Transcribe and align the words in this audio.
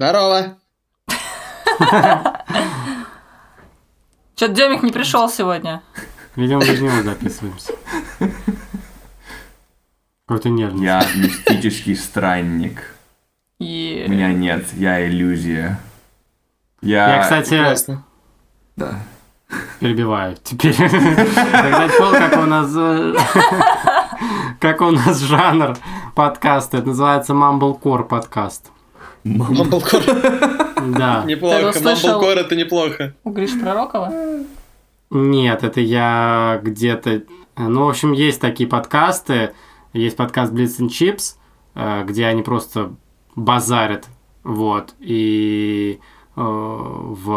Здорово. 0.00 0.56
Что-то 4.34 4.54
Демик 4.54 4.82
не 4.82 4.92
пришел 4.92 5.28
сегодня. 5.28 5.82
Видимо, 6.36 6.62
без 6.62 6.80
него 6.80 7.02
записываемся. 7.02 7.74
Какой-то 10.26 10.48
нервный. 10.48 10.86
Я 10.86 11.04
мистический 11.16 11.94
странник. 11.96 12.94
И... 13.58 14.06
Меня 14.08 14.32
нет, 14.32 14.72
я 14.72 15.06
иллюзия. 15.06 15.78
Я, 16.80 17.16
Я, 17.16 17.22
кстати, 17.22 17.50
Прекрасно. 17.50 18.02
Да. 18.76 19.00
перебиваю. 19.80 20.34
Теперь, 20.42 20.76
когда 20.78 21.88
понял, 21.88 22.12
как 22.12 22.38
у 22.38 22.46
нас... 22.46 22.72
Как 24.60 24.80
у 24.80 24.92
нас 24.92 25.18
жанр 25.18 25.76
подкаста. 26.14 26.78
Это 26.78 26.86
называется 26.86 27.34
Mumblecore 27.34 28.04
подкаст. 28.04 28.70
Мамблкор. 29.24 30.02
Да. 30.80 31.22
Ты 31.22 31.28
Неплохо. 31.28 31.72
Мамблкор 31.84 32.38
это 32.38 32.56
неплохо. 32.56 33.14
У 33.22 33.30
Гриш 33.30 33.50
Пророкова? 33.60 34.10
Нет, 35.10 35.62
это 35.62 35.80
я 35.80 36.58
где-то... 36.62 37.24
Ну, 37.58 37.84
в 37.84 37.88
общем, 37.90 38.12
есть 38.12 38.40
такие 38.40 38.66
подкасты. 38.66 39.52
Есть 39.92 40.16
подкаст 40.16 40.54
Blitz 40.54 40.80
and 40.80 40.88
Chips, 40.88 41.34
э, 41.74 42.04
где 42.04 42.24
они 42.26 42.42
просто 42.42 42.94
базарят. 43.36 44.06
Вот. 44.42 44.94
И 45.00 46.00
э, 46.34 46.40
в, 46.40 47.30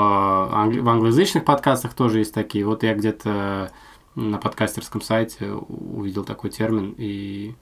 англи- 0.53 0.79
в 0.79 0.87
англоязычных 0.87 1.43
подкастах 1.43 1.93
тоже 1.95 2.19
есть 2.19 2.33
такие. 2.33 2.65
Вот 2.65 2.83
я 2.83 2.93
где-то 2.93 3.71
на 4.15 4.37
подкастерском 4.37 5.01
сайте 5.01 5.51
увидел 5.51 6.23
такой 6.23 6.49
термин 6.49 6.93
и 6.97 7.55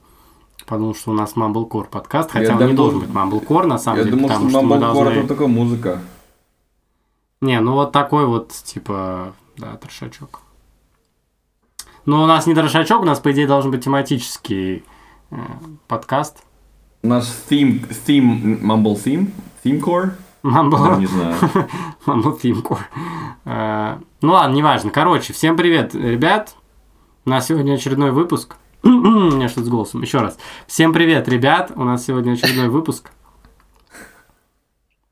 подумал, 0.66 0.96
что 0.96 1.12
у 1.12 1.14
нас 1.14 1.34
Mumblecore 1.36 1.88
подкаст, 1.90 2.32
хотя 2.32 2.46
Я 2.46 2.52
он 2.54 2.58
не 2.68 2.74
думал- 2.74 2.76
должен 2.92 3.00
быть 3.00 3.10
Mumblecore 3.10 3.66
на 3.66 3.78
самом 3.78 4.00
Я 4.00 4.04
деле, 4.06 4.16
думал, 4.16 4.30
что 4.30 4.38
потому 4.40 4.50
что 4.50 4.60
Mumblecore 4.62 4.80
должны... 4.80 5.20
это 5.20 5.28
только 5.28 5.48
музыка. 5.48 6.02
Не, 7.42 7.60
ну 7.60 7.74
вот 7.74 7.92
такой 7.92 8.26
вот, 8.26 8.52
типа, 8.52 9.34
да, 9.58 9.76
трешачок. 9.78 10.42
Но 12.06 12.24
у 12.24 12.26
нас 12.26 12.48
не 12.48 12.56
трешачок, 12.56 13.02
у 13.02 13.06
нас, 13.06 13.20
по 13.20 13.32
идее, 13.32 13.48
должен 13.48 13.72
быть 13.72 13.84
тематический 13.84 14.84
э, 15.32 15.36
подкаст. 15.88 16.44
У 17.04 17.08
нас 17.08 17.46
theme, 17.50 17.88
theme, 18.06 18.60
Mumble 18.62 18.96
theme, 18.96 19.32
themecore, 19.64 20.12
Mumble, 20.44 20.98
не 21.00 21.06
знаю. 21.06 21.36
Mumble 22.08 22.40
Theme 22.42 22.64
Core. 22.64 22.80
Э, 23.46 23.98
Ну 24.22 24.34
ладно, 24.34 24.56
неважно. 24.56 24.90
Короче, 24.90 25.34
всем 25.34 25.56
привет, 25.56 25.94
ребят. 25.94 26.56
У 27.26 27.30
нас 27.30 27.46
сегодня 27.48 27.74
очередной 27.74 28.10
выпуск. 28.12 28.56
У 28.84 28.90
меня 28.90 29.48
что-то 29.48 29.68
с 29.68 29.70
голосом. 29.70 30.02
Еще 30.02 30.20
раз. 30.20 30.38
Всем 30.68 30.94
привет, 30.94 31.28
ребят. 31.28 31.72
У 31.76 31.84
нас 31.84 32.06
сегодня 32.06 32.34
очередной 32.34 32.70
выпуск. 32.70 33.12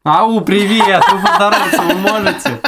Ау, 0.03 0.42
привет! 0.42 1.03
Вы 1.12 1.20
поздороваться 1.22 1.81
вы 1.81 1.94
можете? 1.95 2.62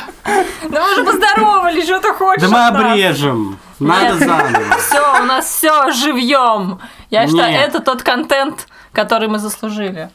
Да 0.69 0.83
мы 0.87 0.95
же 0.95 1.03
поздоровались, 1.03 1.85
что 1.85 1.99
ты 1.99 2.13
хочешь 2.13 2.41
Да 2.43 2.49
мы 2.49 2.67
от 2.67 2.73
нас? 2.73 2.83
обрежем. 2.91 3.57
Надо 3.79 4.13
Нет. 4.13 4.19
заново. 4.19 4.77
Все, 4.77 5.21
у 5.21 5.25
нас 5.25 5.45
все 5.45 5.91
живьем. 5.91 6.79
Я 7.09 7.25
считаю, 7.27 7.51
Нет. 7.53 7.69
это 7.69 7.79
тот 7.79 8.03
контент, 8.03 8.67
который 8.91 9.27
мы 9.27 9.39
заслужили. 9.39 10.11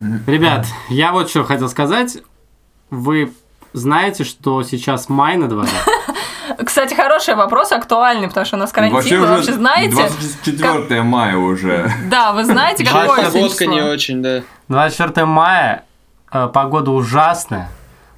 Ребят, 0.00 0.66
я 0.88 1.12
вот 1.12 1.30
что 1.30 1.44
хотел 1.44 1.68
сказать. 1.68 2.18
Вы 2.90 3.32
знаете, 3.74 4.24
что 4.24 4.62
сейчас 4.64 5.08
май 5.08 5.36
на 5.36 5.48
дворе? 5.48 5.70
Кстати, 6.64 6.94
хороший 6.94 7.34
вопрос, 7.34 7.72
актуальный, 7.72 8.28
потому 8.28 8.46
что 8.46 8.56
у 8.56 8.58
нас 8.60 8.72
карантин. 8.72 9.20
Вы 9.20 9.26
вообще 9.26 9.52
знаете? 9.52 9.94
24 9.94 11.02
мая 11.02 11.36
уже. 11.36 11.90
Да, 12.10 12.32
вы 12.32 12.44
знаете, 12.44 12.84
какое 12.84 13.06
Погодка 13.08 13.30
сегодня 13.30 13.66
не 13.66 13.78
число? 13.78 13.90
очень, 13.90 14.22
да. 14.22 14.42
24 14.68 15.26
мая, 15.26 15.84
э, 16.32 16.48
погода 16.52 16.90
ужасная, 16.90 17.70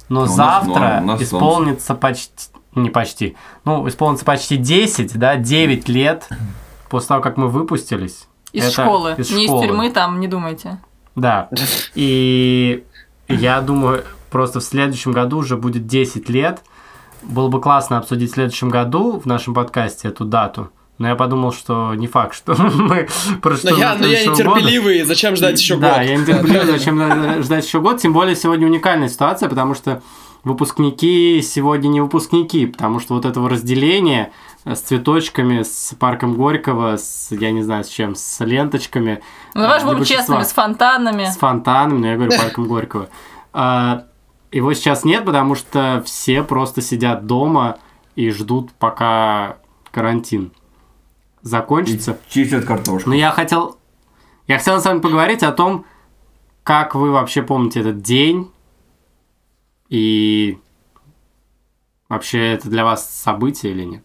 но 0.09 0.21
у 0.21 0.25
нас 0.25 0.35
завтра 0.35 1.01
нас 1.03 1.21
исполнится 1.21 1.95
почти, 1.95 2.49
не 2.75 2.89
почти, 2.89 3.35
ну, 3.65 3.87
исполнится 3.87 4.25
почти 4.25 4.57
10, 4.57 5.17
да, 5.17 5.35
9 5.35 5.87
лет 5.89 6.27
после 6.89 7.07
того, 7.09 7.21
как 7.21 7.37
мы 7.37 7.47
выпустились. 7.49 8.27
Из 8.53 8.63
Это 8.63 8.71
школы. 8.83 9.15
из 9.17 9.29
Не 9.31 9.45
школы. 9.45 9.63
из 9.63 9.67
тюрьмы, 9.67 9.91
там, 9.91 10.19
не 10.19 10.27
думайте. 10.27 10.77
Да. 11.15 11.49
И 11.95 12.83
я 13.27 13.59
думаю, 13.61 14.05
просто 14.29 14.59
в 14.59 14.63
следующем 14.63 15.11
году 15.11 15.39
уже 15.39 15.57
будет 15.57 15.85
10 15.87 16.29
лет. 16.29 16.61
Было 17.21 17.47
бы 17.47 17.59
классно 17.61 17.97
обсудить 17.97 18.31
в 18.31 18.33
следующем 18.33 18.69
году 18.69 19.19
в 19.19 19.25
нашем 19.25 19.53
подкасте 19.53 20.07
эту 20.07 20.25
дату. 20.25 20.69
Но 20.97 21.07
я 21.07 21.15
подумал, 21.15 21.53
что 21.53 21.93
не 21.93 22.07
факт, 22.07 22.35
что 22.35 22.55
мы 22.75 23.07
просто 23.41 23.71
Но 23.71 23.77
я, 23.77 23.95
но 23.95 24.07
я 24.07 24.25
нетерпеливый, 24.25 25.03
зачем 25.03 25.35
ждать 25.35 25.59
еще 25.59 25.77
да, 25.77 25.97
год? 25.97 26.03
я 26.03 26.17
нетерпеливый, 26.17 26.65
зачем 26.65 27.43
ждать 27.43 27.65
еще 27.65 27.79
год. 27.79 27.99
Тем 27.99 28.13
более 28.13 28.35
сегодня 28.35 28.65
уникальная 28.65 29.09
ситуация, 29.09 29.47
потому 29.47 29.75
что 29.75 30.01
выпускники 30.43 31.41
сегодня 31.41 31.87
не 31.89 32.01
выпускники, 32.01 32.65
потому 32.65 32.99
что 32.99 33.13
вот 33.13 33.25
этого 33.25 33.49
разделения 33.49 34.31
э, 34.65 34.75
с 34.75 34.81
цветочками, 34.81 35.61
с 35.63 35.93
парком 35.99 36.35
Горького, 36.35 36.97
с, 36.97 37.27
я 37.31 37.51
не 37.51 37.61
знаю, 37.61 37.83
с 37.83 37.89
чем, 37.89 38.15
с 38.15 38.43
ленточками. 38.43 39.21
Ну, 39.53 39.61
давай 39.61 39.77
э, 39.77 39.81
же 39.81 39.85
будем 39.85 40.03
честными, 40.03 40.43
с 40.43 40.51
фонтанами. 40.51 41.25
С 41.25 41.37
фонтанами, 41.37 41.99
но 41.99 42.07
я 42.07 42.15
говорю 42.15 42.31
парком 42.37 42.67
Горького. 42.67 43.09
А, 43.53 44.05
Его 44.51 44.73
сейчас 44.73 45.03
нет, 45.03 45.25
потому 45.25 45.55
что 45.55 46.01
все 46.05 46.43
просто 46.43 46.81
сидят 46.81 47.25
дома 47.25 47.79
и 48.15 48.29
ждут, 48.31 48.71
пока 48.73 49.57
карантин 49.91 50.51
закончится. 51.41 52.19
Чистят 52.29 52.65
картошку. 52.65 53.09
Но 53.09 53.15
я 53.15 53.31
хотел... 53.31 53.77
Я 54.47 54.59
хотел 54.59 54.79
с 54.79 54.85
вами 54.85 54.99
поговорить 54.99 55.43
о 55.43 55.51
том, 55.51 55.85
как 56.63 56.95
вы 56.95 57.11
вообще 57.11 57.41
помните 57.41 57.81
этот 57.81 58.01
день 58.01 58.49
и 59.89 60.57
вообще 62.07 62.53
это 62.53 62.69
для 62.69 62.85
вас 62.85 63.09
событие 63.09 63.73
или 63.73 63.83
нет? 63.83 64.03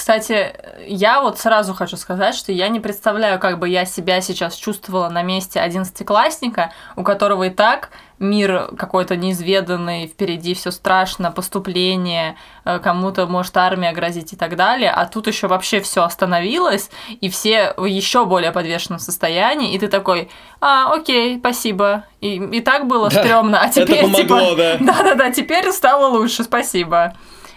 Кстати, 0.00 0.54
я 0.86 1.20
вот 1.20 1.38
сразу 1.38 1.74
хочу 1.74 1.98
сказать, 1.98 2.34
что 2.34 2.52
я 2.52 2.68
не 2.68 2.80
представляю, 2.80 3.38
как 3.38 3.58
бы 3.58 3.68
я 3.68 3.84
себя 3.84 4.22
сейчас 4.22 4.54
чувствовала 4.54 5.10
на 5.10 5.22
месте 5.22 5.60
одиннадцатиклассника, 5.60 6.72
у 6.96 7.02
которого 7.02 7.42
и 7.44 7.50
так 7.50 7.90
мир 8.18 8.70
какой-то 8.78 9.16
неизведанный, 9.16 10.06
впереди 10.06 10.54
все 10.54 10.70
страшно, 10.70 11.30
поступление, 11.30 12.36
э, 12.64 12.78
кому-то 12.78 13.26
может 13.26 13.54
армия 13.58 13.92
грозить 13.92 14.32
и 14.32 14.36
так 14.36 14.56
далее, 14.56 14.90
а 14.90 15.04
тут 15.04 15.26
еще 15.26 15.48
вообще 15.48 15.82
все 15.82 16.02
остановилось, 16.02 16.90
и 17.20 17.28
все 17.28 17.74
в 17.76 17.84
еще 17.84 18.24
более 18.24 18.52
подвешенном 18.52 19.00
состоянии, 19.00 19.74
и 19.74 19.78
ты 19.78 19.88
такой, 19.88 20.30
а, 20.62 20.94
окей, 20.94 21.38
спасибо, 21.40 22.04
и, 22.22 22.36
и 22.36 22.62
так 22.62 22.86
было 22.86 23.10
Да, 23.10 23.22
стрёмно, 23.22 23.60
а 23.60 23.66
это 23.66 23.82
теперь 23.82 24.00
помогло, 24.00 24.22
типа... 24.22 24.56
да. 24.56 24.76
Да-да-да, 24.80 25.30
теперь 25.30 25.70
стало 25.72 26.06
лучше, 26.06 26.42
спасибо. 26.42 27.12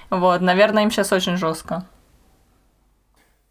Вот, 0.09 0.41
наверное, 0.41 0.83
им 0.83 0.91
сейчас 0.91 1.13
очень 1.13 1.37
жестко. 1.37 1.85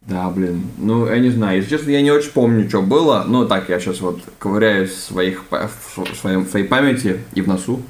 Да, 0.07 0.29
блин. 0.29 0.63
Ну, 0.77 1.07
я 1.07 1.19
не 1.19 1.29
знаю. 1.29 1.57
Если 1.57 1.77
честно, 1.77 1.91
я 1.91 2.01
не 2.01 2.11
очень 2.11 2.31
помню, 2.31 2.67
что 2.67 2.81
было. 2.81 3.23
Ну, 3.25 3.47
так, 3.47 3.69
я 3.69 3.79
сейчас 3.79 4.01
вот 4.01 4.21
ковыряюсь 4.37 4.91
в, 4.91 4.99
своих, 4.99 5.43
в 5.49 6.15
своем, 6.15 6.45
в 6.45 6.49
своей 6.49 6.67
памяти 6.67 7.19
и 7.33 7.41
в 7.41 7.47
носу. 7.47 7.81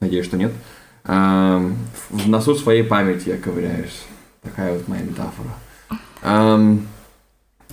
Надеюсь, 0.00 0.26
что 0.26 0.36
нет. 0.36 0.52
Эм, 1.04 1.76
в 2.10 2.28
носу 2.28 2.54
своей 2.56 2.82
памяти 2.82 3.30
я 3.30 3.36
ковыряюсь. 3.36 4.02
Такая 4.42 4.72
вот 4.72 4.88
моя 4.88 5.02
метафора. 5.02 5.50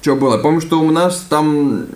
что 0.02 0.16
было? 0.16 0.38
Помню, 0.38 0.62
что 0.62 0.80
у 0.80 0.91
нас 0.91 1.25
там, 1.30 1.88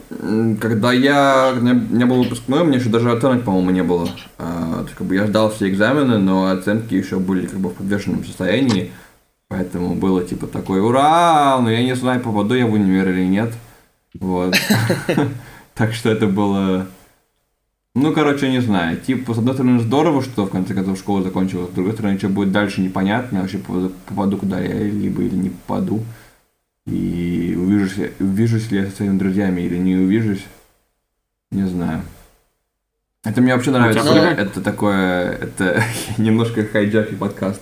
когда 0.59 0.91
я, 0.93 1.53
меня 1.59 2.05
был 2.07 2.23
выпускной, 2.23 2.61
у 2.61 2.65
меня 2.65 2.79
еще 2.79 2.89
даже 2.89 3.11
оценок, 3.11 3.43
по-моему, 3.43 3.69
не 3.71 3.83
было. 3.83 4.05
Есть, 4.05 4.95
как 4.97 5.07
бы 5.07 5.15
я 5.15 5.27
сдал 5.27 5.51
все 5.51 5.69
экзамены, 5.69 6.17
но 6.17 6.47
оценки 6.47 6.95
еще 6.95 7.19
были 7.19 7.45
как 7.47 7.59
бы 7.59 7.69
в 7.69 7.73
подвешенном 7.73 8.25
состоянии. 8.25 8.91
Поэтому 9.51 9.95
было 9.95 10.23
типа 10.23 10.47
такой, 10.47 10.79
ура, 10.79 11.59
но 11.59 11.69
я 11.69 11.83
не 11.83 11.93
знаю, 11.93 12.21
попаду 12.21 12.53
я 12.53 12.65
в 12.65 12.71
универ 12.71 13.09
или 13.09 13.25
нет. 13.25 13.53
Вот. 14.13 14.55
Так 15.73 15.93
что 15.93 16.09
это 16.09 16.27
было... 16.27 16.87
Ну, 17.95 18.13
короче, 18.13 18.51
не 18.51 18.59
знаю. 18.59 18.97
Типа, 18.97 19.33
с 19.33 19.37
одной 19.37 19.53
стороны, 19.53 19.79
здорово, 19.79 20.21
что 20.21 20.45
в 20.45 20.51
конце 20.51 20.73
концов 20.73 20.99
школа 20.99 21.23
закончилась. 21.23 21.71
С 21.71 21.73
другой 21.73 21.93
стороны, 21.93 22.17
что 22.17 22.27
будет 22.29 22.51
дальше, 22.51 22.81
непонятно. 22.81 23.37
Я 23.37 23.41
вообще 23.41 23.57
попаду, 23.57 24.37
куда 24.37 24.59
я 24.59 24.83
либо 24.83 25.23
или 25.23 25.35
не 25.35 25.49
попаду. 25.49 26.03
И 26.85 27.57
увижусь, 27.57 28.11
увижусь 28.19 28.69
ли 28.69 28.79
я 28.79 28.85
со 28.85 28.97
своими 28.97 29.17
друзьями 29.17 29.61
или 29.61 29.77
не 29.77 29.95
увижусь. 29.95 30.45
Не 31.51 31.67
знаю. 31.67 32.01
Это 33.23 33.41
мне 33.41 33.55
вообще 33.55 33.71
нравится. 33.71 34.03
тебя 34.03 34.35
как? 34.35 34.39
Это 34.39 34.61
такое... 34.61 35.31
Это 35.31 35.83
немножко 36.17 36.65
хайджаки 36.65 37.15
подкаст. 37.15 37.61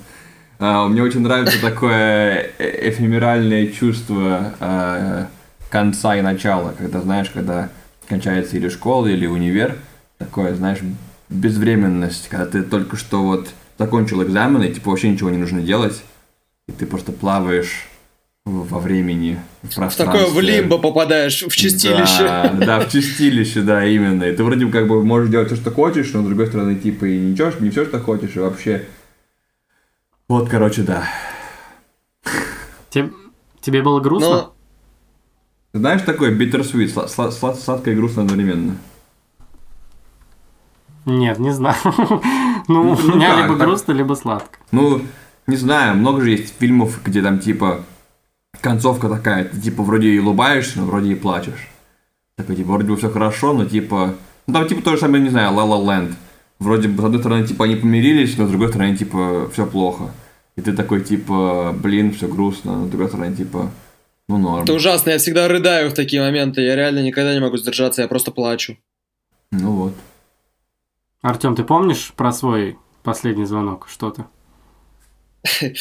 А, 0.60 0.88
мне 0.88 1.02
очень 1.02 1.22
нравится 1.22 1.60
такое 1.62 2.52
э- 2.58 2.90
эфемеральное 2.90 3.68
чувство 3.68 4.54
а, 4.60 5.28
конца 5.70 6.18
и 6.18 6.22
начала, 6.22 6.74
когда, 6.78 7.00
знаешь, 7.00 7.30
когда 7.30 7.70
кончается 8.10 8.58
или 8.58 8.68
школа, 8.68 9.08
или 9.08 9.26
универ, 9.26 9.78
такое, 10.18 10.54
знаешь, 10.56 10.80
безвременность, 11.30 12.28
когда 12.28 12.46
ты 12.46 12.64
только 12.64 12.98
что 12.98 13.24
вот 13.24 13.50
закончил 13.78 14.22
экзамены, 14.22 14.66
и 14.66 14.74
типа 14.74 14.90
вообще 14.90 15.10
ничего 15.10 15.30
не 15.30 15.38
нужно 15.38 15.62
делать, 15.62 16.04
и 16.68 16.74
ты 16.74 16.86
просто 16.86 17.14
плаваешь 17.14 17.88
во 18.46 18.80
времени, 18.80 19.40
в 19.62 19.90
В 19.90 19.96
такое 19.96 20.26
в 20.26 20.42
лимбо 20.42 20.78
попадаешь, 20.78 21.44
в 21.44 21.56
чистилище. 21.56 22.24
Да, 22.24 22.54
да, 22.60 22.80
в 22.80 22.92
чистилище, 22.92 23.62
да, 23.62 23.86
именно. 23.86 24.24
И 24.24 24.36
ты 24.36 24.44
вроде 24.44 24.66
бы 24.66 24.72
как 24.72 24.88
бы 24.88 25.06
можешь 25.06 25.30
делать 25.30 25.48
все, 25.48 25.56
что 25.56 25.72
хочешь, 25.72 26.12
но 26.14 26.24
с 26.24 26.26
другой 26.26 26.48
стороны, 26.48 26.76
типа, 26.76 27.06
и 27.06 27.18
ничего, 27.18 27.52
не 27.60 27.70
все, 27.70 27.86
что 27.86 28.00
хочешь, 28.00 28.36
и 28.36 28.40
вообще... 28.40 28.86
Вот, 30.30 30.48
короче, 30.50 30.84
да. 30.84 31.04
Тебе, 32.90 33.12
тебе 33.62 33.82
было 33.82 34.00
грустно? 34.00 34.52
Но 35.74 35.80
Знаешь, 35.80 36.02
такое 36.04 36.32
bittersweet, 36.38 36.94
сла- 36.94 37.08
сла- 37.08 37.32
сла- 37.32 37.56
сладко 37.56 37.92
и 37.92 37.96
грустно 37.96 38.22
одновременно. 38.24 38.78
Нет, 41.06 41.40
не 41.40 41.52
знаю. 41.52 41.76
Ну, 42.68 42.92
у 42.92 42.96
Ну, 43.02 43.16
меня 43.16 43.32
как, 43.32 43.38
либо 43.46 43.58
так? 43.58 43.68
грустно, 43.68 43.92
либо 43.94 44.14
сладко. 44.14 44.60
Ну, 44.72 45.02
не 45.48 45.56
знаю, 45.56 45.96
много 45.98 46.22
же 46.22 46.30
есть 46.30 46.54
фильмов, 46.60 47.00
где 47.04 47.24
там, 47.24 47.40
типа, 47.40 47.84
концовка 48.62 49.10
такая, 49.10 49.46
ты, 49.46 49.60
типа, 49.60 49.82
вроде 49.82 50.10
и 50.10 50.20
улыбаешься, 50.20 50.78
но 50.80 50.86
вроде 50.86 51.12
и 51.14 51.16
плачешь. 51.16 51.68
Такой, 52.36 52.56
типа, 52.58 52.74
вроде 52.74 52.88
бы 52.90 52.96
все 52.98 53.10
хорошо, 53.10 53.54
но, 53.54 53.66
типа... 53.66 54.14
Ну, 54.46 54.54
там, 54.54 54.68
типа, 54.68 54.84
то 54.84 54.92
же 54.92 54.98
самое, 55.00 55.24
не 55.24 55.30
знаю, 55.32 55.52
La 55.56 55.66
La 55.66 55.84
Land. 55.84 56.14
Вроде 56.60 56.90
бы, 56.90 57.02
с 57.02 57.06
одной 57.06 57.20
стороны, 57.22 57.48
типа, 57.48 57.66
они 57.66 57.76
помирились, 57.76 58.38
но 58.38 58.46
с 58.46 58.50
другой 58.50 58.70
стороны, 58.70 58.96
типа, 58.96 59.50
все 59.52 59.66
плохо. 59.66 60.12
И 60.58 60.62
ты 60.62 60.74
такой, 60.74 61.04
типа, 61.04 61.74
блин, 61.74 62.12
все 62.12 62.28
грустно, 62.28 62.80
но 62.80 62.88
с 62.88 62.90
другой 62.90 63.08
стороны, 63.08 63.36
типа, 63.36 63.72
ну, 64.28 64.38
норм. 64.38 64.64
это 64.64 64.74
ужасно, 64.74 65.12
я 65.12 65.18
всегда 65.18 65.48
рыдаю 65.48 65.90
в 65.90 65.94
такие 65.94 66.22
моменты. 66.22 66.62
Я 66.62 66.76
реально 66.76 67.00
никогда 67.00 67.34
не 67.34 67.40
могу 67.40 67.58
сдержаться, 67.58 68.02
я 68.02 68.08
просто 68.08 68.32
плачу. 68.32 68.78
Ну 69.52 69.72
вот. 69.72 69.94
Артем, 71.22 71.56
ты 71.56 71.64
помнишь 71.64 72.14
про 72.16 72.32
свой 72.32 72.78
последний 73.04 73.46
звонок 73.46 73.88
что-то? 73.90 74.28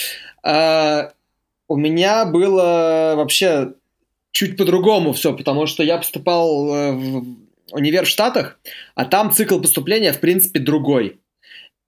А, 0.44 1.10
у 1.66 1.76
меня 1.76 2.24
было 2.24 3.14
вообще 3.16 3.74
чуть 4.30 4.56
по-другому 4.56 5.12
все, 5.12 5.36
потому 5.36 5.66
что 5.66 5.82
я 5.82 5.98
поступал 5.98 6.74
э, 6.74 6.92
в 6.92 7.24
универ 7.72 8.04
в 8.04 8.08
Штатах, 8.08 8.58
а 8.94 9.04
там 9.04 9.32
цикл 9.32 9.60
поступления, 9.60 10.12
в 10.12 10.20
принципе, 10.20 10.60
другой. 10.60 11.20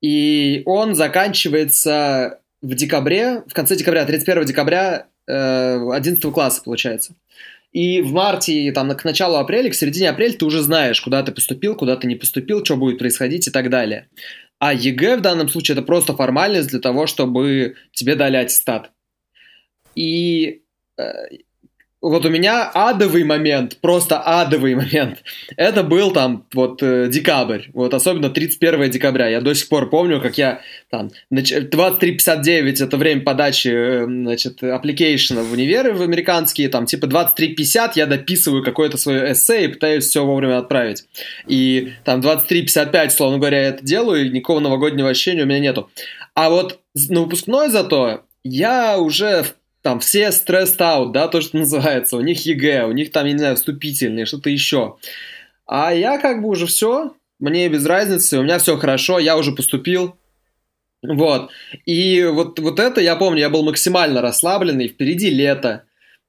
И 0.00 0.62
он 0.66 0.94
заканчивается 0.94 2.40
в 2.62 2.74
декабре, 2.74 3.42
в 3.46 3.52
конце 3.52 3.76
декабря, 3.76 4.04
31 4.04 4.44
декабря 4.44 5.06
э, 5.26 5.90
11 5.92 6.32
класса, 6.32 6.62
получается. 6.62 7.14
И 7.72 8.02
в 8.02 8.12
марте, 8.12 8.72
там, 8.72 8.90
к 8.96 9.04
началу 9.04 9.36
апреля, 9.36 9.70
к 9.70 9.74
середине 9.74 10.10
апреля 10.10 10.34
ты 10.34 10.44
уже 10.44 10.60
знаешь, 10.60 11.00
куда 11.00 11.22
ты 11.22 11.32
поступил, 11.32 11.76
куда 11.76 11.96
ты 11.96 12.06
не 12.06 12.16
поступил, 12.16 12.64
что 12.64 12.76
будет 12.76 12.98
происходить 12.98 13.46
и 13.46 13.50
так 13.50 13.70
далее. 13.70 14.08
А 14.58 14.74
ЕГЭ 14.74 15.16
в 15.16 15.20
данном 15.20 15.48
случае 15.48 15.74
это 15.74 15.82
просто 15.82 16.14
формальность 16.14 16.68
для 16.68 16.80
того, 16.80 17.06
чтобы 17.06 17.76
тебе 17.92 18.16
дали 18.16 18.36
аттестат. 18.36 18.90
И 19.94 20.62
э, 20.98 21.12
вот 22.02 22.24
у 22.24 22.30
меня 22.30 22.70
адовый 22.72 23.24
момент, 23.24 23.76
просто 23.80 24.20
адовый 24.20 24.74
момент. 24.76 25.22
Это 25.56 25.82
был 25.82 26.12
там 26.12 26.46
вот 26.54 26.82
э, 26.82 27.08
декабрь, 27.08 27.64
вот 27.74 27.92
особенно 27.92 28.30
31 28.30 28.90
декабря. 28.90 29.28
Я 29.28 29.40
до 29.40 29.54
сих 29.54 29.68
пор 29.68 29.90
помню, 29.90 30.20
как 30.20 30.38
я 30.38 30.60
там 30.90 31.10
нач- 31.32 31.68
23.59 31.68 32.84
это 32.84 32.96
время 32.96 33.20
подачи, 33.22 33.68
э, 33.68 34.04
значит, 34.04 34.62
application 34.62 35.36
а 35.36 35.42
в 35.42 35.52
универы 35.52 35.92
в 35.92 36.02
американские, 36.02 36.68
там 36.68 36.86
типа 36.86 37.06
23.50 37.06 37.92
я 37.96 38.06
дописываю 38.06 38.64
какое-то 38.64 38.96
свое 38.96 39.32
эссе 39.32 39.64
и 39.64 39.68
пытаюсь 39.68 40.04
все 40.04 40.24
вовремя 40.24 40.58
отправить. 40.58 41.04
И 41.46 41.92
там 42.04 42.20
23.55, 42.20 43.10
условно 43.10 43.38
говоря, 43.38 43.60
я 43.60 43.68
это 43.68 43.84
делаю, 43.84 44.26
и 44.26 44.30
никакого 44.30 44.60
новогоднего 44.60 45.10
ощущения 45.10 45.42
у 45.42 45.46
меня 45.46 45.60
нету. 45.60 45.90
А 46.34 46.48
вот 46.48 46.80
на 46.94 47.20
выпускной 47.20 47.68
зато 47.68 48.22
я 48.42 48.98
уже 48.98 49.42
в 49.42 49.54
там 49.82 50.00
все 50.00 50.30
stress 50.32 50.76
out, 50.78 51.12
да, 51.12 51.28
то, 51.28 51.40
что 51.40 51.56
называется, 51.56 52.16
у 52.16 52.20
них 52.20 52.44
ЕГЭ, 52.44 52.84
у 52.84 52.92
них 52.92 53.12
там, 53.12 53.26
я 53.26 53.32
не 53.32 53.38
знаю, 53.38 53.56
вступительные, 53.56 54.26
что-то 54.26 54.50
еще. 54.50 54.96
А 55.66 55.94
я 55.94 56.18
как 56.18 56.42
бы 56.42 56.48
уже 56.48 56.66
все, 56.66 57.14
мне 57.38 57.68
без 57.68 57.86
разницы, 57.86 58.38
у 58.38 58.42
меня 58.42 58.58
все 58.58 58.76
хорошо, 58.76 59.18
я 59.18 59.36
уже 59.36 59.52
поступил. 59.52 60.16
Вот. 61.02 61.50
И 61.86 62.24
вот, 62.24 62.58
вот 62.58 62.78
это, 62.78 63.00
я 63.00 63.16
помню, 63.16 63.40
я 63.40 63.50
был 63.50 63.62
максимально 63.62 64.20
расслабленный, 64.20 64.88
впереди 64.88 65.30
лето. 65.30 65.84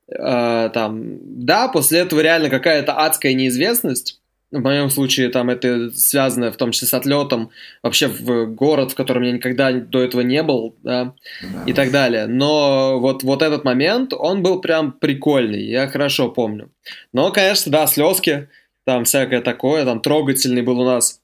Э, 0.07 0.69
там, 0.74 1.18
да, 1.45 1.68
после 1.68 2.00
этого 2.00 2.21
реально 2.21 2.50
какая-то 2.50 2.94
адская 2.94 3.33
неизвестность. 3.33 4.20
В 4.51 4.59
моем 4.59 4.89
случае 4.89 5.30
там 5.30 5.50
это 5.50 5.92
связано 5.92 6.51
в 6.51 6.57
том 6.57 6.71
числе 6.71 6.88
с 6.88 6.94
отлетом 6.94 7.51
вообще 7.83 8.07
в 8.07 8.48
город, 8.48 8.92
в 8.92 8.95
котором 8.95 9.24
я 9.24 9.31
никогда 9.31 9.71
до 9.71 10.01
этого 10.01 10.21
не 10.21 10.44
был, 10.44 10.75
да, 10.83 11.13
Да. 11.42 11.63
и 11.65 11.74
так 11.74 11.92
далее. 11.92 12.27
Но 12.27 13.00
вот, 13.00 13.24
вот 13.24 13.42
этот 13.42 13.63
момент, 13.63 14.13
он 14.13 14.44
был 14.44 14.59
прям 14.59 14.92
прикольный, 14.92 15.63
я 15.63 15.88
хорошо 15.88 16.30
помню. 16.30 16.69
Но, 17.13 17.31
конечно, 17.31 17.71
да, 17.71 17.88
слезки, 17.88 18.50
там 18.83 19.06
всякое 19.06 19.42
такое, 19.42 19.86
там 19.86 20.01
трогательный 20.01 20.62
был 20.63 20.81
у 20.81 20.86
нас 20.86 21.21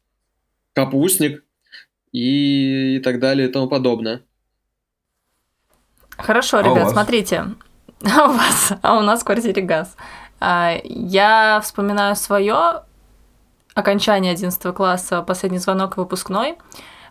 капустник 0.73 1.43
и, 2.13 2.95
и 2.95 2.99
так 2.99 3.19
далее 3.19 3.49
и 3.49 3.51
тому 3.51 3.67
подобное. 3.67 4.21
Хорошо, 6.17 6.57
А 6.59 6.61
ребят, 6.63 6.83
вас? 6.85 6.91
смотрите. 6.93 7.43
А 8.05 8.29
у 8.29 8.33
вас, 8.33 8.73
а 8.83 8.97
у 8.99 9.01
нас 9.01 9.21
в 9.21 9.25
квартире 9.25 9.61
газ. 9.63 9.95
А, 10.39 10.75
Я 10.83 11.59
вспоминаю 11.63 12.15
свое 12.15 12.83
окончание 13.77 14.31
11 14.33 14.73
класса, 14.75 15.21
последний 15.21 15.59
звонок 15.59 15.97
и 15.97 15.99
выпускной. 15.99 16.57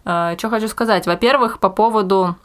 Что 0.04 0.48
хочу 0.50 0.68
сказать? 0.68 1.06
Во-первых, 1.06 1.58
по 1.60 1.70
поводу 1.70 2.36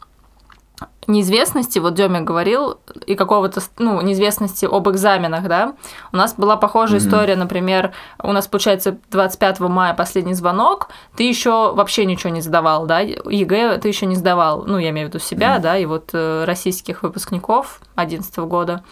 неизвестности, 1.06 1.78
вот 1.80 1.94
Демя 1.94 2.20
говорил, 2.20 2.78
и 3.06 3.14
какого-то, 3.14 3.60
ну, 3.78 4.00
неизвестности 4.00 4.66
об 4.66 4.88
экзаменах, 4.88 5.48
да, 5.48 5.74
у 6.12 6.16
нас 6.16 6.34
была 6.34 6.56
похожая 6.56 7.00
Мгм. 7.00 7.08
история, 7.08 7.36
например, 7.36 7.92
у 8.22 8.32
нас, 8.32 8.46
получается, 8.46 8.98
25 9.10 9.68
мая 9.68 9.94
последний 9.94 10.34
звонок, 10.34 10.88
ты 11.16 11.24
еще 11.24 11.72
вообще 11.74 12.04
ничего 12.04 12.30
не 12.30 12.40
сдавал, 12.40 12.86
да, 12.86 13.00
ЕГЭ 13.00 13.78
ты 13.78 13.88
еще 13.88 14.06
не 14.06 14.14
сдавал, 14.16 14.64
ну, 14.64 14.78
я 14.78 14.90
имею 14.90 15.08
в 15.08 15.10
виду 15.10 15.18
себя, 15.18 15.54
Мгм. 15.54 15.62
да, 15.62 15.76
и 15.76 15.86
вот 15.86 16.10
э, 16.12 16.44
российских 16.44 17.02
выпускников 17.02 17.80
11 17.96 18.46
года. 18.46 18.84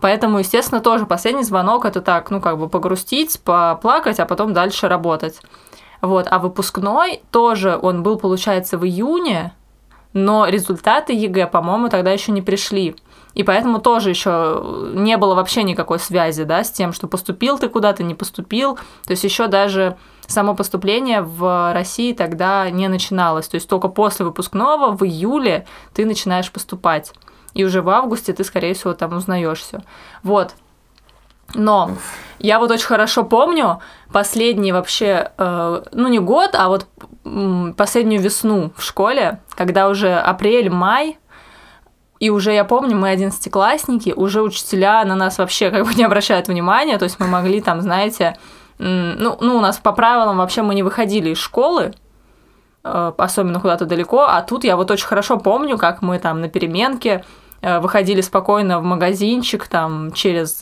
Поэтому, 0.00 0.38
естественно, 0.38 0.80
тоже 0.80 1.06
последний 1.06 1.44
звонок 1.44 1.84
это 1.84 2.00
так, 2.00 2.30
ну, 2.30 2.40
как 2.40 2.58
бы 2.58 2.68
погрустить, 2.68 3.40
поплакать, 3.42 4.20
а 4.20 4.26
потом 4.26 4.52
дальше 4.52 4.88
работать. 4.88 5.40
Вот, 6.00 6.26
а 6.30 6.38
выпускной 6.38 7.22
тоже, 7.30 7.78
он 7.80 8.02
был, 8.02 8.18
получается, 8.18 8.76
в 8.76 8.84
июне, 8.84 9.54
но 10.12 10.46
результаты 10.46 11.12
ЕГЭ, 11.12 11.46
по-моему, 11.48 11.88
тогда 11.88 12.12
еще 12.12 12.30
не 12.32 12.42
пришли. 12.42 12.96
И 13.34 13.42
поэтому 13.42 13.80
тоже 13.80 14.10
еще 14.10 14.62
не 14.94 15.16
было 15.16 15.34
вообще 15.34 15.64
никакой 15.64 15.98
связи, 15.98 16.44
да, 16.44 16.62
с 16.62 16.70
тем, 16.70 16.92
что 16.92 17.08
поступил 17.08 17.58
ты 17.58 17.68
куда-то, 17.68 18.04
не 18.04 18.14
поступил. 18.14 18.76
То 19.04 19.10
есть 19.10 19.24
еще 19.24 19.48
даже 19.48 19.96
само 20.26 20.54
поступление 20.54 21.20
в 21.22 21.72
России 21.74 22.12
тогда 22.12 22.70
не 22.70 22.86
начиналось. 22.86 23.48
То 23.48 23.56
есть 23.56 23.68
только 23.68 23.88
после 23.88 24.24
выпускного 24.24 24.96
в 24.96 25.04
июле 25.04 25.66
ты 25.92 26.06
начинаешь 26.06 26.50
поступать. 26.52 27.12
И 27.54 27.64
уже 27.64 27.82
в 27.82 27.88
августе 27.88 28.32
ты, 28.32 28.44
скорее 28.44 28.74
всего, 28.74 28.94
там 28.94 29.16
узнаешь 29.16 29.60
все. 29.60 29.80
Вот. 30.22 30.54
Но 31.54 31.92
я 32.38 32.58
вот 32.58 32.70
очень 32.70 32.86
хорошо 32.86 33.24
помню 33.24 33.80
последний 34.12 34.72
вообще, 34.72 35.30
э, 35.36 35.82
ну 35.92 36.08
не 36.08 36.18
год, 36.18 36.50
а 36.54 36.68
вот 36.68 36.86
последнюю 37.76 38.20
весну 38.20 38.72
в 38.76 38.82
школе, 38.82 39.40
когда 39.50 39.88
уже 39.88 40.14
апрель, 40.14 40.70
май, 40.70 41.18
и 42.20 42.30
уже 42.30 42.52
я 42.52 42.64
помню, 42.64 42.96
мы 42.96 43.10
одиннадцатиклассники, 43.10 44.12
уже 44.16 44.42
учителя 44.42 45.04
на 45.04 45.14
нас 45.14 45.38
вообще 45.38 45.70
как 45.70 45.86
бы 45.86 45.94
не 45.94 46.04
обращают 46.04 46.48
внимания, 46.48 46.98
то 46.98 47.04
есть 47.04 47.20
мы 47.20 47.26
могли 47.26 47.60
там, 47.60 47.80
знаете, 47.80 48.36
ну, 48.78 49.36
ну 49.40 49.56
у 49.56 49.60
нас 49.60 49.78
по 49.78 49.92
правилам 49.92 50.38
вообще 50.38 50.62
мы 50.62 50.74
не 50.74 50.82
выходили 50.82 51.30
из 51.30 51.38
школы, 51.38 51.94
э, 52.82 53.12
особенно 53.16 53.60
куда-то 53.60 53.86
далеко, 53.86 54.22
а 54.22 54.42
тут 54.42 54.64
я 54.64 54.76
вот 54.76 54.90
очень 54.90 55.06
хорошо 55.06 55.38
помню, 55.38 55.78
как 55.78 56.02
мы 56.02 56.18
там 56.18 56.40
на 56.40 56.48
переменке 56.48 57.24
выходили 57.80 58.20
спокойно 58.20 58.78
в 58.80 58.82
магазинчик 58.84 59.66
там 59.68 60.12
через 60.12 60.60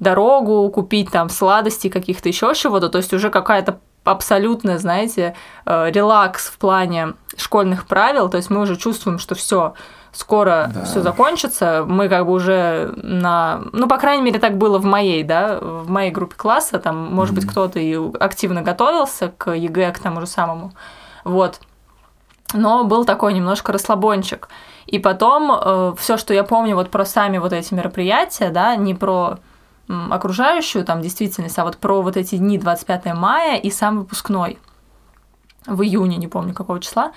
дорогу, 0.00 0.68
купить 0.70 1.10
там 1.10 1.28
сладости 1.28 1.88
каких-то 1.88 2.28
еще 2.28 2.52
чего-то, 2.54 2.88
то 2.88 2.98
есть 2.98 3.12
уже 3.14 3.30
какая-то 3.30 3.78
абсолютно, 4.04 4.76
знаете, 4.78 5.34
э, 5.64 5.90
релакс 5.90 6.48
в 6.48 6.58
плане 6.58 7.14
школьных 7.38 7.86
правил, 7.86 8.28
то 8.28 8.36
есть 8.36 8.50
мы 8.50 8.60
уже 8.60 8.76
чувствуем, 8.76 9.18
что 9.18 9.34
все, 9.34 9.72
скоро 10.12 10.70
Да. 10.74 10.84
все 10.84 11.00
закончится, 11.00 11.84
мы 11.86 12.08
как 12.10 12.26
бы 12.26 12.32
уже 12.32 12.92
на, 12.96 13.62
ну, 13.72 13.88
по 13.88 13.96
крайней 13.96 14.22
мере, 14.22 14.38
так 14.38 14.58
было 14.58 14.78
в 14.78 14.84
моей, 14.84 15.22
да, 15.22 15.58
в 15.58 15.88
моей 15.88 16.10
группе 16.10 16.34
класса, 16.36 16.78
там, 16.78 16.96
может 17.14 17.34
быть, 17.34 17.44
Мгм. 17.44 17.50
кто-то 17.52 17.78
и 17.80 17.98
активно 18.20 18.60
готовился 18.60 19.32
к 19.38 19.50
ЕГЭ, 19.52 19.92
к 19.92 19.98
тому 20.00 20.20
же 20.20 20.26
самому, 20.26 20.72
вот, 21.24 21.60
но 22.52 22.84
был 22.84 23.04
такой 23.06 23.32
немножко 23.32 23.72
расслабончик. 23.72 24.48
И 24.86 24.98
потом 24.98 25.94
все, 25.96 26.16
что 26.16 26.34
я 26.34 26.44
помню 26.44 26.74
вот 26.76 26.90
про 26.90 27.04
сами 27.04 27.38
вот 27.38 27.52
эти 27.52 27.72
мероприятия, 27.74 28.50
да, 28.50 28.76
не 28.76 28.94
про 28.94 29.38
м, 29.88 30.12
окружающую 30.12 30.84
там 30.84 31.00
действительность, 31.00 31.58
а 31.58 31.64
вот 31.64 31.76
про 31.78 32.02
вот 32.02 32.16
эти 32.16 32.36
дни 32.36 32.58
25 32.58 33.14
мая 33.14 33.56
и 33.56 33.70
сам 33.70 33.98
выпускной 34.00 34.58
в 35.66 35.82
июне, 35.82 36.16
не 36.16 36.28
помню 36.28 36.54
какого 36.54 36.80
числа. 36.80 37.12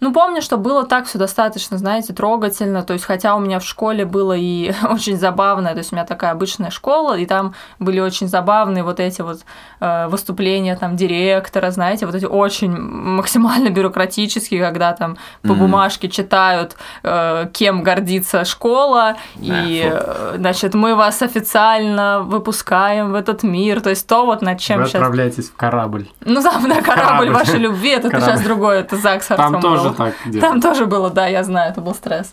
Ну, 0.00 0.12
помню, 0.12 0.42
что 0.42 0.56
было 0.58 0.84
так 0.84 1.06
все 1.06 1.18
достаточно, 1.18 1.78
знаете, 1.78 2.12
трогательно. 2.12 2.82
То 2.82 2.92
есть, 2.92 3.04
хотя 3.06 3.34
у 3.36 3.40
меня 3.40 3.58
в 3.58 3.64
школе 3.64 4.04
было 4.04 4.34
и 4.36 4.72
очень 4.90 5.16
забавно, 5.16 5.70
то 5.72 5.78
есть 5.78 5.92
у 5.92 5.96
меня 5.96 6.04
такая 6.04 6.32
обычная 6.32 6.70
школа, 6.70 7.16
и 7.16 7.24
там 7.26 7.54
были 7.78 8.00
очень 8.00 8.28
забавные 8.28 8.82
вот 8.82 9.00
эти 9.00 9.22
вот 9.22 9.40
э, 9.80 10.06
выступления 10.08 10.76
там 10.76 10.96
директора, 10.96 11.70
знаете, 11.70 12.06
вот 12.06 12.14
эти 12.14 12.26
очень 12.26 12.70
максимально 12.76 13.70
бюрократические, 13.70 14.60
когда 14.62 14.92
там 14.92 15.16
по 15.42 15.48
Мгм. 15.52 15.58
бумажке 15.60 16.08
читают, 16.08 16.76
э, 17.02 17.46
кем 17.52 17.82
гордится 17.82 18.44
школа, 18.44 19.16
и, 19.36 19.88
фу. 19.90 19.96
э, 19.96 20.34
значит, 20.36 20.74
мы 20.74 20.96
вас 20.96 21.22
официально 21.22 22.20
выпускаем 22.20 23.12
в 23.12 23.14
этот 23.14 23.42
мир. 23.42 23.80
То 23.80 23.90
есть, 23.90 24.06
то 24.06 24.26
вот 24.26 24.42
над 24.42 24.58
чем 24.58 24.80
Вы 24.80 24.84
сейчас... 24.86 24.96
отправляетесь 24.96 25.48
в 25.50 25.56
корабль. 25.56 26.08
Ну, 26.24 26.42
да, 26.42 26.50
корабль 26.52 26.82
Корабль. 26.82 27.30
вашей 27.30 27.58
любви, 27.58 27.90
это 27.90 28.10
сейчас 28.10 28.42
другое, 28.42 28.80
это 28.80 28.96
ЗАГС 28.96 29.26
Там 29.28 29.54
Артём 29.56 29.83
тоже 29.84 29.96
так 29.96 30.14
делают. 30.26 30.40
Там 30.40 30.60
тоже 30.60 30.86
было, 30.86 31.10
да, 31.10 31.26
я 31.26 31.44
знаю, 31.44 31.70
это 31.70 31.80
был 31.80 31.94
стресс. 31.94 32.32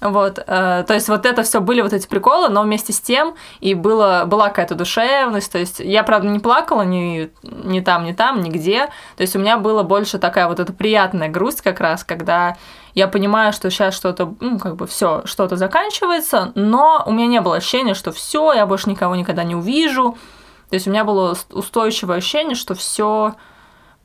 Вот, 0.00 0.38
э, 0.38 0.84
то 0.86 0.94
есть 0.94 1.08
вот 1.08 1.26
это 1.26 1.42
все 1.42 1.60
были 1.60 1.80
вот 1.80 1.92
эти 1.92 2.06
приколы, 2.06 2.48
но 2.48 2.62
вместе 2.62 2.92
с 2.92 3.00
тем 3.00 3.34
и 3.58 3.74
было, 3.74 4.24
была 4.26 4.48
какая-то 4.48 4.76
душевность, 4.76 5.50
то 5.50 5.58
есть 5.58 5.80
я, 5.80 6.04
правда, 6.04 6.28
не 6.28 6.38
плакала 6.38 6.82
ни, 6.82 7.30
ни 7.42 7.80
там, 7.80 8.04
ни 8.04 8.12
там, 8.12 8.40
нигде, 8.40 8.86
то 9.16 9.22
есть 9.22 9.34
у 9.34 9.40
меня 9.40 9.56
было 9.56 9.82
больше 9.82 10.18
такая 10.18 10.46
вот 10.46 10.60
эта 10.60 10.72
приятная 10.72 11.28
грусть 11.28 11.62
как 11.62 11.80
раз, 11.80 12.04
когда 12.04 12.56
я 12.94 13.08
понимаю, 13.08 13.52
что 13.52 13.70
сейчас 13.70 13.94
что-то, 13.94 14.34
ну, 14.38 14.60
как 14.60 14.76
бы 14.76 14.86
все, 14.86 15.22
что-то 15.24 15.56
заканчивается, 15.56 16.52
но 16.54 17.02
у 17.04 17.10
меня 17.10 17.26
не 17.26 17.40
было 17.40 17.56
ощущения, 17.56 17.94
что 17.94 18.12
все, 18.12 18.52
я 18.52 18.66
больше 18.66 18.88
никого 18.88 19.16
никогда 19.16 19.42
не 19.42 19.56
увижу, 19.56 20.16
то 20.70 20.74
есть 20.74 20.86
у 20.86 20.90
меня 20.90 21.02
было 21.02 21.36
устойчивое 21.50 22.18
ощущение, 22.18 22.54
что 22.54 22.76
все 22.76 23.34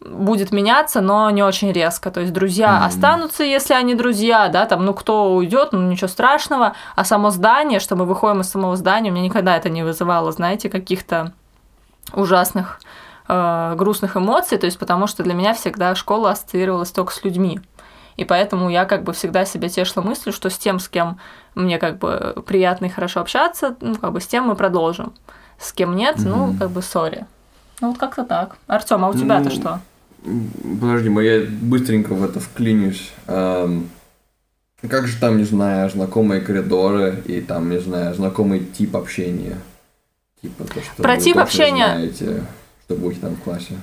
будет 0.06 0.52
меняться, 0.52 1.02
но 1.02 1.30
не 1.30 1.44
очень 1.44 1.72
резко. 1.72 2.12
То 2.12 2.20
есть 2.22 2.34
друзья 2.34 2.76
Мгм. 2.78 2.86
останутся, 2.86 3.44
если 3.44 3.74
они 3.74 3.96
друзья, 3.96 4.50
да, 4.50 4.66
там, 4.66 4.86
ну, 4.86 4.94
кто 4.94 5.34
уйдет, 5.36 5.70
ну, 5.72 5.82
ничего 5.82 6.08
страшного. 6.08 6.74
А 6.96 7.06
само 7.06 7.30
здание, 7.30 7.80
что 7.80 7.96
мы 7.96 8.06
выходим 8.06 8.42
из 8.42 8.50
самого 8.50 8.76
здания, 8.76 9.10
у 9.12 9.14
меня 9.14 9.26
никогда 9.26 9.56
это 9.56 9.70
не 9.70 9.84
вызывало, 9.84 10.32
знаете, 10.32 10.70
каких-то 10.70 11.34
ужасных, 12.14 12.80
э, 13.28 13.76
грустных 13.78 14.18
эмоций, 14.18 14.58
то 14.58 14.66
есть 14.66 14.78
потому 14.78 15.08
что 15.08 15.24
для 15.24 15.34
меня 15.34 15.54
всегда 15.54 15.96
школа 15.96 16.32
ассоциировалась 16.32 16.92
только 16.92 17.14
с 17.14 17.24
людьми. 17.24 17.62
И 18.18 18.26
поэтому 18.26 18.70
я 18.70 18.86
как 18.86 19.04
бы 19.04 19.14
всегда 19.14 19.46
себя 19.46 19.70
тешила 19.70 20.04
мыслью, 20.04 20.34
что 20.34 20.50
с 20.50 20.58
тем, 20.58 20.80
с 20.80 20.88
кем 20.88 21.18
мне 21.56 21.80
как 21.80 21.98
бы 21.98 22.44
приятно 22.46 22.86
и 22.86 22.90
хорошо 22.90 23.22
общаться, 23.22 23.76
ну, 23.82 23.96
как 23.96 24.12
бы 24.12 24.20
с 24.22 24.28
тем 24.28 24.46
мы 24.48 24.56
продолжим. 24.56 25.14
С 25.58 25.72
кем 25.72 25.96
нет, 25.96 26.18
ну, 26.26 26.48
Мгм. 26.48 26.58
как 26.58 26.72
бы 26.72 26.82
сори. 26.82 27.26
Ну, 27.82 27.90
вот 27.90 27.98
как-то 27.98 28.24
так. 28.24 28.58
Артем, 28.68 29.04
а 29.04 29.10
у 29.10 29.14
тебя-то 29.14 29.46
Ну, 29.50 29.56
что? 29.56 29.80
Подожди, 30.24 31.10
я 31.22 31.42
быстренько 31.62 32.14
в 32.14 32.24
это 32.24 32.40
вклинюсь. 32.40 33.12
Эм, 33.28 33.90
как 34.90 35.08
же 35.08 35.20
там, 35.20 35.38
не 35.38 35.44
знаю, 35.44 35.90
знакомые 35.90 36.42
коридоры 36.42 37.22
и 37.26 37.42
там, 37.42 37.70
не 37.70 37.80
знаю, 37.80 38.14
знакомый 38.16 38.60
тип 38.60 38.96
общения? 38.96 39.58
Типа 40.42 40.64
то, 40.66 40.82
что 40.82 41.04
Про 41.04 41.16
вы 41.16 41.22
тип 41.22 41.38
общения- 41.38 41.86
знаете, 41.94 42.44
что 42.86 42.96
будете 42.96 43.22
там 43.22 43.36
в 43.36 43.42
классе. 43.42 43.76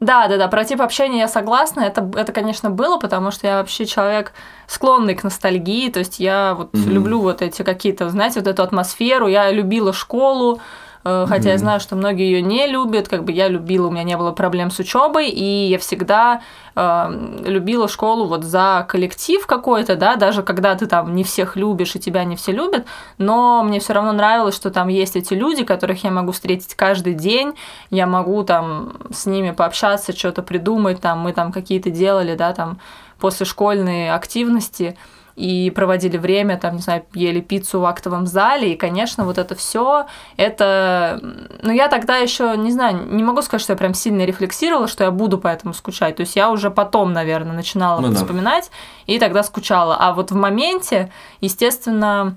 Да, 0.00 0.28
да, 0.28 0.38
да, 0.38 0.48
про 0.48 0.64
тип 0.64 0.80
общения 0.80 1.18
я 1.20 1.28
согласна. 1.28 1.80
Это, 1.82 2.10
это, 2.16 2.32
конечно, 2.32 2.70
было, 2.70 2.98
потому 2.98 3.30
что 3.30 3.46
я 3.46 3.58
вообще 3.58 3.84
человек 3.86 4.32
склонный 4.66 5.14
к 5.14 5.24
ностальгии. 5.24 5.90
То 5.90 5.98
есть 5.98 6.18
я 6.18 6.54
вот 6.54 6.72
Мгм. 6.72 6.90
люблю 6.90 7.20
вот 7.20 7.42
эти 7.42 7.62
какие-то, 7.62 8.08
знаете, 8.08 8.40
вот 8.40 8.48
эту 8.48 8.62
атмосферу. 8.62 9.28
Я 9.28 9.50
любила 9.52 9.92
школу, 9.92 10.60
э, 11.04 11.26
хотя 11.28 11.48
я 11.50 11.54
Мгм. 11.54 11.58
знаю, 11.58 11.80
что 11.80 11.96
многие 11.96 12.24
ее 12.30 12.42
не 12.42 12.66
любят. 12.66 13.08
Как 13.08 13.24
бы 13.24 13.32
я 13.32 13.48
любила, 13.48 13.88
у 13.88 13.90
меня 13.90 14.02
не 14.04 14.16
было 14.16 14.32
проблем 14.32 14.70
с 14.70 14.78
учебой, 14.78 15.28
и 15.28 15.68
я 15.68 15.78
всегда 15.78 16.40
э, 16.76 17.40
любила 17.44 17.88
школу 17.88 18.26
вот 18.26 18.44
за 18.44 18.86
коллектив 18.88 19.46
какой-то, 19.46 19.96
да, 19.96 20.16
даже 20.16 20.42
когда 20.42 20.74
ты 20.76 20.86
там 20.86 21.14
не 21.14 21.24
всех 21.24 21.56
любишь 21.56 21.96
и 21.96 22.00
тебя 22.00 22.24
не 22.24 22.36
все 22.36 22.52
любят, 22.52 22.86
но 23.18 23.62
мне 23.64 23.80
все 23.80 23.92
равно 23.92 24.12
нравилось, 24.12 24.54
что 24.56 24.70
там 24.70 24.88
есть 24.88 25.16
эти 25.16 25.34
люди, 25.34 25.64
которых 25.64 26.04
я 26.04 26.10
могу 26.10 26.32
встретить 26.32 26.74
каждый 26.74 27.14
день, 27.14 27.54
я 27.90 28.06
могу 28.06 28.42
там 28.44 28.92
с 29.12 29.26
ними 29.26 29.50
пообщаться, 29.50 30.16
что-то 30.16 30.42
придумать, 30.42 31.00
там 31.00 31.18
мы 31.20 31.32
там 31.32 31.50
какие-то 31.52 31.90
делали, 31.90 32.34
да, 32.36 32.52
там 32.52 32.78
после 33.18 33.44
школьные 33.46 34.14
активности 34.14 34.96
и 35.36 35.70
проводили 35.70 36.16
время, 36.16 36.58
там, 36.58 36.76
не 36.76 36.82
знаю, 36.82 37.04
ели 37.14 37.40
пиццу 37.40 37.80
в 37.80 37.84
актовом 37.86 38.26
зале, 38.26 38.72
и, 38.72 38.76
конечно, 38.76 39.24
вот 39.24 39.38
это 39.38 39.54
все, 39.54 40.06
это, 40.36 41.20
ну, 41.62 41.72
я 41.72 41.88
тогда 41.88 42.16
еще, 42.16 42.56
не 42.56 42.70
знаю, 42.72 43.06
не 43.10 43.22
могу 43.22 43.42
сказать, 43.42 43.62
что 43.62 43.72
я 43.72 43.76
прям 43.76 43.94
сильно 43.94 44.24
рефлексировала, 44.24 44.88
что 44.88 45.04
я 45.04 45.10
буду 45.10 45.38
по 45.38 45.48
этому 45.48 45.74
скучать, 45.74 46.16
то 46.16 46.20
есть 46.22 46.36
я 46.36 46.50
уже 46.50 46.70
потом, 46.70 47.12
наверное, 47.12 47.52
начинала 47.54 48.00
Ну 48.00 48.08
да. 48.08 48.16
вспоминать, 48.16 48.70
и 49.06 49.18
тогда 49.18 49.42
скучала, 49.42 49.96
а 49.98 50.12
вот 50.12 50.30
в 50.30 50.34
моменте, 50.36 51.10
естественно, 51.40 52.36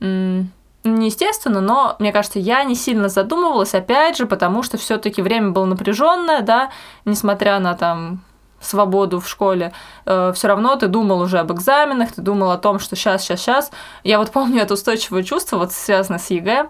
м, 0.00 0.50
не 0.84 1.06
естественно, 1.06 1.60
но 1.60 1.94
мне 2.00 2.10
кажется, 2.12 2.40
я 2.40 2.64
не 2.64 2.74
сильно 2.74 3.08
задумывалась, 3.08 3.72
опять 3.74 4.16
же, 4.16 4.26
потому 4.26 4.62
что 4.64 4.78
все-таки 4.78 5.22
время 5.22 5.50
было 5.50 5.64
напряженное, 5.64 6.40
да, 6.42 6.70
несмотря 7.04 7.60
на 7.60 7.74
там 7.74 8.20
свободу 8.62 9.20
в 9.20 9.28
школе, 9.28 9.72
все 10.04 10.48
равно 10.48 10.76
ты 10.76 10.86
думал 10.88 11.20
уже 11.20 11.38
об 11.38 11.52
экзаменах, 11.52 12.12
ты 12.12 12.22
думал 12.22 12.50
о 12.50 12.58
том, 12.58 12.78
что 12.78 12.96
сейчас, 12.96 13.22
сейчас, 13.22 13.40
сейчас. 13.40 13.70
Я 14.04 14.18
вот 14.18 14.30
помню 14.30 14.62
это 14.62 14.74
устойчивое 14.74 15.22
чувство, 15.22 15.58
вот 15.58 15.72
связанное 15.72 16.18
с 16.18 16.30
ЕГЭ, 16.30 16.68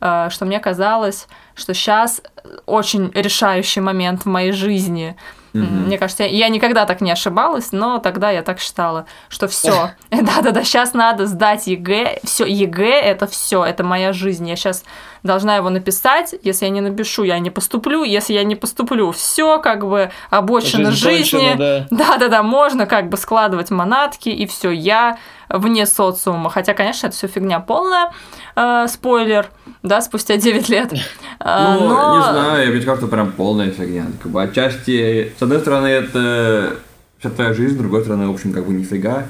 э, 0.00 0.28
что 0.30 0.44
мне 0.44 0.60
казалось, 0.60 1.28
что 1.54 1.74
сейчас 1.74 2.22
очень 2.66 3.10
решающий 3.14 3.80
момент 3.80 4.22
в 4.22 4.26
моей 4.26 4.52
жизни. 4.52 5.16
Мгм. 5.52 5.86
Мне 5.86 5.98
кажется, 5.98 6.24
я, 6.24 6.28
я 6.28 6.48
никогда 6.48 6.84
так 6.84 7.00
не 7.00 7.12
ошибалась, 7.12 7.70
но 7.70 7.98
тогда 7.98 8.30
я 8.30 8.42
так 8.42 8.58
считала, 8.58 9.06
что 9.28 9.46
все, 9.46 9.92
да-да-да, 10.10 10.64
сейчас 10.64 10.94
надо 10.94 11.26
сдать 11.26 11.66
ЕГЭ, 11.66 12.20
все, 12.24 12.44
ЕГЭ 12.44 13.00
это 13.00 13.26
все, 13.26 13.64
это 13.64 13.84
моя 13.84 14.12
жизнь, 14.12 14.48
я 14.48 14.56
сейчас 14.56 14.84
должна 15.24 15.56
его 15.56 15.70
написать, 15.70 16.34
если 16.42 16.66
я 16.66 16.70
не 16.70 16.80
напишу, 16.80 17.24
я 17.24 17.38
не 17.40 17.50
поступлю, 17.50 18.04
если 18.04 18.34
я 18.34 18.44
не 18.44 18.54
поступлю, 18.54 19.10
все 19.10 19.58
как 19.58 19.84
бы 19.88 20.10
обочина 20.30 20.92
Жизнь 20.92 21.02
жизни, 21.32 21.38
кончена, 21.38 21.56
да. 21.56 21.86
да-да-да, 21.90 22.42
можно 22.42 22.86
как 22.86 23.08
бы 23.08 23.16
складывать 23.16 23.70
манатки, 23.70 24.28
и 24.28 24.46
все, 24.46 24.70
я 24.70 25.18
вне 25.48 25.86
социума. 25.86 26.50
Хотя, 26.50 26.74
конечно, 26.74 27.06
это 27.08 27.16
все 27.16 27.26
фигня 27.26 27.58
полная. 27.60 28.12
Э, 28.54 28.86
спойлер, 28.88 29.48
да, 29.82 30.00
спустя 30.00 30.36
9 30.36 30.68
лет. 30.68 30.92
Э, 31.40 31.76
Ну, 31.80 31.88
но- 31.88 32.16
не 32.16 32.22
знаю, 32.22 32.72
мне 32.72 32.80
кажется, 32.84 33.06
прям 33.08 33.32
полная 33.32 33.70
фигня. 33.70 34.06
Как 34.22 34.30
бы 34.30 34.42
отчасти, 34.42 35.32
с 35.38 35.42
одной 35.42 35.60
стороны, 35.60 35.86
это 35.86 36.76
вся 37.18 37.30
твоя 37.30 37.54
жизнь, 37.54 37.74
с 37.74 37.78
другой 37.78 38.02
стороны, 38.02 38.28
в 38.28 38.32
общем, 38.34 38.52
как 38.52 38.66
бы 38.66 38.72
нифига. 38.74 39.24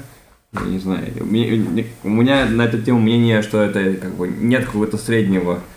Я 0.53 0.61
не 0.61 0.79
знаю. 0.79 1.03
У 1.21 2.09
меня, 2.09 2.45
на 2.45 2.63
эту 2.63 2.81
тему 2.81 2.99
мнение, 2.99 3.41
что 3.41 3.61
это 3.61 3.93
как 3.95 4.13
бы 4.15 4.27
нет 4.27 4.65
какого-то 4.65 4.97
среднего 4.97 5.53
э, 5.55 5.57
э, 5.57 5.59
сре- 5.59 5.74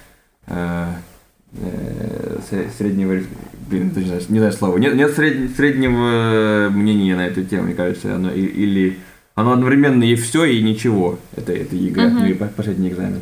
среднего, 2.77 3.21
блин, 3.69 3.93
не 3.97 4.05
знаю, 4.05 4.23
не 4.29 4.39
знаю 4.39 4.53
слова, 4.53 4.79
нет, 4.79 4.95
нет 4.95 5.17
сред- 5.17 5.57
среднего 5.57 6.69
мнения 6.71 7.17
на 7.17 7.27
эту 7.27 7.45
тему, 7.45 7.65
мне 7.65 7.75
кажется, 7.75 8.15
оно 8.15 8.31
и- 8.31 8.41
или 8.45 8.99
оно 9.35 9.53
одновременно 9.53 10.05
и 10.05 10.15
все, 10.15 10.45
и 10.45 10.63
ничего, 10.63 11.19
это, 11.37 11.53
это 11.53 11.75
ЕГЭ, 11.77 12.07
Мгм. 12.09 12.19
ну 12.21 12.27
и 12.27 12.35
по- 12.35 12.47
последний 12.47 12.89
экзамен. 12.89 13.21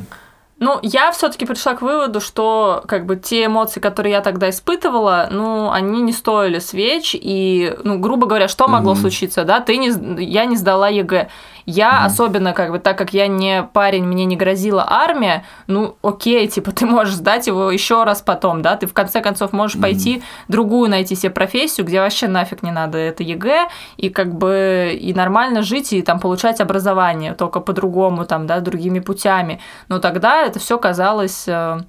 Ну, 0.59 0.79
я 0.83 1.13
все-таки 1.13 1.45
пришла 1.45 1.75
к 1.75 1.83
выводу, 1.83 2.19
что 2.23 2.83
как 2.89 3.05
бы 3.05 3.17
те 3.17 3.45
эмоции, 3.45 3.79
которые 3.79 4.13
я 4.13 4.23
тогда 4.23 4.49
испытывала, 4.49 5.29
ну, 5.31 5.71
они 5.71 6.01
не 6.01 6.13
стоили 6.13 6.61
свеч, 6.61 7.11
и, 7.15 7.77
ну, 7.85 7.99
грубо 7.99 8.27
говоря, 8.27 8.49
что 8.49 8.67
могло 8.67 8.93
Мгм. 8.93 9.03
случиться, 9.03 9.45
да? 9.45 9.61
Ты 9.61 9.77
не, 9.77 9.91
я 10.25 10.47
не 10.47 10.57
сдала 10.57 10.89
ЕГЭ. 10.89 11.29
Я 11.67 11.97
Мгм. 11.97 12.07
особенно, 12.07 12.53
как 12.53 12.71
бы, 12.71 12.79
так 12.79 12.97
как 12.97 13.13
я 13.13 13.27
не 13.27 13.65
парень, 13.65 14.05
мне 14.05 14.25
не 14.25 14.37
грозила 14.37 14.87
армия, 14.89 15.45
ну, 15.67 15.97
окей, 16.03 16.47
типа, 16.55 16.71
ты 16.71 16.87
можешь 16.87 17.15
сдать 17.15 17.49
его 17.49 17.71
еще 17.71 18.05
раз 18.05 18.23
потом, 18.23 18.63
да? 18.63 18.77
Ты 18.77 18.87
в 18.87 18.93
конце 18.95 19.21
концов 19.21 19.53
можешь 19.53 19.75
Мгм. 19.75 19.83
пойти 19.83 20.23
другую 20.49 20.89
найти 20.89 21.17
себе 21.17 21.31
профессию, 21.31 21.85
где 21.87 22.01
вообще 22.01 22.29
нафиг 22.29 22.63
не 22.63 22.71
надо 22.71 22.99
это 22.99 23.23
ЕГЭ, 23.25 23.69
и 23.97 24.09
как 24.11 24.35
бы 24.35 24.97
и 24.99 25.13
нормально 25.13 25.63
жить, 25.63 25.93
и 25.93 26.03
там 26.03 26.21
получать 26.21 26.61
образование, 26.61 27.35
только 27.35 27.61
по-другому, 27.61 28.25
там, 28.25 28.47
да, 28.47 28.61
другими 28.61 29.01
путями. 29.01 29.61
Но 29.89 29.99
тогда 29.99 30.43
это 30.43 30.59
все 30.61 30.79
казалось... 30.79 31.45
э, 31.49 31.81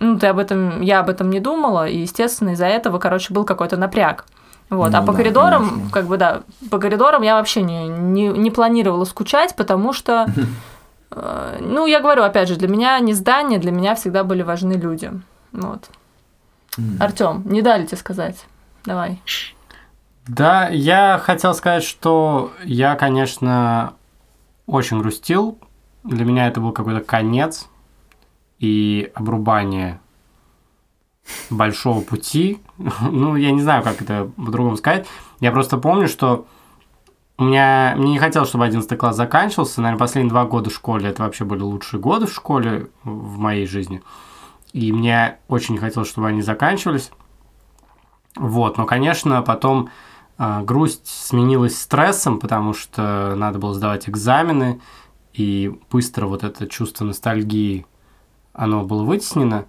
Ну, 0.00 0.18
ты 0.18 0.28
об 0.28 0.38
этом, 0.38 0.82
я 0.82 1.00
об 1.00 1.08
этом 1.10 1.30
не 1.30 1.40
думала, 1.40 1.88
и, 1.88 1.98
естественно, 1.98 2.50
из-за 2.50 2.66
этого, 2.66 2.98
короче, 3.00 3.34
был 3.34 3.44
какой-то 3.44 3.76
напряг. 3.76 4.24
Вот. 4.70 4.94
а 4.94 5.00
Ну 5.00 5.06
по 5.06 5.12
да, 5.12 5.18
коридорам, 5.18 5.68
конечно. 5.68 5.90
как 5.90 6.06
бы, 6.06 6.16
да, 6.16 6.42
по 6.70 6.78
коридорам 6.78 7.22
я 7.22 7.36
вообще 7.36 7.62
не, 7.62 7.88
не, 7.88 8.28
не 8.28 8.50
планировала 8.50 9.04
скучать, 9.04 9.56
потому 9.56 9.92
что, 9.92 10.26
э, 11.10 11.58
ну, 11.60 11.86
я 11.86 12.00
говорю, 12.00 12.22
опять 12.22 12.48
же, 12.48 12.56
для 12.56 12.68
меня 12.68 12.98
не 12.98 13.14
здание, 13.14 13.58
для 13.58 13.72
меня 13.72 13.94
всегда 13.94 14.24
были 14.24 14.42
важны 14.42 14.74
люди. 14.74 15.10
Вот. 15.52 15.88
Артем, 17.00 17.42
не 17.46 17.62
дали 17.62 17.86
тебе 17.86 17.96
сказать. 17.96 18.44
Давай. 18.84 19.20
Да, 20.28 20.68
я 20.68 21.18
хотел 21.22 21.54
сказать, 21.54 21.82
что 21.82 22.52
я, 22.64 22.94
конечно, 22.94 23.94
очень 24.66 25.00
грустил. 25.00 25.58
Для 26.04 26.24
меня 26.24 26.46
это 26.46 26.60
был 26.60 26.72
какой-то 26.72 27.00
конец 27.00 27.68
и 28.58 29.10
обрубание 29.14 30.00
большого 31.50 32.00
пути. 32.00 32.60
Ну, 33.00 33.36
я 33.36 33.50
не 33.50 33.62
знаю, 33.62 33.82
как 33.82 34.00
это 34.02 34.30
по-другому 34.36 34.76
сказать. 34.76 35.06
Я 35.40 35.50
просто 35.50 35.78
помню, 35.78 36.08
что 36.08 36.46
у 37.38 37.44
меня, 37.44 37.94
мне 37.96 38.12
не 38.12 38.18
хотелось, 38.18 38.48
чтобы 38.48 38.64
11 38.64 38.98
класс 38.98 39.16
заканчивался. 39.16 39.80
Наверное, 39.80 40.00
последние 40.00 40.30
два 40.30 40.44
года 40.44 40.70
в 40.70 40.74
школе, 40.74 41.08
это 41.08 41.22
вообще 41.22 41.44
были 41.44 41.60
лучшие 41.60 42.00
годы 42.00 42.26
в 42.26 42.32
школе 42.32 42.88
в 43.04 43.38
моей 43.38 43.66
жизни. 43.66 44.02
И 44.72 44.92
мне 44.92 45.38
очень 45.48 45.74
не 45.74 45.80
хотелось, 45.80 46.08
чтобы 46.08 46.28
они 46.28 46.42
заканчивались. 46.42 47.10
Вот, 48.34 48.76
но, 48.76 48.86
конечно, 48.86 49.42
потом 49.42 49.88
э, 50.38 50.62
грусть 50.62 51.06
сменилась 51.06 51.80
стрессом, 51.80 52.38
потому 52.38 52.74
что 52.74 53.34
надо 53.36 53.58
было 53.58 53.74
сдавать 53.74 54.08
экзамены, 54.08 54.80
и 55.32 55.78
быстро 55.90 56.26
вот 56.26 56.42
это 56.42 56.66
чувство 56.66 57.04
ностальгии, 57.04 57.86
оно 58.52 58.84
было 58.84 59.04
вытеснено. 59.04 59.66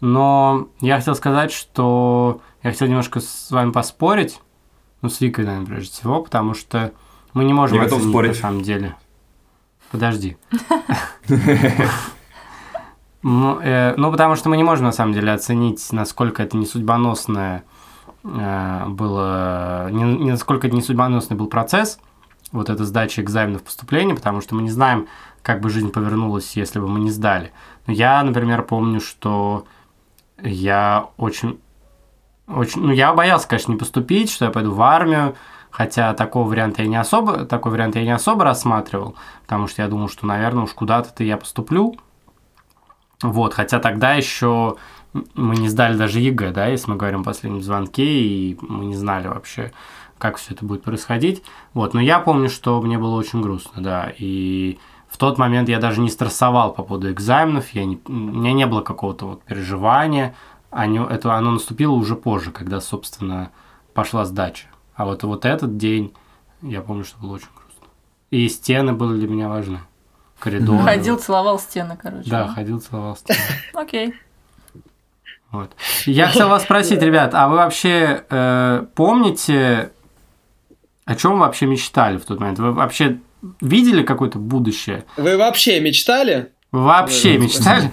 Но 0.00 0.68
я 0.80 0.98
хотел 0.98 1.14
сказать, 1.14 1.52
что 1.52 2.40
я 2.62 2.70
хотел 2.70 2.88
немножко 2.88 3.20
с 3.20 3.50
вами 3.50 3.70
поспорить, 3.70 4.40
ну, 5.02 5.08
с 5.08 5.20
Викой, 5.20 5.44
наверное, 5.44 5.66
прежде 5.66 5.92
всего, 5.92 6.22
потому 6.22 6.54
что 6.54 6.92
мы 7.32 7.44
не 7.44 7.52
можем 7.52 7.76
Я 7.76 7.84
готов 7.84 7.98
оценить 7.98 8.12
спорить. 8.12 8.30
на 8.30 8.36
самом 8.36 8.62
деле. 8.62 8.96
Подожди. 9.90 10.36
Ну, 13.28 13.58
э, 13.60 13.94
ну, 13.96 14.12
потому 14.12 14.36
что 14.36 14.48
мы 14.48 14.56
не 14.56 14.62
можем, 14.62 14.84
на 14.84 14.92
самом 14.92 15.12
деле, 15.12 15.32
оценить, 15.32 15.84
насколько 15.90 16.44
это 16.44 16.56
не 16.56 16.64
судьбоносное 16.64 17.64
э, 18.22 18.84
было, 18.86 19.90
не, 19.90 20.04
не 20.04 20.30
насколько 20.30 20.68
это 20.68 20.76
не 20.76 20.82
судьбоносный 20.82 21.36
был 21.36 21.48
процесс, 21.48 21.98
вот 22.52 22.70
эта 22.70 22.84
сдача 22.84 23.22
экзаменов 23.22 23.64
поступления, 23.64 24.14
потому 24.14 24.40
что 24.40 24.54
мы 24.54 24.62
не 24.62 24.70
знаем, 24.70 25.08
как 25.42 25.60
бы 25.60 25.70
жизнь 25.70 25.90
повернулась, 25.90 26.54
если 26.54 26.78
бы 26.78 26.86
мы 26.86 27.00
не 27.00 27.10
сдали. 27.10 27.50
Но 27.88 27.92
я, 27.92 28.22
например, 28.22 28.62
помню, 28.62 29.00
что 29.00 29.66
я 30.42 31.08
очень, 31.16 31.58
очень, 32.46 32.82
ну, 32.82 32.92
я 32.92 33.12
боялся, 33.14 33.48
конечно, 33.48 33.72
не 33.72 33.78
поступить, 33.78 34.30
что 34.30 34.44
я 34.46 34.50
пойду 34.50 34.72
в 34.72 34.82
армию, 34.82 35.34
хотя 35.70 36.14
такого 36.14 36.48
варианта 36.48 36.82
я 36.82 36.88
не 36.88 36.96
особо, 36.96 37.44
такой 37.44 37.72
вариант 37.72 37.96
я 37.96 38.02
не 38.02 38.14
особо 38.14 38.44
рассматривал, 38.44 39.16
потому 39.42 39.66
что 39.66 39.82
я 39.82 39.88
думал, 39.88 40.08
что, 40.08 40.26
наверное, 40.26 40.64
уж 40.64 40.72
куда-то 40.72 41.24
я 41.24 41.36
поступлю, 41.36 41.96
вот, 43.22 43.54
хотя 43.54 43.78
тогда 43.78 44.14
еще 44.14 44.76
мы 45.34 45.56
не 45.56 45.68
сдали 45.68 45.96
даже 45.96 46.20
ЕГЭ, 46.20 46.50
да, 46.50 46.66
если 46.66 46.90
мы 46.90 46.96
говорим 46.96 47.22
о 47.22 47.24
последнем 47.24 47.62
звонке, 47.62 48.04
и 48.04 48.58
мы 48.60 48.84
не 48.84 48.96
знали 48.96 49.28
вообще, 49.28 49.72
как 50.18 50.36
все 50.36 50.54
это 50.54 50.64
будет 50.64 50.82
происходить. 50.82 51.42
Вот, 51.74 51.94
но 51.94 52.00
я 52.00 52.18
помню, 52.18 52.48
что 52.48 52.80
мне 52.82 52.98
было 52.98 53.16
очень 53.16 53.40
грустно, 53.40 53.82
да, 53.82 54.12
и 54.18 54.78
в 55.16 55.18
тот 55.18 55.38
момент 55.38 55.70
я 55.70 55.78
даже 55.78 56.02
не 56.02 56.10
стрессовал 56.10 56.74
по 56.74 56.82
поводу 56.82 57.10
экзаменов, 57.10 57.70
я 57.70 57.86
не, 57.86 57.98
у 58.06 58.12
меня 58.12 58.52
не 58.52 58.66
было 58.66 58.82
какого-то 58.82 59.26
вот 59.26 59.42
переживания, 59.44 60.34
они, 60.70 60.98
это, 60.98 61.32
оно 61.32 61.52
наступило 61.52 61.94
уже 61.94 62.16
позже, 62.16 62.50
когда, 62.50 62.82
собственно, 62.82 63.50
пошла 63.94 64.26
сдача. 64.26 64.66
А 64.94 65.06
вот, 65.06 65.22
вот 65.22 65.46
этот 65.46 65.78
день, 65.78 66.12
я 66.60 66.82
помню, 66.82 67.02
что 67.04 67.18
было 67.18 67.36
очень 67.36 67.48
грустно. 67.56 67.86
И 68.30 68.46
стены 68.50 68.92
были 68.92 69.18
для 69.18 69.26
меня 69.26 69.48
важны. 69.48 69.80
Коридоры. 70.38 70.84
Ходил, 70.84 71.18
целовал 71.18 71.58
стены, 71.58 71.96
короче. 71.96 72.28
Да, 72.28 72.48
ходил, 72.48 72.78
целовал 72.82 73.16
стены. 73.16 73.38
Окей. 73.72 74.12
Вот. 75.50 75.70
Я 76.04 76.26
хотел 76.26 76.50
вас 76.50 76.64
спросить, 76.64 77.00
ребят, 77.00 77.34
а 77.34 77.48
вы 77.48 77.56
вообще 77.56 78.22
э, 78.28 78.84
помните, 78.94 79.92
о 81.06 81.14
чем 81.14 81.38
вообще 81.38 81.64
мечтали 81.64 82.18
в 82.18 82.26
тот 82.26 82.38
момент? 82.38 82.58
Вы 82.58 82.72
вообще 82.72 83.18
видели 83.60 84.02
какое-то 84.02 84.38
будущее? 84.38 85.04
Вы 85.16 85.36
вообще 85.36 85.80
мечтали? 85.80 86.52
Вы 86.72 86.82
вообще 86.84 87.30
Ой, 87.30 87.38
мечтали? 87.38 87.90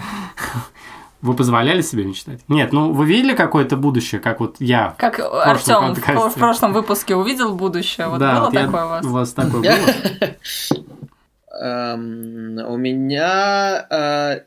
Вы 1.22 1.34
позволяли 1.34 1.80
себе 1.80 2.04
мечтать? 2.04 2.40
Нет, 2.48 2.72
ну 2.72 2.92
вы 2.92 3.06
видели 3.06 3.34
какое-то 3.34 3.76
будущее, 3.76 4.20
как 4.20 4.40
вот 4.40 4.56
я? 4.58 4.94
Как 4.98 5.18
Артем 5.20 5.94
в, 5.94 6.28
в 6.30 6.34
прошлом 6.34 6.72
выпуске 6.74 7.14
увидел 7.16 7.54
будущее. 7.54 8.08
Вот 8.08 8.18
было 8.20 8.40
вот 8.40 8.52
я- 8.52 8.66
такое 8.66 8.84
у 8.84 8.88
вас? 8.88 9.06
У 9.06 9.08
вас 9.10 9.32
такое 9.32 9.62
было? 9.62 10.34
Эм, 11.60 12.58
У 12.66 12.76
меня... 12.76 13.86
э, 13.90 14.40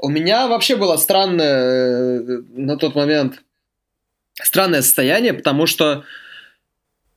У 0.00 0.08
меня 0.08 0.46
вообще 0.46 0.76
было 0.76 0.96
странное 0.96 2.20
э, 2.20 2.42
на 2.54 2.76
тот 2.76 2.94
момент 2.94 3.42
странное 4.42 4.82
состояние, 4.82 5.32
потому 5.34 5.66
что 5.66 6.04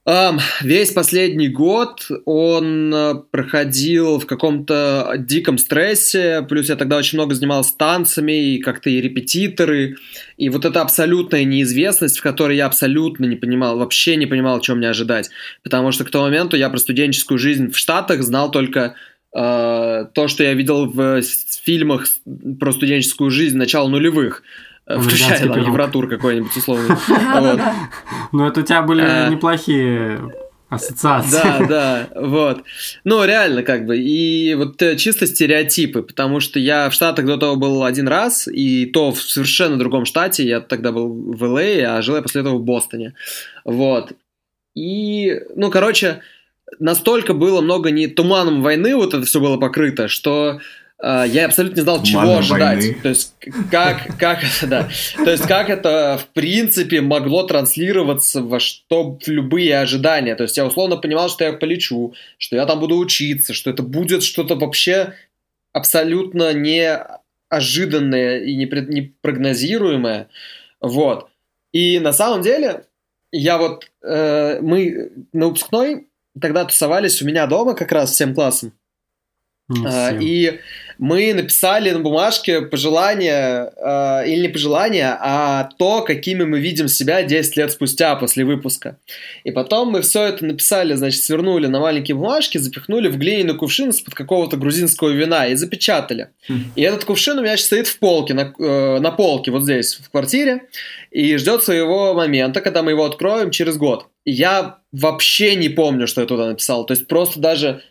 эм, 0.05 0.39
весь 0.61 0.91
последний 0.91 1.47
год 1.47 2.07
он 2.25 2.93
э, 2.93 3.15
проходил 3.31 4.19
в 4.19 4.25
каком-то 4.25 5.15
диком 5.17 5.57
стрессе, 5.57 6.45
плюс 6.47 6.69
я 6.69 6.75
тогда 6.75 6.97
очень 6.97 7.17
много 7.17 7.35
занимался 7.35 7.77
танцами, 7.77 8.55
и 8.55 8.59
как-то 8.59 8.89
и 8.89 9.01
репетиторы, 9.01 9.95
и 10.37 10.49
вот 10.49 10.65
эта 10.65 10.81
абсолютная 10.81 11.43
неизвестность, 11.43 12.19
в 12.19 12.21
которой 12.21 12.57
я 12.57 12.65
абсолютно 12.65 13.25
не 13.25 13.35
понимал, 13.35 13.77
вообще 13.77 14.15
не 14.15 14.25
понимал, 14.25 14.59
чем 14.59 14.77
мне 14.77 14.89
ожидать. 14.89 15.29
Потому 15.63 15.91
что 15.91 16.03
к 16.03 16.09
тому 16.09 16.25
моменту 16.25 16.57
я 16.57 16.69
про 16.69 16.77
студенческую 16.77 17.37
жизнь 17.37 17.71
в 17.71 17.77
Штатах 17.77 18.23
знал 18.23 18.51
только 18.51 18.95
э, 19.33 20.05
то, 20.13 20.27
что 20.27 20.43
я 20.43 20.53
видел 20.53 20.85
в 20.85 21.21
фильмах 21.63 22.07
про 22.59 22.71
студенческую 22.71 23.29
жизнь 23.29 23.57
начала 23.57 23.87
нулевых. 23.87 24.43
Включая 24.85 25.39
там 25.39 25.53
пирог. 25.53 25.67
Евротур 25.67 26.09
какой-нибудь 26.09 26.55
условный. 26.55 26.95
Вот. 27.39 27.59
Ну 28.31 28.47
это 28.47 28.59
у 28.61 28.63
тебя 28.63 28.81
были 28.81 29.03
Э. 29.03 29.29
неплохие 29.29 30.19
ассоциации. 30.69 31.31
Да, 31.31 31.65
да, 31.67 32.09
вот. 32.15 32.63
Ну, 33.03 33.23
реально, 33.23 33.63
как 33.63 33.85
бы. 33.85 33.97
И 33.97 34.55
вот 34.55 34.81
э, 34.81 34.95
чисто 34.97 35.27
стереотипы, 35.27 36.01
потому 36.01 36.39
что 36.39 36.59
я 36.59 36.89
в 36.89 36.93
Штатах 36.93 37.25
до 37.25 37.37
того 37.37 37.55
был 37.55 37.83
один 37.83 38.07
раз, 38.07 38.47
и 38.47 38.87
то 38.87 39.11
в 39.11 39.21
совершенно 39.21 39.77
другом 39.77 40.05
штате. 40.05 40.45
Я 40.47 40.61
тогда 40.61 40.91
был 40.91 41.09
в 41.33 41.43
Л.А., 41.43 41.97
а 41.97 42.01
жил 42.01 42.15
я 42.15 42.21
после 42.21 42.41
этого 42.41 42.57
в 42.57 42.63
Бостоне. 42.63 43.13
Вот. 43.63 44.13
И, 44.73 45.39
ну, 45.55 45.69
короче, 45.69 46.21
настолько 46.79 47.33
было 47.35 47.61
много 47.61 47.91
не 47.91 48.07
туманом 48.07 48.63
войны, 48.63 48.95
вот 48.95 49.13
это 49.13 49.25
все 49.25 49.39
было 49.39 49.57
покрыто, 49.57 50.07
что 50.07 50.59
я 51.03 51.45
абсолютно 51.45 51.75
не 51.75 51.81
знал, 51.81 52.01
чего 52.03 52.21
Туманом 52.21 52.39
ожидать. 52.39 52.77
войны. 52.77 52.97
То 53.01 53.09
есть, 53.09 53.35
как, 53.69 54.17
как 54.17 54.43
это, 54.43 54.67
да. 54.67 54.89
То 55.17 55.31
есть, 55.31 55.43
как 55.47 55.69
это, 55.69 56.17
в 56.21 56.27
принципе, 56.33 57.01
могло 57.01 57.43
транслироваться 57.43 58.41
во 58.41 58.59
что 58.59 59.17
в 59.19 59.27
любые 59.27 59.79
ожидания. 59.79 60.35
То 60.35 60.43
есть, 60.43 60.55
я 60.55 60.65
условно 60.65 60.97
понимал, 60.97 61.29
что 61.29 61.43
я 61.43 61.53
полечу, 61.53 62.13
что 62.37 62.55
я 62.55 62.65
там 62.65 62.79
буду 62.79 62.97
учиться, 62.97 63.53
что 63.53 63.69
это 63.69 63.83
будет 63.83 64.23
что-то 64.23 64.55
вообще 64.55 65.13
абсолютно 65.73 66.53
неожиданное 66.53 68.39
и 68.39 68.55
непрогнозируемое. 68.55 70.29
Вот. 70.79 71.29
И 71.73 71.99
на 71.99 72.13
самом 72.13 72.43
деле, 72.43 72.85
я 73.31 73.57
вот, 73.57 73.91
э, 74.03 74.61
мы 74.61 75.11
на 75.33 75.47
выпускной 75.47 76.07
тогда 76.39 76.65
тусовались 76.65 77.21
у 77.21 77.25
меня 77.25 77.47
дома 77.47 77.73
как 77.73 77.91
раз 77.91 78.11
всем 78.11 78.33
классом. 78.33 78.73
А, 79.85 80.09
всем. 80.09 80.19
И 80.21 80.59
мы 81.03 81.33
написали 81.33 81.91
на 81.91 81.99
бумажке 81.99 82.61
пожелания, 82.61 83.73
а, 83.75 84.21
или 84.21 84.43
не 84.43 84.47
пожелания, 84.47 85.17
а 85.19 85.69
то, 85.77 86.01
какими 86.01 86.45
мы 86.45 86.61
видим 86.61 86.87
себя 86.87 87.23
10 87.23 87.57
лет 87.57 87.73
спустя 87.73 88.15
после 88.15 88.45
выпуска. 88.45 88.97
И 89.43 89.51
потом 89.51 89.89
мы 89.89 90.01
все 90.01 90.23
это 90.23 90.45
написали, 90.45 90.93
значит, 90.93 91.21
свернули 91.21 91.67
на 91.67 91.81
маленькие 91.81 92.15
бумажки, 92.15 92.57
запихнули 92.57 93.09
в 93.09 93.17
глиняный 93.17 93.53
кувшин 93.53 93.89
из-под 93.89 94.13
какого-то 94.13 94.55
грузинского 94.55 95.09
вина 95.09 95.47
и 95.47 95.55
запечатали. 95.55 96.29
Хм. 96.47 96.71
И 96.77 96.81
этот 96.81 97.03
кувшин 97.03 97.37
у 97.37 97.41
меня 97.41 97.57
сейчас 97.57 97.65
стоит 97.65 97.87
в 97.87 97.99
полке, 97.99 98.33
на, 98.33 98.53
э, 98.57 98.99
на 98.99 99.11
полке 99.11 99.51
вот 99.51 99.63
здесь, 99.63 99.95
в 99.95 100.09
квартире, 100.09 100.69
и 101.11 101.35
ждет 101.35 101.65
своего 101.65 102.13
момента, 102.13 102.61
когда 102.61 102.81
мы 102.81 102.91
его 102.91 103.03
откроем 103.03 103.51
через 103.51 103.75
год. 103.75 104.07
И 104.23 104.31
я 104.31 104.77
вообще 104.93 105.55
не 105.55 105.67
помню, 105.67 106.07
что 106.07 106.21
я 106.21 106.27
туда 106.27 106.47
написал. 106.47 106.85
То 106.85 106.93
есть 106.93 107.07
просто 107.07 107.41
даже, 107.41 107.83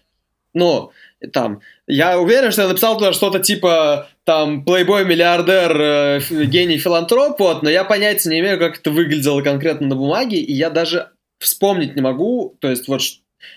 ну, 0.55 0.93
там, 1.33 1.61
я 1.87 2.19
уверен, 2.19 2.53
что 2.53 2.63
я 2.63 2.69
написал 2.69 2.97
туда 2.99 3.13
что-то 3.13 3.39
типа 3.39 4.09
там 4.25 4.65
плейбой, 4.65 5.05
миллиардер, 5.05 5.81
э, 5.81 6.21
гений, 6.47 6.79
филантроп, 6.79 7.39
вот, 7.41 7.63
но 7.63 7.71
я 7.71 7.85
понятия 7.85 8.31
не 8.31 8.41
имею, 8.41 8.59
как 8.59 8.79
это 8.79 8.91
выглядело 8.91 9.43
конкретно 9.43 9.89
на 9.89 9.97
бумаге, 9.97 10.39
и 10.39 10.53
я 10.53 10.71
даже 10.71 11.11
вспомнить 11.39 11.97
не 11.97 12.03
могу, 12.03 12.57
то 12.61 12.69
есть 12.69 12.89
вот 12.89 13.01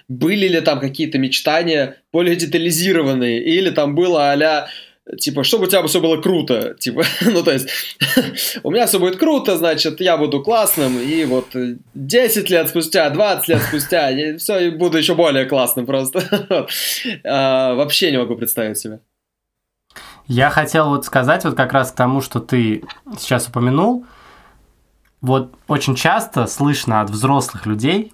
были 0.08 0.48
ли 0.48 0.62
там 0.62 0.80
какие-то 0.80 1.18
мечтания 1.18 1.98
более 2.12 2.36
детализированные, 2.36 3.44
или 3.44 3.70
там 3.70 3.96
было 3.96 4.32
а 4.32 4.68
типа, 5.20 5.44
чтобы 5.44 5.66
у 5.66 5.68
тебя 5.68 5.86
все 5.88 6.02
было 6.02 6.18
круто, 6.22 6.76
типа, 6.80 7.04
ну, 7.22 7.44
то 7.44 7.52
есть, 7.52 7.70
у 8.64 8.72
меня 8.72 8.88
все 8.88 9.00
будет 9.00 9.18
круто, 9.18 9.58
значит, 9.58 10.02
я 10.02 10.18
буду 10.18 10.42
классным, 10.42 11.00
и 11.00 11.26
вот 11.26 11.56
э, 11.56 11.78
10 11.94 12.50
лет 12.50 12.70
спустя, 12.70 13.10
20 13.10 13.48
лет 13.48 13.62
спустя, 13.62 14.38
все, 14.38 14.72
буду 14.72 14.98
еще 14.98 15.16
более 15.16 15.46
классным 15.46 15.86
просто. 15.86 16.24
А, 17.24 17.76
Вообще 17.76 18.12
не 18.12 18.18
могу 18.18 18.36
представить 18.36 18.78
себе. 18.78 19.00
Я 20.28 20.50
хотел 20.50 20.90
вот 20.90 21.06
сказать 21.06 21.44
вот 21.44 21.56
как 21.56 21.72
раз 21.74 21.92
к 21.92 21.96
тому, 21.96 22.22
что 22.22 22.40
ты 22.40 22.84
сейчас 23.18 23.48
упомянул. 23.48 24.06
Вот 25.22 25.54
очень 25.68 25.96
часто 25.96 26.48
слышно 26.48 27.02
от 27.02 27.10
взрослых 27.10 27.66
людей, 27.66 28.12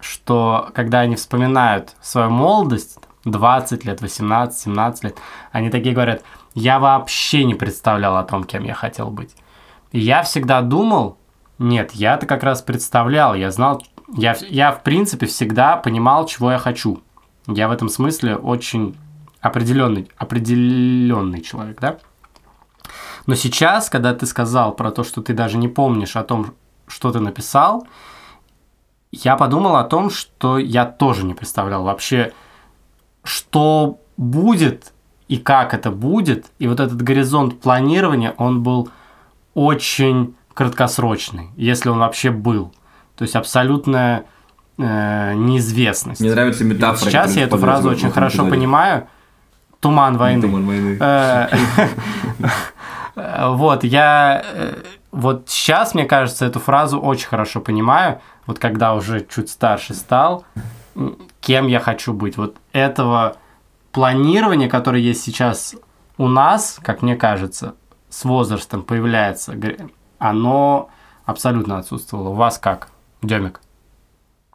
что 0.00 0.70
когда 0.74 1.00
они 1.00 1.16
вспоминают 1.16 1.92
свою 2.02 2.30
молодость, 2.30 2.98
20 3.24 3.84
лет, 3.84 4.00
18, 4.00 4.58
17 4.58 5.04
лет, 5.04 5.18
они 5.52 5.70
такие 5.70 5.94
говорят, 5.94 6.22
я 6.54 6.78
вообще 6.78 7.44
не 7.44 7.54
представлял 7.54 8.16
о 8.16 8.24
том, 8.24 8.44
кем 8.44 8.64
я 8.64 8.74
хотел 8.74 9.10
быть. 9.10 9.34
И 9.92 10.00
я 10.00 10.22
всегда 10.22 10.60
думал, 10.60 11.18
нет, 11.58 11.92
я-то 11.92 12.26
как 12.26 12.42
раз 12.42 12.62
представлял, 12.62 13.34
я 13.34 13.50
знал, 13.50 13.82
я, 14.16 14.36
я, 14.48 14.72
в 14.72 14.82
принципе, 14.82 15.26
всегда 15.26 15.76
понимал, 15.76 16.26
чего 16.26 16.52
я 16.52 16.58
хочу. 16.58 17.02
Я 17.46 17.68
в 17.68 17.72
этом 17.72 17.88
смысле 17.88 18.36
очень 18.36 18.96
определенный, 19.40 20.08
определенный 20.16 21.40
человек, 21.42 21.78
да? 21.80 21.98
Но 23.26 23.34
сейчас, 23.34 23.88
когда 23.88 24.14
ты 24.14 24.26
сказал 24.26 24.74
про 24.74 24.90
то, 24.90 25.04
что 25.04 25.22
ты 25.22 25.32
даже 25.32 25.56
не 25.56 25.68
помнишь 25.68 26.16
о 26.16 26.24
том, 26.24 26.54
что 26.86 27.12
ты 27.12 27.20
написал, 27.20 27.86
я 29.12 29.36
подумал 29.36 29.76
о 29.76 29.84
том, 29.84 30.10
что 30.10 30.58
я 30.58 30.84
тоже 30.84 31.24
не 31.24 31.34
представлял 31.34 31.84
вообще, 31.84 32.32
что 33.24 34.00
будет 34.16 34.92
и 35.26 35.38
как 35.38 35.74
это 35.74 35.90
будет. 35.90 36.46
И 36.58 36.68
вот 36.68 36.78
этот 36.78 37.02
горизонт 37.02 37.60
планирования, 37.60 38.34
он 38.36 38.62
был 38.62 38.90
очень 39.54 40.36
краткосрочный, 40.52 41.50
если 41.56 41.88
он 41.88 41.98
вообще 41.98 42.30
был. 42.30 42.72
То 43.16 43.22
есть 43.22 43.34
абсолютная 43.34 44.26
э, 44.78 45.34
неизвестность. 45.34 46.20
Мне 46.20 46.30
нравится 46.30 46.64
метафора. 46.64 47.10
Сейчас 47.10 47.36
я 47.36 47.44
эту 47.44 47.58
фразу 47.58 47.90
очень 47.90 48.10
хорошо 48.10 48.38
эпизоде. 48.38 48.50
понимаю. 48.50 49.08
Туман 49.80 50.16
войны. 50.16 50.42
Туман 50.42 50.66
войны. 50.66 50.98
Э, 51.00 51.48
вот, 53.50 53.84
я... 53.84 54.44
Э, 54.44 54.82
вот 55.12 55.44
сейчас, 55.48 55.94
мне 55.94 56.04
кажется, 56.04 56.44
эту 56.44 56.58
фразу 56.58 57.00
очень 57.00 57.28
хорошо 57.28 57.60
понимаю. 57.60 58.20
Вот 58.46 58.58
когда 58.58 58.94
уже 58.94 59.24
чуть 59.32 59.48
старше 59.48 59.94
стал, 59.94 60.44
кем 61.44 61.68
я 61.68 61.78
хочу 61.78 62.12
быть. 62.12 62.36
Вот 62.36 62.56
этого 62.72 63.36
планирования, 63.92 64.68
которое 64.68 65.00
есть 65.00 65.22
сейчас 65.22 65.76
у 66.16 66.26
нас, 66.26 66.78
как 66.82 67.02
мне 67.02 67.16
кажется, 67.16 67.74
с 68.08 68.24
возрастом 68.24 68.82
появляется, 68.82 69.54
оно 70.18 70.90
абсолютно 71.24 71.78
отсутствовало. 71.78 72.30
У 72.30 72.34
вас 72.34 72.58
как, 72.58 72.88
Демик? 73.22 73.60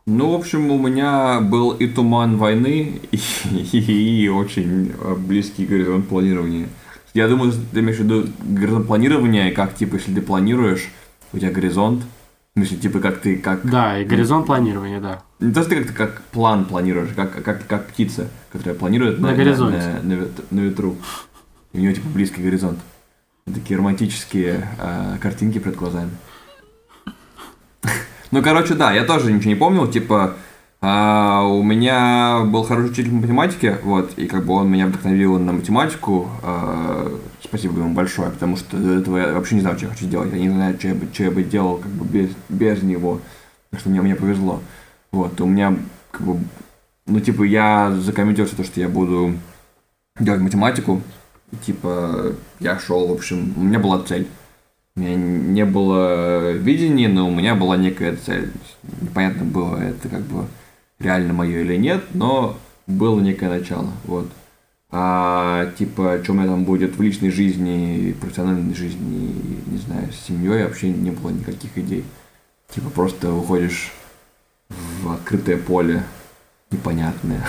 Ну, 0.06 0.32
в 0.32 0.36
общем, 0.36 0.72
у 0.72 0.78
меня 0.80 1.40
был 1.42 1.72
и 1.72 1.88
туман 1.88 2.38
войны, 2.38 3.00
и, 3.12 3.20
и, 3.52 4.24
и 4.24 4.30
очень 4.30 4.94
близкий 5.18 5.66
горизонт 5.66 6.08
планирования. 6.08 6.68
Я 7.14 7.28
думаю, 7.28 7.52
ты 7.52 7.80
имеешь 7.82 7.98
в 7.98 8.04
виду 8.04 8.28
горизонт 8.40 8.88
планирования, 8.88 9.52
как, 9.52 9.76
типа, 9.76 9.96
если 9.96 10.14
ты 10.14 10.22
планируешь, 10.22 10.90
у 11.34 11.38
тебя 11.38 11.52
горизонт, 11.52 12.04
в 12.56 12.60
смысле, 12.60 12.78
типа, 12.78 13.00
как 13.00 13.20
ты, 13.20 13.36
как... 13.38 13.64
Да, 13.70 14.00
и 14.00 14.06
горизонт 14.06 14.48
планирования, 14.48 15.00
да. 15.00 15.22
Не 15.40 15.54
то, 15.54 15.62
что 15.62 15.70
ты 15.70 15.84
как, 15.84 15.96
как 15.96 16.22
план 16.32 16.66
планируешь, 16.66 17.10
как, 17.16 17.44
как, 17.44 17.66
как 17.66 17.88
птица, 17.88 18.28
которая 18.52 18.76
планирует 18.76 19.20
на, 19.20 19.30
на, 19.30 19.36
горизонте. 19.36 20.00
На, 20.04 20.16
на, 20.16 20.28
на 20.52 20.60
ветру. 20.60 20.98
И 21.72 21.78
у 21.78 21.82
нее, 21.82 21.94
типа, 21.94 22.10
близкий 22.10 22.42
горизонт. 22.42 22.80
Такие 23.46 23.78
романтические 23.78 24.68
э, 24.78 25.18
картинки 25.22 25.60
перед 25.60 25.76
глазами. 25.76 26.12
Ну, 28.32 28.44
короче, 28.44 28.76
да, 28.76 28.94
я 28.94 29.06
тоже 29.06 29.32
ничего 29.32 29.50
не 29.50 29.56
помнил, 29.56 29.88
типа, 29.88 30.36
а, 30.82 31.44
у 31.44 31.62
меня 31.62 32.44
был 32.46 32.64
хороший 32.64 32.92
учитель 32.92 33.12
математики, 33.12 33.78
вот, 33.84 34.14
и 34.18 34.28
как 34.28 34.46
бы 34.46 34.54
он 34.54 34.70
меня 34.70 34.88
вдохновил 34.88 35.38
на 35.38 35.52
математику. 35.52 36.30
А, 36.42 37.12
спасибо 37.44 37.80
ему 37.80 37.94
большое, 37.94 38.30
потому 38.30 38.56
что 38.56 38.78
до 38.78 39.00
этого 39.00 39.18
я 39.18 39.34
вообще 39.34 39.56
не 39.56 39.62
знал, 39.62 39.76
что 39.76 39.88
я 39.88 39.92
хочу 39.92 40.06
делать. 40.06 40.32
Я 40.32 40.40
не 40.40 40.50
знаю, 40.50 40.78
что 40.78 40.88
я 40.88 40.96
бы, 40.96 41.08
что 41.12 41.24
я 41.24 41.32
бы 41.32 41.44
делал 41.44 41.78
как 41.78 41.92
бы 41.92 42.06
без, 42.06 42.30
без 42.48 42.82
него. 42.82 43.20
Так 43.72 43.82
что 43.82 43.90
мне, 43.90 44.02
мне 44.02 44.16
повезло. 44.16 44.62
Вот, 45.12 45.40
у 45.42 45.46
меня 45.46 45.78
как 46.12 46.22
бы, 46.22 46.40
ну, 47.06 47.20
типа, 47.20 47.44
я 47.44 47.92
закомментировался 47.92 48.58
то, 48.58 48.64
что 48.64 48.80
я 48.80 48.90
буду 48.90 49.34
делать 50.20 50.42
математику. 50.42 51.02
Типа, 51.66 52.34
я 52.60 52.80
шел, 52.80 53.08
в 53.08 53.12
общем, 53.12 53.54
у 53.58 53.62
меня 53.62 53.80
была 53.80 54.04
цель. 54.04 54.28
У 54.96 55.00
меня 55.00 55.16
не 55.16 55.66
было 55.66 56.52
видения, 56.52 57.08
но 57.08 57.28
у 57.28 57.32
меня 57.32 57.56
была 57.56 57.78
некая 57.78 58.16
цель. 58.16 58.52
Непонятно 59.02 59.46
было, 59.46 59.78
это 59.78 60.10
как 60.10 60.22
бы 60.22 60.46
реально 61.00 61.34
мое 61.34 61.62
или 61.62 61.76
нет, 61.78 62.04
но 62.14 62.58
было 62.86 63.20
некое 63.20 63.50
начало, 63.50 63.90
вот. 64.04 64.30
А 64.92 65.72
типа, 65.78 66.20
что 66.24 66.34
у 66.34 66.36
меня 66.36 66.48
там 66.48 66.66
будет 66.66 66.98
в 66.98 67.02
личной 67.02 67.30
жизни, 67.30 68.16
профессиональной 68.20 68.74
жизни, 68.74 69.62
не 69.68 69.78
знаю, 69.78 70.12
с 70.12 70.28
семьей 70.28 70.64
вообще 70.64 70.90
не 70.90 71.12
было 71.12 71.30
никаких 71.30 71.78
идей. 71.78 72.04
Типа 72.74 72.90
просто 72.90 73.32
уходишь 73.34 73.92
в 74.70 75.12
открытое 75.12 75.58
поле 75.58 76.04
непонятное. 76.72 77.44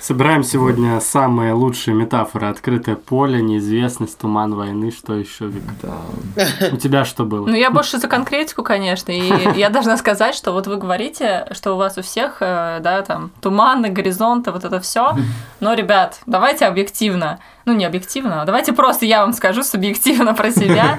Собираем 0.00 0.44
сегодня 0.44 1.00
самые 1.00 1.52
лучшие 1.52 1.92
метафоры. 1.94 2.46
Открытое 2.46 2.94
поле, 2.94 3.42
неизвестность, 3.42 4.16
туман 4.16 4.54
войны, 4.54 4.92
что 4.92 5.14
еще, 5.14 5.46
Вика? 5.46 5.74
Да. 5.82 6.46
У 6.72 6.76
тебя 6.76 7.04
что 7.04 7.24
было? 7.24 7.44
Ну, 7.44 7.56
я 7.56 7.72
больше 7.72 7.98
за 7.98 8.06
конкретику, 8.06 8.62
конечно. 8.62 9.10
И 9.10 9.32
я 9.58 9.68
должна 9.68 9.96
сказать, 9.96 10.36
что 10.36 10.52
вот 10.52 10.68
вы 10.68 10.76
говорите, 10.76 11.48
что 11.50 11.74
у 11.74 11.76
вас 11.76 11.98
у 11.98 12.02
всех, 12.02 12.36
э, 12.38 12.78
да, 12.82 13.02
там, 13.02 13.32
туманы, 13.40 13.88
горизонты, 13.88 14.52
вот 14.52 14.64
это 14.64 14.78
все. 14.78 15.16
Но, 15.60 15.74
ребят, 15.74 16.20
давайте 16.26 16.66
объективно. 16.66 17.40
Ну, 17.64 17.72
не 17.72 17.84
объективно, 17.84 18.42
а 18.42 18.44
давайте 18.44 18.72
просто 18.72 19.06
я 19.06 19.22
вам 19.22 19.32
скажу 19.32 19.64
субъективно 19.64 20.34
про 20.34 20.52
себя. 20.52 20.98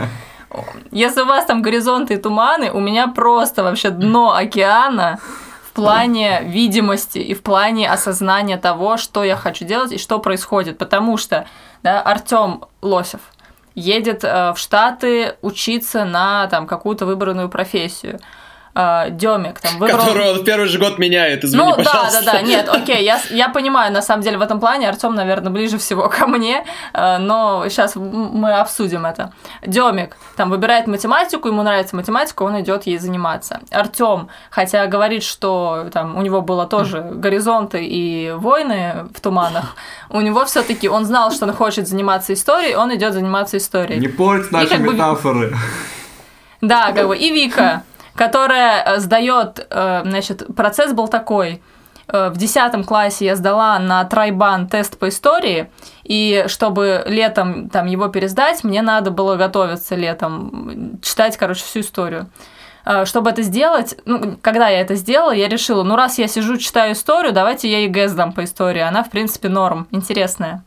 Если 0.92 1.22
у 1.22 1.26
вас 1.26 1.46
там 1.46 1.62
горизонты 1.62 2.16
и 2.16 2.18
туманы, 2.18 2.72
у 2.72 2.80
меня 2.80 3.08
просто 3.08 3.64
вообще 3.64 3.90
дно 3.90 4.34
океана 4.34 5.20
плане 5.78 6.42
видимости 6.42 7.20
и 7.20 7.36
в 7.36 7.44
плане 7.44 7.88
осознания 7.88 8.58
того, 8.58 8.98
что 8.98 9.24
я 9.24 9.36
хочу 9.36 9.64
делать 9.64 9.92
и 9.92 10.00
что 10.00 10.18
происходит. 10.18 10.80
Потому 10.80 11.18
что 11.18 11.46
да, 11.84 12.02
Артем 12.02 12.66
Лосев 12.82 13.22
едет 13.76 14.24
э, 14.24 14.54
в 14.54 14.58
Штаты 14.58 15.36
учиться 15.44 16.04
на 16.04 16.48
там, 16.48 16.66
какую-то 16.66 17.06
выбранную 17.06 17.48
профессию 17.50 18.20
э, 18.78 19.10
Демик 19.12 19.60
там 19.60 19.80
выбрал... 19.80 20.00
Которую 20.00 20.32
он 20.32 20.40
в 20.40 20.44
первый 20.44 20.68
же 20.68 20.78
год 20.78 21.00
меняет, 21.00 21.44
извини, 21.44 21.64
Ну 21.64 21.76
пожалуйста. 21.76 22.22
да, 22.24 22.32
да, 22.32 22.32
да, 22.34 22.42
нет, 22.42 22.70
окей, 22.72 23.04
я, 23.04 23.20
я 23.32 23.50
понимаю, 23.50 23.92
на 23.92 24.02
самом 24.02 24.24
деле 24.24 24.38
в 24.38 24.42
этом 24.42 24.60
плане 24.60 24.88
Артем, 24.88 25.16
наверное, 25.16 25.52
ближе 25.52 25.78
всего 25.78 26.10
ко 26.10 26.28
мне, 26.28 26.66
э, 26.94 27.18
но 27.18 27.68
сейчас 27.70 27.96
мы 27.96 28.54
обсудим 28.54 29.06
это. 29.06 29.34
Демик 29.66 30.16
там 30.36 30.50
выбирает 30.50 30.88
математику, 30.88 31.48
ему 31.48 31.64
нравится 31.64 31.96
математика, 31.96 32.44
он 32.44 32.60
идет 32.62 32.86
ей 32.88 33.00
заниматься. 33.00 33.60
Артем, 33.72 34.30
хотя 34.52 34.86
говорит, 34.88 35.24
что 35.24 35.88
там 35.92 36.16
у 36.16 36.22
него 36.22 36.42
было 36.42 36.68
тоже 36.68 37.02
горизонты 37.02 37.84
и 37.84 38.32
войны 38.32 39.08
в 39.14 39.20
туманах, 39.22 39.76
у 40.10 40.22
него 40.22 40.46
все-таки 40.46 40.88
он 40.88 41.06
знал, 41.06 41.32
что 41.32 41.46
он 41.46 41.54
хочет 41.54 41.88
заниматься 41.88 42.34
историей, 42.34 42.76
он 42.76 42.94
идет 42.96 43.14
заниматься 43.14 43.58
историей. 43.58 44.00
Не 44.00 44.08
порть 44.08 44.52
наши 44.52 44.78
метафоры. 44.78 45.50
Бы... 45.50 45.58
Да, 46.62 46.92
как 46.92 47.08
бы 47.08 47.18
и 47.18 47.32
Вика 47.32 47.84
которая 48.18 48.84
э, 48.84 49.00
сдает, 49.00 49.66
э, 49.70 50.02
значит, 50.04 50.44
процесс 50.56 50.92
был 50.92 51.08
такой. 51.08 51.62
Э, 52.08 52.30
в 52.30 52.38
10 52.38 52.86
классе 52.86 53.26
я 53.26 53.36
сдала 53.36 53.78
на 53.80 54.04
трайбан 54.04 54.68
тест 54.68 54.98
по 54.98 55.08
истории, 55.08 55.70
и 56.04 56.46
чтобы 56.48 57.04
летом 57.06 57.70
там 57.70 57.86
его 57.86 58.08
пересдать, 58.08 58.64
мне 58.64 58.82
надо 58.82 59.12
было 59.12 59.36
готовиться 59.36 59.96
летом, 59.96 61.00
читать, 61.02 61.38
короче, 61.38 61.64
всю 61.64 61.80
историю. 61.82 62.30
Чтобы 63.04 63.32
это 63.32 63.42
сделать, 63.42 63.98
ну, 64.06 64.38
когда 64.42 64.70
я 64.70 64.80
это 64.80 64.96
сделала, 64.96 65.32
я 65.34 65.50
решила, 65.50 65.84
ну, 65.84 65.98
раз 65.98 66.18
я 66.20 66.28
сижу, 66.30 66.56
читаю 66.56 66.94
историю, 66.94 67.34
давайте 67.34 67.70
я 67.70 67.84
ЕГЭ 67.84 68.08
сдам 68.08 68.32
по 68.32 68.46
истории. 68.46 68.80
Она, 68.80 69.04
в 69.04 69.10
принципе, 69.10 69.50
норм, 69.50 69.90
интересная. 69.92 70.64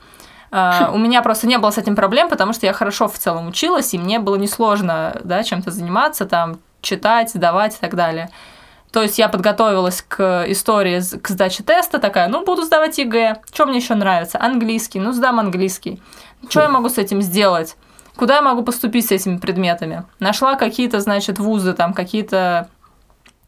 У 0.53 0.99
меня 0.99 1.23
просто 1.23 1.47
не 1.47 1.57
было 1.57 1.71
с 1.71 1.79
этим 1.79 1.97
проблем, 1.97 2.29
потому 2.29 2.53
что 2.53 2.67
я 2.67 2.75
хорошо 2.75 3.09
в 3.09 3.17
целом 3.19 3.49
училась, 3.49 3.95
и 3.95 3.99
мне 3.99 4.19
было 4.19 4.37
несложно, 4.37 5.19
да, 5.25 5.43
чем-то 5.43 5.71
заниматься, 5.71 6.27
там, 6.27 6.59
читать, 6.81 7.31
сдавать 7.31 7.77
и 7.77 7.79
так 7.79 7.95
далее. 7.95 8.31
То 8.93 9.03
есть 9.03 9.19
я 9.19 9.29
подготовилась 9.29 10.03
к 10.07 10.45
истории, 10.49 11.01
к 11.19 11.29
сдаче 11.29 11.63
теста, 11.63 11.99
такая, 11.99 12.29
ну, 12.29 12.45
буду 12.45 12.63
сдавать 12.63 12.99
ЕГЭ. 12.99 13.43
Что 13.53 13.67
мне 13.67 13.79
еще 13.79 13.95
нравится? 13.95 14.41
Английский, 14.41 14.99
ну, 14.99 15.13
сдам 15.13 15.39
английский. 15.39 16.03
Что 16.49 16.63
я 16.63 16.69
могу 16.69 16.89
с 16.89 16.99
этим 16.99 17.23
сделать? 17.23 17.77
Куда 18.17 18.37
я 18.37 18.43
могу 18.43 18.63
поступить 18.63 19.07
с 19.07 19.13
этими 19.13 19.39
предметами? 19.39 20.05
Нашла 20.19 20.57
какие-то, 20.57 21.01
значит, 21.01 21.39
вузы, 21.39 21.73
там, 21.73 21.95
какие-то 21.95 22.69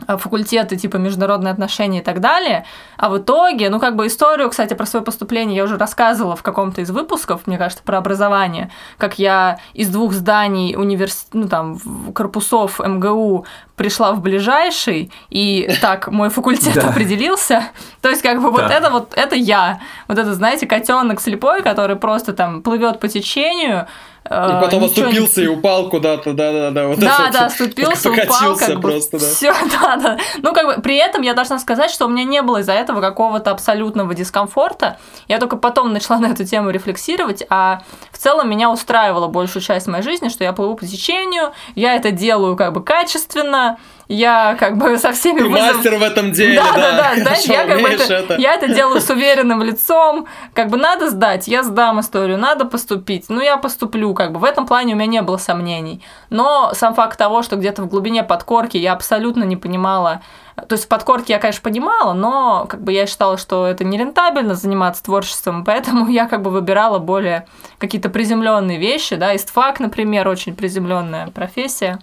факультеты 0.06 0.76
типа 0.76 0.96
международные 0.96 1.52
отношения 1.52 2.00
и 2.00 2.02
так 2.02 2.20
далее. 2.20 2.64
А 2.96 3.08
в 3.08 3.18
итоге, 3.18 3.70
ну 3.70 3.80
как 3.80 3.96
бы 3.96 4.06
историю, 4.06 4.50
кстати, 4.50 4.74
про 4.74 4.86
свое 4.86 5.04
поступление 5.04 5.56
я 5.56 5.64
уже 5.64 5.76
рассказывала 5.76 6.36
в 6.36 6.42
каком-то 6.42 6.80
из 6.80 6.90
выпусков, 6.90 7.46
мне 7.46 7.58
кажется, 7.58 7.82
про 7.84 7.98
образование, 7.98 8.70
как 8.98 9.18
я 9.18 9.58
из 9.74 9.88
двух 9.88 10.12
зданий 10.12 10.76
универс... 10.76 11.26
ну 11.32 11.48
там 11.48 11.78
корпусов 12.14 12.80
МГУ 12.80 13.46
пришла 13.82 14.12
в 14.12 14.20
ближайший, 14.20 15.10
и 15.28 15.68
так 15.80 16.06
мой 16.06 16.28
факультет 16.28 16.76
определился. 16.84 17.64
То 18.00 18.10
есть, 18.10 18.22
как 18.22 18.40
бы 18.40 18.48
вот 18.52 18.70
это 18.70 18.90
вот, 18.90 19.12
это 19.16 19.34
я. 19.34 19.80
Вот 20.06 20.18
это, 20.18 20.34
знаете, 20.34 20.68
котенок 20.68 21.20
слепой, 21.20 21.62
который 21.62 21.96
просто 21.96 22.32
там 22.32 22.62
плывет 22.62 23.00
по 23.00 23.08
течению, 23.08 23.88
и 24.24 24.28
потом 24.28 24.84
оступился 24.84 25.40
не... 25.40 25.46
и 25.46 25.48
упал 25.48 25.88
куда-то, 25.88 26.32
да-да-да. 26.32 26.86
Вот 26.86 26.98
да, 27.00 27.28
да, 27.32 27.46
оступился, 27.46 28.10
упал, 28.10 28.56
как 28.56 28.76
бы, 28.76 28.80
просто, 28.80 29.18
да. 29.18 29.26
Все, 29.26 29.52
да, 29.80 29.96
да. 29.96 30.18
Ну, 30.38 30.52
как 30.52 30.66
бы, 30.66 30.80
при 30.80 30.96
этом 30.96 31.22
я 31.22 31.34
должна 31.34 31.58
сказать, 31.58 31.90
что 31.90 32.06
у 32.06 32.08
меня 32.08 32.24
не 32.24 32.40
было 32.40 32.58
из-за 32.58 32.72
этого 32.72 33.00
какого-то 33.00 33.50
абсолютного 33.50 34.14
дискомфорта. 34.14 34.98
Я 35.26 35.38
только 35.38 35.56
потом 35.56 35.92
начала 35.92 36.18
на 36.20 36.26
эту 36.26 36.44
тему 36.44 36.70
рефлексировать, 36.70 37.42
а 37.50 37.82
в 38.12 38.18
целом 38.18 38.48
меня 38.48 38.70
устраивала 38.70 39.26
большую 39.26 39.62
часть 39.62 39.88
моей 39.88 40.04
жизни, 40.04 40.28
что 40.28 40.44
я 40.44 40.52
плыву 40.52 40.76
по 40.76 40.86
течению, 40.86 41.52
я 41.74 41.96
это 41.96 42.12
делаю 42.12 42.56
как 42.56 42.72
бы 42.72 42.82
качественно, 42.82 43.71
я 44.08 44.56
как 44.58 44.76
бы 44.76 44.98
со 44.98 45.12
всеми 45.12 45.38
Ты 45.38 45.44
вызов- 45.46 45.76
мастер 45.76 45.96
в 45.96 46.02
этом 46.02 46.32
деле, 46.32 46.56
да, 46.60 46.72
да. 46.72 46.80
да, 46.80 47.14
да, 47.14 47.22
знаешь, 47.22 47.44
я 47.44 47.64
как 47.64 47.80
бы 47.80 47.84
умеешь 47.86 48.10
это, 48.10 48.36
я 48.38 48.54
это 48.54 48.68
делаю 48.68 49.00
с 49.00 49.08
уверенным 49.10 49.62
лицом, 49.62 50.26
как 50.54 50.68
бы 50.68 50.76
надо 50.76 51.10
сдать, 51.10 51.48
я 51.48 51.62
сдам 51.62 52.00
историю, 52.00 52.38
надо 52.38 52.64
поступить, 52.64 53.26
ну 53.28 53.40
я 53.40 53.56
поступлю, 53.56 54.14
как 54.14 54.32
бы 54.32 54.40
в 54.40 54.44
этом 54.44 54.66
плане 54.66 54.94
у 54.94 54.96
меня 54.96 55.06
не 55.06 55.22
было 55.22 55.36
сомнений. 55.36 56.02
Но 56.30 56.72
сам 56.74 56.94
факт 56.94 57.18
того, 57.18 57.42
что 57.42 57.56
где-то 57.56 57.82
в 57.82 57.88
глубине 57.88 58.22
подкорки 58.22 58.76
я 58.76 58.92
абсолютно 58.92 59.44
не 59.44 59.56
понимала, 59.56 60.20
то 60.56 60.74
есть 60.74 60.84
в 60.84 60.88
подкорке 60.88 61.32
я, 61.32 61.38
конечно, 61.38 61.62
понимала, 61.62 62.12
но 62.12 62.66
как 62.68 62.82
бы 62.82 62.92
я 62.92 63.06
считала, 63.06 63.38
что 63.38 63.66
это 63.66 63.84
нерентабельно 63.84 64.54
заниматься 64.54 65.02
творчеством, 65.02 65.64
поэтому 65.64 66.08
я 66.08 66.26
как 66.26 66.42
бы 66.42 66.50
выбирала 66.50 66.98
более 66.98 67.46
какие-то 67.78 68.10
приземленные 68.10 68.78
вещи, 68.78 69.16
да, 69.16 69.34
истфак, 69.34 69.80
например, 69.80 70.28
очень 70.28 70.54
приземленная 70.54 71.28
профессия. 71.28 71.98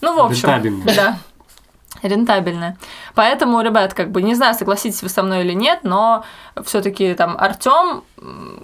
Ну, 0.00 0.14
в 0.14 0.20
общем, 0.20 0.48
Рентабельная. 0.48 0.94
да, 0.94 1.18
рентабельная. 2.02 2.76
Поэтому, 3.14 3.60
ребят, 3.62 3.94
как 3.94 4.10
бы 4.10 4.22
не 4.22 4.34
знаю, 4.34 4.54
согласитесь 4.54 5.02
вы 5.02 5.08
со 5.08 5.22
мной 5.22 5.42
или 5.44 5.52
нет, 5.54 5.80
но 5.82 6.24
все-таки 6.64 7.14
там 7.14 7.36
Артем 7.38 8.02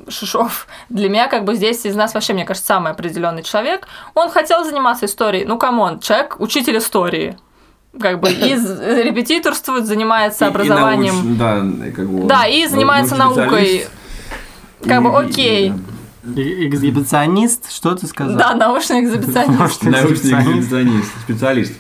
Шишов 0.09 0.67
для 0.89 1.09
меня 1.09 1.29
как 1.29 1.45
бы 1.45 1.55
здесь 1.55 1.85
из 1.87 1.95
нас 1.97 2.15
вообще, 2.15 2.35
мне 2.35 2.45
кажется, 2.45 2.67
самый 2.67 2.93
определенный 2.93 3.43
человек. 3.43 3.87
Он 4.15 4.31
хотел 4.31 4.65
заниматься 4.65 5.07
историей. 5.07 5.45
Ну, 5.45 5.59
come 5.59 5.83
on, 5.83 6.01
человек 6.01 6.37
учитель 6.39 6.77
истории. 6.79 7.37
Как 8.01 8.21
бы 8.21 8.31
и 8.33 8.55
репетиторствует, 8.55 9.87
занимается 9.87 10.45
И- 10.45 10.49
и 10.49 10.51
образованием. 10.51 11.15
науч- 11.15 11.37
да, 11.39 11.87
и 11.87 11.91
как 11.91 12.09
бы, 12.09 12.27
Да, 12.27 12.47
и 12.47 12.67
занимается 12.67 13.17
наукой. 13.17 13.87
Как 14.87 15.03
бы 15.03 15.17
окей. 15.19 15.73
Эксгибиционист, 16.25 17.71
что 17.73 17.95
ты 17.95 18.07
сказал? 18.07 18.37
Да, 18.39 18.55
научный 18.55 19.01
экзибиционист. 19.01 19.59
Научный 19.59 19.93
экзибиционист, 19.93 21.11
специалист. 21.21 21.73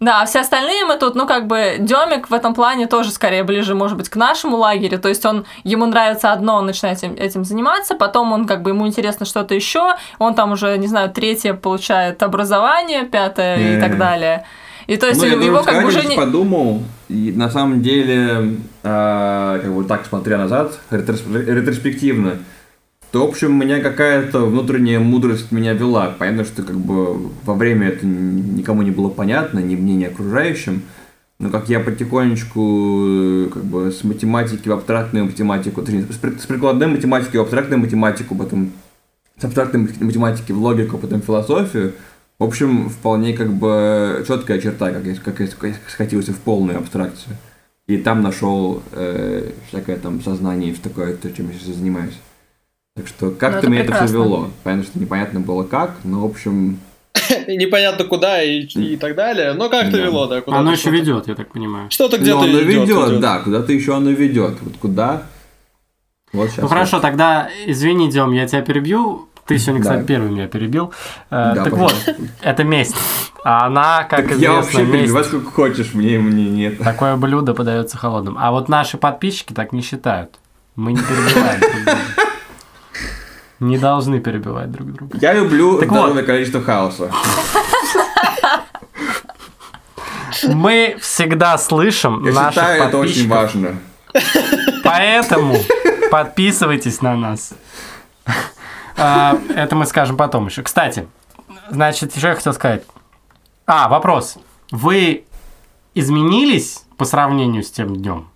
Да, 0.00 0.22
а 0.22 0.24
все 0.26 0.40
остальные 0.40 0.86
мы 0.86 0.96
тут, 0.96 1.14
ну, 1.14 1.26
как 1.26 1.46
бы, 1.46 1.76
Демик 1.78 2.30
в 2.30 2.32
этом 2.32 2.54
плане 2.54 2.86
тоже 2.86 3.10
скорее 3.10 3.44
ближе, 3.44 3.74
может 3.74 3.98
быть, 3.98 4.08
к 4.08 4.16
нашему 4.16 4.56
лагерю. 4.56 4.98
То 4.98 5.10
есть 5.10 5.26
он, 5.26 5.44
ему 5.62 5.84
нравится 5.84 6.32
одно, 6.32 6.56
он 6.56 6.64
начинает 6.66 6.98
этим, 6.98 7.12
этим 7.12 7.44
заниматься, 7.44 7.94
потом 7.94 8.32
он, 8.32 8.46
как 8.46 8.62
бы, 8.62 8.70
ему 8.70 8.86
интересно 8.86 9.26
что-то 9.26 9.54
еще, 9.54 9.96
он 10.18 10.34
там 10.34 10.52
уже, 10.52 10.78
не 10.78 10.86
знаю, 10.86 11.10
третье 11.10 11.52
получает 11.52 12.22
образование, 12.22 13.04
пятое 13.04 13.56
и 13.58 13.76
Э. 13.76 13.80
так 13.80 13.98
далее. 13.98 14.46
И 14.86 14.96
то 14.96 15.06
есть 15.06 15.20
ну, 15.20 15.26
я 15.26 15.34
его 15.34 15.58
тоже 15.58 15.70
как 15.70 15.82
бы 15.82 15.88
уже 15.88 16.04
не... 16.06 16.16
подумал, 16.16 16.82
и 17.08 17.32
на 17.36 17.50
самом 17.50 17.82
деле, 17.82 18.56
а, 18.82 19.58
как 19.60 19.70
бы 19.72 19.84
так 19.84 20.06
смотря 20.06 20.38
назад, 20.38 20.80
ретрос- 20.90 21.44
ретроспективно, 21.44 22.38
то, 23.12 23.26
в 23.26 23.28
общем, 23.28 23.58
меня 23.58 23.80
какая-то 23.80 24.46
внутренняя 24.46 25.00
мудрость 25.00 25.50
меня 25.50 25.72
вела. 25.72 26.14
Понятно, 26.18 26.44
что 26.44 26.62
как 26.62 26.76
бы 26.76 27.30
во 27.44 27.54
время 27.54 27.88
это 27.88 28.06
никому 28.06 28.82
не 28.82 28.92
было 28.92 29.08
понятно, 29.08 29.58
ни 29.58 29.74
мне, 29.74 29.96
ни 29.96 30.04
окружающим. 30.04 30.82
Но 31.40 31.48
как 31.50 31.68
я 31.68 31.80
потихонечку 31.80 33.48
как 33.52 33.64
бы 33.64 33.90
с 33.90 34.04
математики 34.04 34.68
в 34.68 34.72
абстрактную 34.72 35.24
математику, 35.24 35.82
точнее, 35.82 36.04
с 36.10 36.16
при- 36.16 36.36
с 36.38 36.46
прикладной 36.46 36.86
математики 36.86 37.36
в 37.36 37.40
абстрактную 37.40 37.80
математику, 37.80 38.34
потом 38.36 38.72
с 39.38 39.44
абстрактной 39.44 39.88
математики 40.00 40.52
в 40.52 40.58
логику, 40.58 40.98
потом 40.98 41.22
в 41.22 41.24
философию, 41.24 41.94
в 42.38 42.44
общем, 42.44 42.90
вполне 42.90 43.32
как 43.32 43.52
бы 43.52 44.24
четкая 44.28 44.60
черта, 44.60 44.92
как 44.92 45.04
я, 45.04 45.14
как 45.14 45.40
я 45.40 45.48
схватился 45.88 46.32
в 46.32 46.38
полную 46.38 46.78
абстракцию. 46.78 47.36
И 47.86 47.96
там 47.96 48.22
нашел 48.22 48.82
э, 48.92 49.50
всякое 49.68 49.96
там 49.96 50.22
сознание 50.22 50.72
в 50.72 50.78
такое, 50.78 51.16
то, 51.16 51.30
чем 51.30 51.48
я 51.48 51.54
сейчас 51.54 51.76
занимаюсь. 51.76 52.18
Так 52.96 53.06
что 53.06 53.30
как-то 53.30 53.58
это 53.58 53.70
меня 53.70 53.82
это 53.84 53.94
все 54.04 54.12
вело. 54.14 54.50
Понятно, 54.64 54.84
что 54.84 54.98
непонятно 54.98 55.40
было 55.40 55.62
как, 55.62 55.94
но 56.04 56.20
в 56.20 56.24
общем. 56.30 56.80
Непонятно 57.46 58.04
куда 58.04 58.42
и, 58.42 58.60
и 58.62 58.96
так 58.96 59.14
далее. 59.14 59.52
Но 59.52 59.68
как-то 59.68 59.92
Да. 59.96 60.02
вело, 60.02 60.26
да, 60.26 60.40
куда 60.40 60.58
Оно 60.58 60.72
еще 60.72 60.90
ведет, 60.90 61.28
я 61.28 61.34
так 61.34 61.52
понимаю. 61.52 61.90
Что-то 61.90 62.18
где-то 62.18 62.40
оно 62.40 62.58
ведет, 62.58 63.20
да, 63.20 63.38
куда-то 63.40 63.72
еще 63.72 63.96
оно 63.96 64.10
ведет. 64.10 64.60
Вот 64.60 64.76
куда? 64.80 65.22
Вот 66.32 66.48
сейчас. 66.50 66.62
Ну 66.62 66.68
хорошо, 66.68 67.00
тогда 67.00 67.48
извини, 67.66 68.10
Дем, 68.10 68.32
я 68.32 68.46
тебя 68.46 68.62
перебью. 68.62 69.28
Ты 69.46 69.58
сегодня, 69.58 69.82
кстати, 69.82 70.00
Да. 70.00 70.06
первый 70.06 70.30
меня 70.30 70.46
перебил. 70.46 70.92
Э, 71.30 71.52
Да, 71.54 71.64
так 71.64 71.72
пожалуйста. 71.72 72.14
вот, 72.18 72.28
это 72.40 72.62
месть. 72.64 72.94
А 73.42 73.66
она, 73.66 74.04
как 74.04 74.28
Так 74.28 74.30
я 74.30 74.34
известно, 74.36 74.54
вообще 74.54 74.78
месть. 74.82 74.92
перебивать 74.92 75.26
сколько 75.26 75.50
хочешь, 75.50 75.94
мне, 75.94 76.18
мне 76.18 76.48
нет. 76.48 76.78
Такое 76.78 77.16
блюдо 77.16 77.52
подается 77.54 77.96
холодным. 77.98 78.36
А 78.38 78.52
вот 78.52 78.68
наши 78.68 78.96
подписчики 78.96 79.52
так 79.52 79.72
не 79.72 79.80
считают. 79.82 80.38
Мы 80.76 80.92
не 80.92 80.98
перебиваем. 81.00 81.60
Не 83.60 83.76
должны 83.78 84.20
перебивать 84.20 84.70
друг 84.72 84.92
друга. 84.92 85.18
Я 85.20 85.34
люблю 85.34 85.78
Так 85.78 85.90
здоровое 85.90 86.14
вот. 86.14 86.24
количество 86.26 86.62
хаоса. 86.62 87.10
Мы 90.48 90.96
всегда 91.00 91.58
слышим 91.58 92.24
Я 92.24 92.32
наших 92.32 92.52
считаю, 92.62 92.82
это 92.84 92.98
очень 92.98 93.28
важно. 93.28 93.78
поэтому 94.84 95.56
подписывайтесь 96.10 97.02
на 97.02 97.16
нас. 97.16 97.52
А, 98.96 99.38
Это 99.54 99.76
мы 99.76 99.86
скажем 99.86 100.16
потом 100.16 100.46
еще. 100.46 100.62
Кстати, 100.62 101.06
значит, 101.70 102.16
что 102.16 102.28
я 102.28 102.34
хотел 102.34 102.52
сказать. 102.54 102.84
А, 103.66 103.88
вопрос. 103.88 104.36
Вы 104.70 105.24
изменились 105.94 106.84
по 106.96 107.04
сравнению 107.04 107.62
с 107.62 107.70
тем 107.70 107.94
днем? 107.96 108.30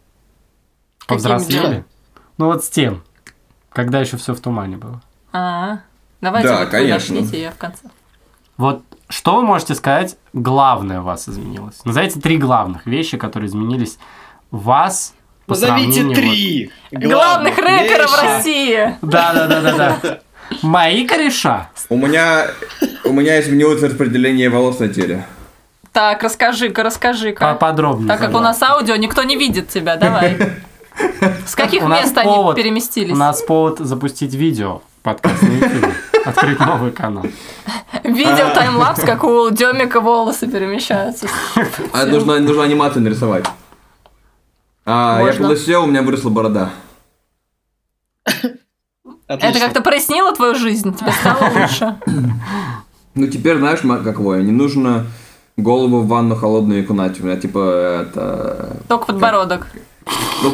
Повзрослели? 1.07 1.85
Ну 2.39 2.47
вот 2.47 2.65
с 2.65 2.69
тем, 2.69 3.03
когда 3.71 4.01
еще 4.01 4.17
все 4.17 4.35
в 4.35 4.41
тумане 4.41 4.77
было. 4.77 5.01
А, 5.37 5.81
давайте 6.21 6.49
Да, 6.49 6.61
вот 6.61 6.69
конечно. 6.69 7.17
начните, 7.17 7.43
я 7.43 7.51
в 7.51 7.57
конце. 7.57 7.81
Вот 8.57 8.83
что 9.09 9.35
вы 9.37 9.43
можете 9.43 9.75
сказать, 9.75 10.17
главное 10.33 11.01
у 11.01 11.03
вас 11.05 11.29
изменилось? 11.29 11.85
Назовите 11.85 12.21
три 12.21 12.39
главных 12.39 12.87
вещи, 12.87 13.19
которые 13.19 13.49
изменились 13.49 13.99
в 14.53 14.63
вас 14.63 15.13
по 15.47 15.55
Назовите 15.55 15.93
сравнению 15.93 16.15
три 16.15 16.71
Главных 16.93 17.59
рэперов 17.59 18.13
вещи. 18.13 18.25
России! 18.25 18.95
Да, 19.03 19.33
да, 19.35 19.47
да, 19.49 19.61
да, 19.61 19.97
да. 20.01 20.19
Мои 20.63 21.05
кореша. 21.07 21.69
У 21.89 21.97
меня, 21.97 22.47
у 23.05 23.13
меня 23.13 23.41
изменилось 23.41 23.83
распределение 23.83 24.49
волос 24.51 24.79
на 24.79 24.89
теле. 24.89 25.27
Так, 25.93 26.23
расскажи-ка, 26.23 26.83
расскажи-ка. 26.85 27.53
Поподробнее. 27.55 28.09
Так 28.09 28.21
как 28.21 28.35
у 28.35 28.39
нас 28.41 28.63
аудио, 28.63 28.95
никто 28.97 29.25
не 29.25 29.37
видит 29.37 29.69
тебя, 29.69 29.97
давай. 29.97 30.39
С 31.47 31.57
каких 31.57 31.83
мест 31.83 32.17
они 32.17 32.31
повод- 32.31 32.55
переместились? 32.57 33.13
У 33.13 33.17
нас 33.17 33.43
повод 33.43 33.81
запустить 33.81 34.35
видео 34.35 34.81
подкаст 35.05 35.43
на 35.43 35.49
YouTube. 35.49 35.95
Открыть 36.25 36.59
новый 36.59 36.91
канал. 36.91 37.25
Видел 38.03 38.53
таймлапс, 38.55 39.03
как 39.03 39.23
у 39.23 39.51
Демика 39.51 40.01
волосы 40.01 40.49
перемещаются. 40.49 41.29
А 41.93 42.07
нужно, 42.07 42.41
нужно 42.41 42.65
анимацию 42.65 43.03
нарисовать. 43.03 43.45
А, 44.87 45.19
я 45.19 45.27
Можно. 45.27 45.49
полысел, 45.49 45.85
у 45.85 45.87
меня 45.87 46.03
выросла 46.03 46.31
борода. 46.31 46.71
Это 48.25 48.59
Отлично. 49.47 49.61
как-то 49.61 49.81
прояснило 49.83 50.35
твою 50.35 50.55
жизнь? 50.55 50.95
Тебе 50.95 51.13
стало 51.13 51.51
лучше? 51.51 51.97
Ну 53.15 53.27
теперь 53.29 53.59
знаешь, 53.59 53.85
ма- 53.85 53.99
какое? 54.03 54.43
Не 54.43 54.53
нужно 54.53 55.07
голову 55.57 56.01
в 56.01 56.09
ванну 56.09 56.35
холодную 56.35 56.83
окунать. 56.83 57.21
У 57.21 57.25
меня 57.25 57.37
типа 57.37 58.03
это... 58.03 58.77
Только 58.89 59.07
подбородок. 59.07 59.67
Ну, 59.73 59.81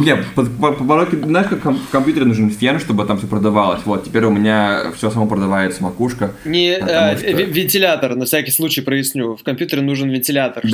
не, 0.00 0.16
по, 0.34 0.44
по- 0.44 0.72
по 0.72 0.84
пороге, 0.84 1.18
знаешь, 1.24 1.48
как 1.48 1.64
в 1.64 1.88
компьютере 1.90 2.24
нужен 2.26 2.50
фен, 2.50 2.78
чтобы 2.78 3.04
там 3.04 3.18
все 3.18 3.26
продавалось. 3.26 3.80
Вот, 3.84 4.04
теперь 4.04 4.24
у 4.24 4.30
меня 4.30 4.92
все 4.94 5.10
само 5.10 5.26
продавается, 5.26 5.82
макушка. 5.82 6.32
Не 6.44 6.74
э, 6.78 7.16
что- 7.16 7.26
ви- 7.32 7.44
вентилятор, 7.44 8.14
на 8.16 8.24
всякий 8.24 8.52
случай 8.52 8.80
проясню. 8.82 9.36
В 9.36 9.42
компьютере 9.42 9.82
нужен 9.82 10.08
вентилятор. 10.10 10.64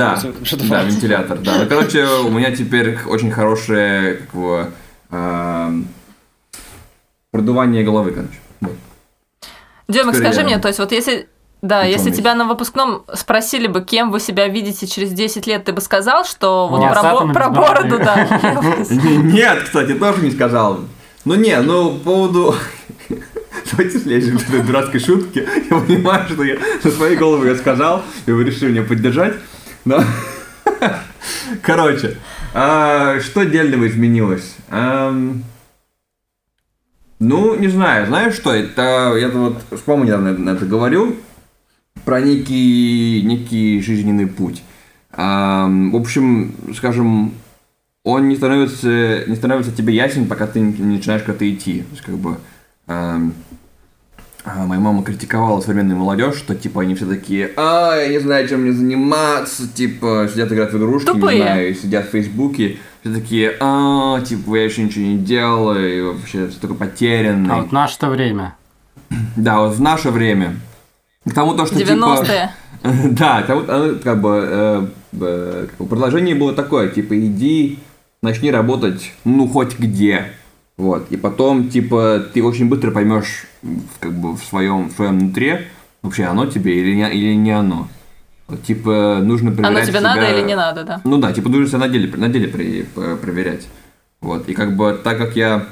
чтобы 0.44 0.62
Да, 0.68 0.82
да, 0.82 0.82
вентилятор, 0.84 1.38
да. 1.38 1.58
Ну, 1.62 1.66
короче, 1.68 2.04
у 2.06 2.30
меня 2.30 2.50
теперь 2.54 2.98
очень 3.06 3.30
хорошее, 3.30 4.14
как 4.32 4.72
эм, 5.10 5.88
продувание 7.30 7.84
головы, 7.84 8.10
короче. 8.12 8.38
Вот. 8.60 8.72
Скорее, 10.12 10.32
скажи 10.32 10.44
мне, 10.44 10.58
то 10.58 10.68
есть 10.68 10.78
вот 10.80 10.92
если... 10.92 11.28
Да, 11.62 11.80
Причём 11.80 11.98
если 11.98 12.10
тебя 12.10 12.34
на 12.34 12.44
выпускном 12.44 13.04
спросили 13.14 13.66
бы, 13.66 13.82
кем 13.82 14.10
вы 14.10 14.20
себя 14.20 14.46
видите 14.46 14.86
через 14.86 15.12
10 15.12 15.46
лет, 15.46 15.64
ты 15.64 15.72
бы 15.72 15.80
сказал, 15.80 16.24
что 16.24 16.68
вот 16.68 16.80
Не 16.80 16.90
про, 16.90 17.02
бо- 17.02 17.32
про 17.32 17.50
бороду, 17.50 17.98
да. 17.98 18.28
Нет, 18.90 19.64
кстати, 19.64 19.94
тоже 19.94 20.22
не 20.22 20.30
сказал. 20.30 20.80
Ну 21.24 21.34
не, 21.34 21.58
ну 21.60 21.92
по 21.92 22.04
поводу... 22.04 22.54
Давайте 23.72 23.98
слезем 23.98 24.38
с 24.38 24.44
этой 24.44 24.62
дурацкой 24.62 25.00
шутки. 25.00 25.48
Я 25.70 25.78
понимаю, 25.78 26.28
что 26.28 26.44
я 26.44 26.56
на 26.84 26.90
своей 26.90 27.16
голову 27.16 27.44
я 27.44 27.56
сказал, 27.56 28.02
и 28.26 28.30
вы 28.30 28.44
решили 28.44 28.70
меня 28.70 28.82
поддержать. 28.82 29.34
Но... 29.84 30.04
Короче, 31.62 32.18
а, 32.54 33.18
что 33.20 33.44
дельного 33.44 33.88
изменилось? 33.88 34.54
Ну, 37.18 37.54
не 37.56 37.68
знаю, 37.68 38.06
знаешь 38.06 38.34
что, 38.34 38.52
это, 38.54 39.16
я 39.16 39.28
вот 39.28 39.62
вспомнил, 39.72 40.18
недавно 40.18 40.32
на 40.32 40.50
это 40.50 40.66
говорю, 40.66 41.16
про 42.06 42.20
некий, 42.20 43.20
некий 43.22 43.82
жизненный 43.82 44.28
путь. 44.28 44.62
Ам, 45.10 45.90
в 45.90 45.96
общем, 45.96 46.54
скажем, 46.74 47.34
он 48.04 48.28
не 48.28 48.36
становится, 48.36 49.24
не 49.26 49.34
становится 49.34 49.72
тебе 49.72 49.92
ясен, 49.94 50.26
пока 50.26 50.46
ты 50.46 50.60
не 50.60 50.96
начинаешь 50.96 51.22
куда-то 51.22 51.50
идти. 51.50 51.80
То 51.80 51.90
есть, 51.90 52.02
как 52.02 52.14
бы, 52.16 52.38
а, 52.86 53.18
моя 54.44 54.80
мама 54.80 55.02
критиковала 55.02 55.60
современную 55.60 55.98
молодежь, 55.98 56.36
что 56.36 56.54
типа 56.54 56.82
они 56.82 56.94
все 56.94 57.06
такие, 57.06 57.50
а, 57.56 57.96
я 57.96 58.08
не 58.08 58.20
знаю, 58.20 58.46
чем 58.46 58.62
мне 58.62 58.72
заниматься, 58.72 59.66
типа, 59.66 60.28
сидят 60.32 60.52
играть 60.52 60.72
в 60.72 60.78
игрушки, 60.78 61.06
Тупые. 61.06 61.38
не 61.38 61.42
знаю, 61.42 61.74
сидят 61.74 62.06
в 62.06 62.10
Фейсбуке, 62.10 62.76
все 63.00 63.12
такие, 63.12 63.56
а, 63.58 64.20
типа, 64.20 64.54
я 64.54 64.64
еще 64.64 64.84
ничего 64.84 65.04
не 65.04 65.18
делаю, 65.18 65.98
и 65.98 66.02
вообще 66.02 66.46
все 66.46 66.60
такое 66.60 66.76
потерянный. 66.76 67.52
А 67.52 67.62
вот 67.62 67.72
наше-то 67.72 68.08
время. 68.08 68.54
Да, 69.34 69.60
вот 69.60 69.74
в 69.74 69.80
наше 69.80 70.10
время. 70.10 70.54
К 71.28 71.34
тому 71.34 71.54
то, 71.54 71.66
что 71.66 71.76
типа... 71.76 71.90
90-е. 71.90 72.50
Да, 73.12 73.42
к 73.42 73.46
тому, 73.46 73.62
оно, 73.68 73.94
как 73.96 74.20
бы, 74.20 74.40
э, 74.48 74.86
э, 75.20 75.66
как 75.68 75.78
бы 75.78 75.86
предложение 75.86 76.34
было 76.34 76.52
такое, 76.52 76.88
типа, 76.88 77.18
иди, 77.18 77.78
начни 78.22 78.50
работать, 78.50 79.12
ну, 79.24 79.48
хоть 79.48 79.78
где. 79.78 80.32
Вот, 80.76 81.06
и 81.10 81.16
потом, 81.16 81.68
типа, 81.68 82.22
ты 82.32 82.44
очень 82.44 82.68
быстро 82.68 82.90
поймешь, 82.90 83.46
как 83.98 84.12
бы, 84.12 84.36
в 84.36 84.42
своем, 84.44 84.88
в 84.88 84.92
своем 84.92 85.18
нутре, 85.18 85.68
вообще 86.02 86.24
оно 86.24 86.46
тебе 86.46 86.78
или 86.80 86.94
не, 86.94 87.10
или 87.10 87.34
не 87.34 87.50
оно. 87.50 87.88
Вот, 88.46 88.62
типа, 88.62 89.18
нужно 89.22 89.50
проверять 89.50 89.78
Оно 89.78 89.80
тебе 89.80 89.98
себя- 89.98 90.14
надо 90.14 90.30
или 90.30 90.42
не 90.42 90.54
надо, 90.54 90.84
да? 90.84 91.00
ну 91.02 91.18
да, 91.18 91.32
типа 91.32 91.48
нужно 91.48 91.66
себя 91.66 91.78
на 91.78 91.88
деле, 91.88 92.16
на 92.16 92.28
деле 92.28 92.46
при- 92.48 92.86
проверять. 93.16 93.66
Вот. 94.20 94.48
И 94.48 94.54
как 94.54 94.76
бы 94.76 94.98
так 95.02 95.18
как 95.18 95.34
я 95.34 95.66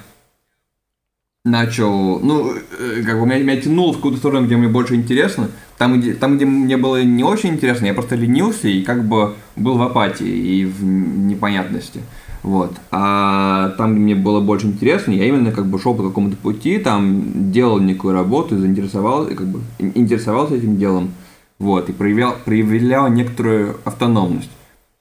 начал, 1.45 2.21
ну, 2.21 2.53
э, 2.55 3.03
как 3.05 3.21
бы 3.21 3.27
меня, 3.27 3.39
меня 3.39 3.61
тянуло 3.61 3.93
в 3.93 3.97
какую-то 3.97 4.19
сторону, 4.19 4.47
где 4.47 4.57
мне 4.57 4.69
больше 4.69 4.95
интересно. 4.95 5.51
Там 5.77 6.01
где, 6.01 6.15
там, 6.15 6.37
где 6.37 6.47
мне 6.47 6.77
было 6.77 7.03
не 7.03 7.23
очень 7.23 7.51
интересно, 7.51 7.87
я 7.87 7.95
просто 7.95 8.17
ленился 8.17 8.69
и 8.69 8.83
как 8.83 9.05
бы 9.05 9.35
был 9.55 9.77
в 9.77 9.83
апатии 9.83 10.27
и 10.27 10.65
в 10.65 10.83
непонятности. 10.85 12.01
Вот. 12.43 12.73
А 12.91 13.75
там, 13.77 13.93
где 13.93 14.01
мне 14.01 14.15
было 14.15 14.41
больше 14.41 14.67
интересно, 14.67 15.13
я 15.13 15.27
именно 15.27 15.53
как 15.53 15.67
бы 15.67 15.79
шел 15.79 15.95
по 15.95 16.03
какому-то 16.03 16.37
пути, 16.37 16.79
там 16.79 17.51
делал 17.53 17.79
некую 17.79 18.15
работу, 18.15 18.57
заинтересовался, 18.57 19.35
как 19.35 19.47
бы 19.47 19.61
ин- 19.79 19.93
интересовался 19.95 20.55
этим 20.55 20.79
делом. 20.79 21.13
Вот, 21.59 21.89
и 21.89 21.93
проявлял, 21.93 22.37
проявлял 22.45 23.09
некоторую 23.09 23.77
автономность. 23.85 24.51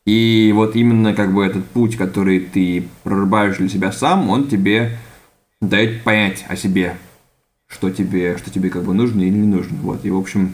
И 0.05 0.51
вот 0.53 0.75
именно 0.75 1.13
как 1.13 1.33
бы 1.33 1.45
этот 1.45 1.65
путь, 1.65 1.95
который 1.95 2.41
ты 2.41 2.87
прорубаешь 3.03 3.57
для 3.57 3.69
себя 3.69 3.91
сам, 3.91 4.29
он 4.29 4.47
тебе 4.47 4.97
дает 5.69 6.03
понять 6.03 6.45
о 6.47 6.55
себе, 6.55 6.97
что 7.67 7.89
тебе, 7.89 8.37
что 8.37 8.49
тебе 8.51 8.69
как 8.69 8.83
бы 8.83 8.93
нужно 8.93 9.21
или 9.21 9.29
не 9.29 9.47
нужно. 9.47 9.77
Вот, 9.81 10.05
и 10.05 10.11
в 10.11 10.17
общем, 10.17 10.53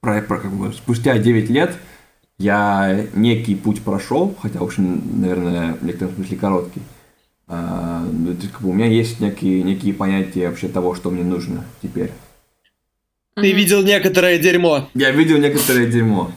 про, 0.00 0.20
про- 0.22 0.38
как 0.38 0.52
бы, 0.52 0.72
спустя 0.72 1.18
9 1.18 1.50
лет 1.50 1.76
я 2.38 3.06
некий 3.14 3.54
путь 3.54 3.82
прошел, 3.82 4.34
хотя, 4.40 4.58
в 4.60 4.64
общем, 4.64 5.20
наверное, 5.20 5.74
в 5.74 5.84
некотором 5.84 6.14
смысле 6.14 6.36
короткий. 6.36 6.82
А, 7.46 8.04
ну, 8.10 8.34
то 8.34 8.40
есть, 8.40 8.52
как 8.52 8.62
бы, 8.62 8.70
у 8.70 8.72
меня 8.72 8.86
есть 8.86 9.20
некие, 9.20 9.62
некие 9.62 9.92
понятия 9.94 10.48
вообще 10.48 10.68
того, 10.68 10.94
что 10.94 11.10
мне 11.10 11.22
нужно 11.22 11.64
теперь. 11.82 12.10
Ты 13.34 13.52
видел 13.52 13.82
некоторое 13.82 14.38
дерьмо. 14.38 14.88
Я 14.94 15.10
видел 15.10 15.38
некоторое 15.38 15.86
дерьмо. 15.90 16.32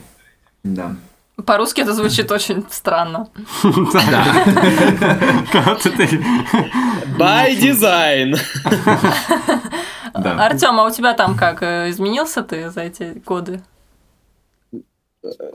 Да. 0.62 0.96
По-русски 1.44 1.82
это 1.82 1.92
звучит 1.92 2.30
очень 2.32 2.64
странно. 2.70 3.28
By 7.18 7.56
design. 7.58 8.36
Да. 10.14 10.46
Артем, 10.46 10.80
а 10.80 10.86
у 10.86 10.90
тебя 10.90 11.12
там 11.12 11.36
как? 11.36 11.62
э, 11.62 11.90
Изменился 11.90 12.42
ты 12.42 12.70
за 12.70 12.80
эти 12.80 13.22
годы? 13.26 13.62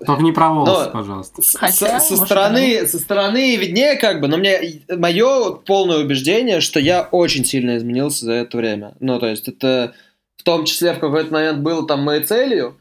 Только 0.06 0.22
не 0.22 0.32
про 0.32 0.52
волосы, 0.52 0.86
Но- 0.86 0.92
пожалуйста. 0.92 1.42
Хотя, 1.58 2.00
со, 2.00 2.12
может, 2.14 2.26
стороны, 2.28 2.88
со 2.88 3.00
стороны 3.00 3.56
виднее 3.56 3.96
как 3.96 4.20
бы, 4.22 4.28
но 4.28 4.38
мне 4.38 4.84
мое 4.90 5.54
полное 5.54 5.98
убеждение, 6.00 6.62
что 6.62 6.80
я 6.80 7.08
очень 7.12 7.44
сильно 7.46 7.78
изменился 7.78 8.26
за 8.26 8.34
это 8.34 8.58
время. 8.58 8.94
Ну, 9.00 9.18
то 9.20 9.28
есть 9.28 9.48
это 9.48 9.94
в 10.38 10.44
том 10.44 10.66
числе 10.66 10.94
в 10.94 11.00
какой-то 11.00 11.34
момент 11.34 11.60
было 11.60 11.88
там 11.88 12.02
моей 12.04 12.24
целью, 12.24 12.78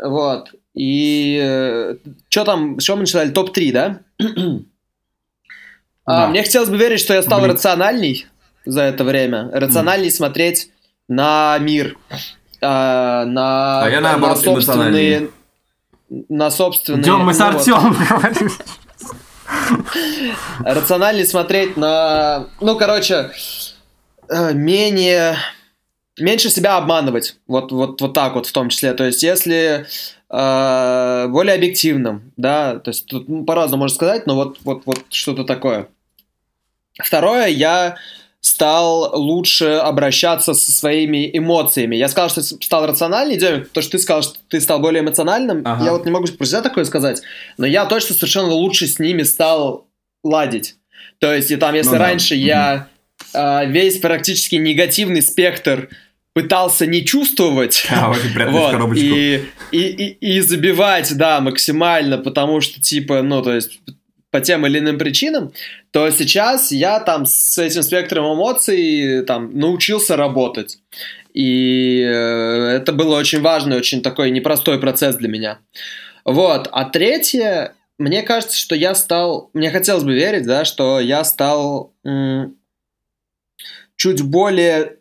вот. 0.00 0.48
И 0.82 1.98
что 2.30 2.44
там, 2.46 2.80
что 2.80 2.94
мы 2.94 3.00
начинали? 3.02 3.30
Топ-3, 3.30 3.72
да? 3.72 4.00
А, 6.06 6.22
Да. 6.22 6.28
мне 6.28 6.42
хотелось 6.42 6.70
бы 6.70 6.78
верить, 6.78 6.98
что 6.98 7.12
я 7.14 7.22
стал 7.22 7.40
Блин. 7.40 7.52
рациональней 7.52 8.26
за 8.64 8.80
это 8.82 9.04
время. 9.04 9.48
Рациональней 9.52 10.10
смотреть 10.10 10.70
на 11.06 11.56
мир, 11.58 11.96
а, 12.62 13.26
на, 13.26 13.82
А 13.82 13.90
я, 13.90 14.00
на 14.00 14.12
наоборот, 14.12 14.40
собственные... 14.42 15.28
На 16.28 16.50
собственные... 16.50 17.02
Идем 17.02 17.20
мы 17.20 17.34
с 17.34 17.38
ну 17.38 17.52
вот. 17.52 17.66
Говорим. 18.08 18.50
рациональнее 20.64 21.26
смотреть 21.26 21.76
на, 21.76 22.46
ну, 22.60 22.76
короче, 22.76 23.30
э, 24.28 24.52
менее, 24.54 25.36
меньше 26.18 26.48
себя 26.50 26.78
обманывать, 26.78 27.36
вот, 27.46 27.70
вот, 27.70 28.00
вот 28.00 28.14
так 28.14 28.34
вот 28.34 28.46
в 28.46 28.52
том 28.52 28.70
числе. 28.70 28.94
То 28.94 29.04
есть, 29.04 29.22
если 29.22 29.54
э, 29.54 29.84
более 30.30 31.54
объективным, 31.54 32.32
да, 32.36 32.78
то 32.78 32.90
есть 32.90 33.06
тут 33.06 33.28
ну, 33.28 33.44
по-разному 33.44 33.82
можно 33.82 33.94
сказать, 33.96 34.26
но 34.26 34.36
вот, 34.36 34.58
вот, 34.62 34.82
вот 34.86 35.04
что-то 35.08 35.42
такое. 35.42 35.88
Второе, 37.02 37.48
я 37.48 37.96
стал 38.40 39.18
лучше 39.18 39.66
обращаться 39.66 40.54
со 40.54 40.72
своими 40.72 41.30
эмоциями. 41.36 41.96
Я 41.96 42.08
сказал, 42.08 42.30
что 42.30 42.42
стал 42.42 42.86
рациональнее, 42.86 43.38
Демик, 43.38 43.70
то, 43.70 43.82
что 43.82 43.92
ты 43.92 43.98
сказал, 43.98 44.22
что 44.22 44.38
ты 44.48 44.60
стал 44.60 44.80
более 44.80 45.02
эмоциональным. 45.02 45.62
Ага. 45.64 45.84
Я 45.84 45.92
вот 45.92 46.04
не 46.06 46.10
могу 46.10 46.26
про 46.26 46.46
себя 46.46 46.62
такое 46.62 46.84
сказать, 46.84 47.22
но 47.58 47.66
я 47.66 47.84
точно 47.84 48.14
совершенно 48.14 48.48
лучше 48.48 48.86
с 48.86 48.98
ними 48.98 49.24
стал 49.24 49.86
ладить. 50.22 50.76
То 51.18 51.34
есть, 51.34 51.50
и 51.50 51.56
там, 51.56 51.74
если 51.74 51.90
Ну 51.90 51.98
да. 51.98 52.04
раньше 52.04 52.34
я 52.34 52.88
а, 53.34 53.64
весь 53.64 53.98
практически 53.98 54.56
негативный 54.56 55.22
спектр 55.22 55.90
пытался 56.32 56.86
не 56.86 57.04
чувствовать, 57.04 57.86
А, 57.90 58.12
вот, 58.48 58.96
и, 58.96 59.44
и, 59.72 59.78
и, 59.78 60.36
и 60.36 60.40
забивать, 60.40 61.16
да, 61.16 61.40
максимально, 61.40 62.18
потому 62.18 62.60
что, 62.60 62.80
типа, 62.80 63.22
ну, 63.22 63.42
то 63.42 63.54
есть, 63.54 63.80
по 64.30 64.40
тем 64.40 64.64
или 64.66 64.78
иным 64.78 64.98
причинам, 64.98 65.52
то 65.90 66.08
сейчас 66.10 66.70
я 66.70 67.00
там 67.00 67.26
с 67.26 67.58
этим 67.58 67.82
спектром 67.82 68.32
эмоций 68.32 69.24
там 69.24 69.58
научился 69.58 70.16
работать. 70.16 70.78
И 71.34 72.00
э, 72.00 72.76
это 72.76 72.92
было 72.92 73.16
очень 73.16 73.40
важный, 73.40 73.76
очень 73.76 74.02
такой 74.02 74.30
непростой 74.30 74.78
процесс 74.80 75.16
для 75.16 75.28
меня. 75.28 75.58
Вот. 76.24 76.68
А 76.70 76.84
третье, 76.84 77.74
мне 77.98 78.22
кажется, 78.22 78.56
что 78.56 78.74
я 78.74 78.94
стал... 78.94 79.50
Мне 79.52 79.70
хотелось 79.70 80.04
бы 80.04 80.14
верить, 80.14 80.46
да, 80.46 80.64
что 80.64 81.00
я 81.00 81.24
стал 81.24 81.92
м, 82.04 82.56
чуть 83.96 84.22
более... 84.22 84.96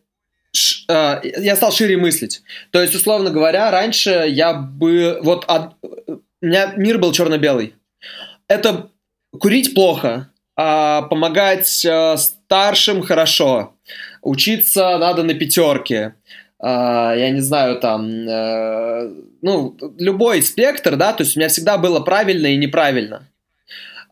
ш- 0.54 0.86
э, 0.88 1.22
я 1.42 1.56
стал 1.56 1.72
шире 1.72 1.98
мыслить. 1.98 2.42
То 2.72 2.82
есть, 2.82 2.96
условно 2.96 3.30
говоря, 3.30 3.72
раньше 3.72 4.26
я 4.28 4.54
бы... 4.54 5.20
Вот 5.22 5.46
од- 5.48 5.76
у 5.82 6.46
меня 6.46 6.74
мир 6.78 6.98
был 6.98 7.12
черно-белый. 7.12 7.76
Это 8.48 8.90
курить 9.40 9.74
плохо, 9.74 10.30
а 10.56 11.04
помогать 11.04 11.86
э, 11.86 12.18
старшим 12.18 13.02
хорошо, 13.02 13.76
учиться 14.22 14.98
надо 14.98 15.24
на 15.24 15.34
пятерке. 15.34 16.16
А, 16.62 17.14
я 17.16 17.30
не 17.30 17.40
знаю, 17.40 17.80
там, 17.80 18.10
э, 18.28 19.14
ну, 19.42 19.78
любой 19.98 20.42
спектр, 20.42 20.98
да, 20.98 21.14
то 21.14 21.24
есть 21.24 21.38
у 21.38 21.40
меня 21.40 21.48
всегда 21.48 21.78
было 21.78 22.02
правильно 22.02 22.48
и 22.48 22.58
неправильно. 22.58 23.29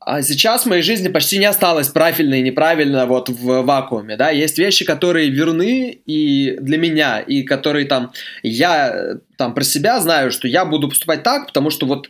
А 0.09 0.21
сейчас 0.21 0.63
в 0.63 0.67
моей 0.67 0.83
жизни 0.83 1.09
почти 1.09 1.37
не 1.37 1.43
осталось 1.43 1.89
правильно 1.89 2.35
и 2.35 2.41
неправильно 2.41 3.05
вот 3.05 3.27
в 3.27 3.61
вакууме, 3.63 4.15
да, 4.15 4.29
есть 4.29 4.57
вещи, 4.57 4.85
которые 4.85 5.29
верны 5.29 5.99
и 6.05 6.55
для 6.61 6.77
меня, 6.77 7.19
и 7.19 7.43
которые 7.43 7.85
там, 7.85 8.13
я 8.41 9.17
там 9.35 9.53
про 9.53 9.65
себя 9.65 9.99
знаю, 9.99 10.31
что 10.31 10.47
я 10.47 10.63
буду 10.63 10.87
поступать 10.87 11.23
так, 11.23 11.47
потому 11.47 11.71
что 11.71 11.85
вот 11.85 12.07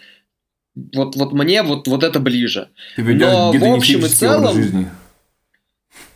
вот, 0.93 1.15
вот 1.15 1.33
мне 1.33 1.63
вот, 1.63 1.87
вот 1.87 2.03
это 2.03 2.19
ближе. 2.19 2.69
Ты 2.97 3.01
но 3.01 3.51
в 3.51 3.73
общем 3.73 4.05
и 4.05 4.09
целом- 4.09 4.53
жизни. 4.53 4.87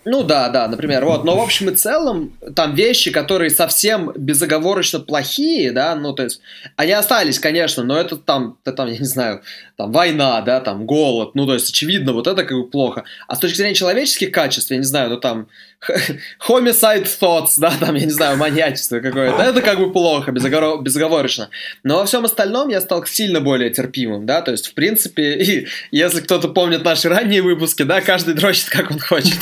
Ну 0.04 0.24
да, 0.24 0.50
да, 0.50 0.68
например, 0.68 1.06
вот. 1.06 1.24
Но 1.24 1.38
в 1.38 1.42
общем 1.42 1.70
и 1.70 1.76
целом, 1.76 2.34
там 2.56 2.74
вещи, 2.74 3.12
которые 3.12 3.52
совсем 3.52 4.12
безоговорочно 4.16 5.00
плохие, 5.00 5.72
да, 5.72 5.96
ну 5.96 6.14
то 6.14 6.24
есть, 6.24 6.42
они 6.76 6.92
остались, 6.92 7.40
конечно, 7.40 7.84
но 7.84 7.98
это 7.98 8.18
там, 8.18 8.58
это 8.64 8.76
там, 8.76 8.88
я 8.88 8.98
не 8.98 9.06
знаю, 9.06 9.42
там 9.82 9.92
война, 9.92 10.42
да, 10.42 10.60
там 10.60 10.86
голод, 10.86 11.32
ну 11.34 11.46
то 11.46 11.54
есть, 11.54 11.70
очевидно, 11.70 12.14
вот 12.14 12.28
это 12.28 12.44
как 12.44 12.58
бы 12.58 12.68
плохо. 12.68 13.04
А 13.28 13.36
с 13.36 13.40
точки 13.40 13.58
зрения 13.58 13.76
человеческих 13.76 14.32
качеств, 14.32 14.72
я 14.72 14.78
не 14.78 14.84
знаю, 14.84 15.10
ну 15.10 15.18
там 15.18 15.48
homicide 16.48 17.08
thoughts, 17.20 17.54
да, 17.58 17.74
там, 17.80 17.96
я 17.96 18.06
не 18.06 18.12
знаю, 18.12 18.38
маньячество 18.38 19.00
какое-то, 19.00 19.42
это 19.42 19.62
как 19.62 19.80
бы 19.80 19.92
плохо, 19.92 20.32
безоговор- 20.32 20.82
безоговорочно. 20.82 21.50
Но 21.84 21.98
во 21.98 22.06
всем 22.06 22.26
остальном 22.26 22.70
я 22.70 22.82
стал 22.82 23.06
сильно 23.06 23.42
более 23.42 23.72
терпимым, 23.72 24.26
да, 24.26 24.42
то 24.42 24.52
есть, 24.52 24.68
в 24.68 24.74
принципе, 24.76 25.34
и 25.44 25.68
если 25.92 26.22
кто-то 26.22 26.50
помнит 26.50 26.84
наши 26.84 27.10
ранние 27.10 27.42
выпуски, 27.42 27.84
да, 27.84 28.02
каждый 28.02 28.36
дрочит, 28.36 28.70
как 28.70 28.92
он 28.92 29.00
хочет. 29.00 29.38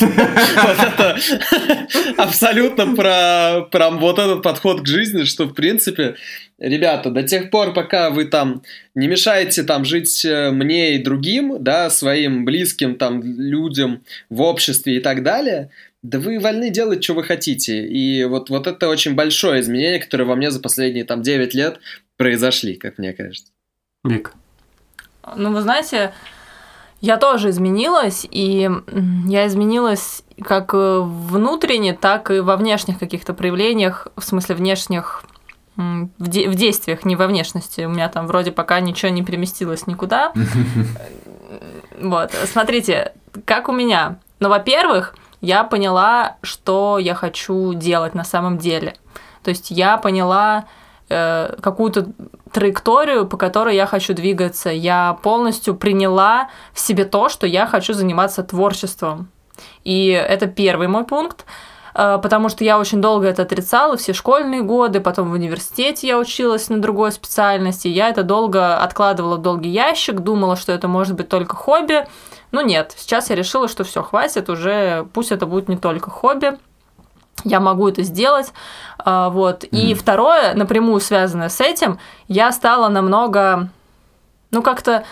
Вот 0.60 0.78
это 0.78 1.18
абсолютно 2.16 2.94
про 2.96 3.90
вот 3.90 4.18
этот 4.18 4.42
подход 4.42 4.82
к 4.82 4.86
жизни, 4.86 5.24
что, 5.24 5.44
в 5.44 5.54
принципе, 5.54 6.16
ребята, 6.60 7.10
до 7.10 7.22
тех 7.22 7.50
пор, 7.50 7.72
пока 7.72 8.10
вы 8.10 8.26
там 8.26 8.62
не 8.94 9.08
мешаете 9.08 9.62
там 9.62 9.84
жить 9.84 10.24
э, 10.24 10.50
мне 10.50 10.94
и 10.94 11.02
другим, 11.02 11.56
да, 11.62 11.90
своим 11.90 12.44
близким 12.44 12.96
там 12.96 13.22
людям 13.22 14.02
в 14.28 14.42
обществе 14.42 14.96
и 14.96 15.00
так 15.00 15.22
далее, 15.22 15.70
Да 16.02 16.18
вы 16.18 16.38
вольны 16.38 16.70
делать, 16.70 17.02
что 17.02 17.14
вы 17.14 17.24
хотите. 17.24 17.86
И 17.86 18.24
вот, 18.24 18.50
вот 18.50 18.66
это 18.66 18.88
очень 18.88 19.14
большое 19.14 19.60
изменение, 19.60 20.00
которое 20.00 20.24
во 20.24 20.36
мне 20.36 20.50
за 20.50 20.60
последние 20.60 21.04
там 21.04 21.22
9 21.22 21.54
лет 21.54 21.80
произошли, 22.16 22.76
как 22.76 22.98
мне 22.98 23.12
кажется. 23.12 23.52
Вик. 24.04 24.34
Ну, 25.36 25.52
вы 25.52 25.60
знаете, 25.60 26.12
я 27.00 27.16
тоже 27.16 27.50
изменилась, 27.50 28.26
и 28.30 28.68
я 29.26 29.46
изменилась 29.46 30.22
как 30.42 30.72
внутренне, 30.72 31.94
так 31.94 32.30
и 32.30 32.40
во 32.40 32.56
внешних 32.56 32.98
каких-то 32.98 33.34
проявлениях, 33.34 34.08
в 34.16 34.22
смысле 34.22 34.54
внешних 34.54 35.24
в, 36.18 36.28
де- 36.28 36.48
в 36.48 36.54
действиях, 36.54 37.04
не 37.04 37.16
во 37.16 37.26
внешности. 37.26 37.82
У 37.82 37.88
меня 37.90 38.08
там 38.08 38.26
вроде 38.26 38.52
пока 38.52 38.80
ничего 38.80 39.10
не 39.10 39.22
переместилось 39.22 39.86
никуда. 39.86 40.32
Вот, 42.00 42.32
смотрите, 42.44 43.12
как 43.44 43.68
у 43.68 43.72
меня. 43.72 44.16
Ну, 44.38 44.48
во-первых, 44.48 45.14
я 45.42 45.64
поняла, 45.64 46.36
что 46.42 46.98
я 46.98 47.14
хочу 47.14 47.74
делать 47.74 48.14
на 48.14 48.24
самом 48.24 48.56
деле. 48.56 48.94
То 49.42 49.50
есть 49.50 49.70
я 49.70 49.98
поняла 49.98 50.64
э, 51.10 51.56
какую-то 51.60 52.06
траекторию, 52.52 53.26
по 53.26 53.36
которой 53.36 53.76
я 53.76 53.86
хочу 53.86 54.14
двигаться. 54.14 54.70
Я 54.70 55.18
полностью 55.22 55.74
приняла 55.74 56.48
в 56.72 56.80
себе 56.80 57.04
то, 57.04 57.28
что 57.28 57.46
я 57.46 57.66
хочу 57.66 57.92
заниматься 57.92 58.42
творчеством. 58.42 59.28
И 59.84 60.08
это 60.08 60.46
первый 60.46 60.88
мой 60.88 61.04
пункт. 61.04 61.44
Э, 61.94 62.18
потому 62.22 62.48
что 62.48 62.64
я 62.64 62.78
очень 62.78 63.00
долго 63.00 63.26
это 63.26 63.42
отрицала, 63.42 63.96
все 63.96 64.12
школьные 64.12 64.62
годы, 64.62 65.00
потом 65.00 65.30
в 65.30 65.32
университете 65.32 66.06
я 66.06 66.18
училась 66.18 66.68
на 66.68 66.80
другой 66.80 67.12
специальности, 67.12 67.88
я 67.88 68.08
это 68.08 68.22
долго 68.22 68.76
откладывала 68.78 69.36
в 69.36 69.42
долгий 69.42 69.70
ящик, 69.70 70.20
думала, 70.20 70.56
что 70.56 70.72
это 70.72 70.88
может 70.88 71.14
быть 71.14 71.28
только 71.28 71.56
хобби, 71.56 72.06
ну 72.52 72.60
нет, 72.60 72.94
сейчас 72.96 73.30
я 73.30 73.36
решила, 73.36 73.68
что 73.68 73.84
все, 73.84 74.02
хватит 74.02 74.48
уже, 74.48 75.06
пусть 75.12 75.32
это 75.32 75.46
будет 75.46 75.68
не 75.68 75.76
только 75.76 76.10
хобби, 76.10 76.58
я 77.44 77.60
могу 77.60 77.88
это 77.88 78.02
сделать, 78.02 78.52
э, 79.04 79.28
вот. 79.30 79.64
Mm-hmm. 79.64 79.68
И 79.70 79.94
второе, 79.94 80.54
напрямую 80.54 81.00
связанное 81.00 81.48
с 81.48 81.60
этим, 81.60 81.98
я 82.28 82.52
стала 82.52 82.88
намного, 82.88 83.68
ну 84.50 84.62
как-то 84.62 85.04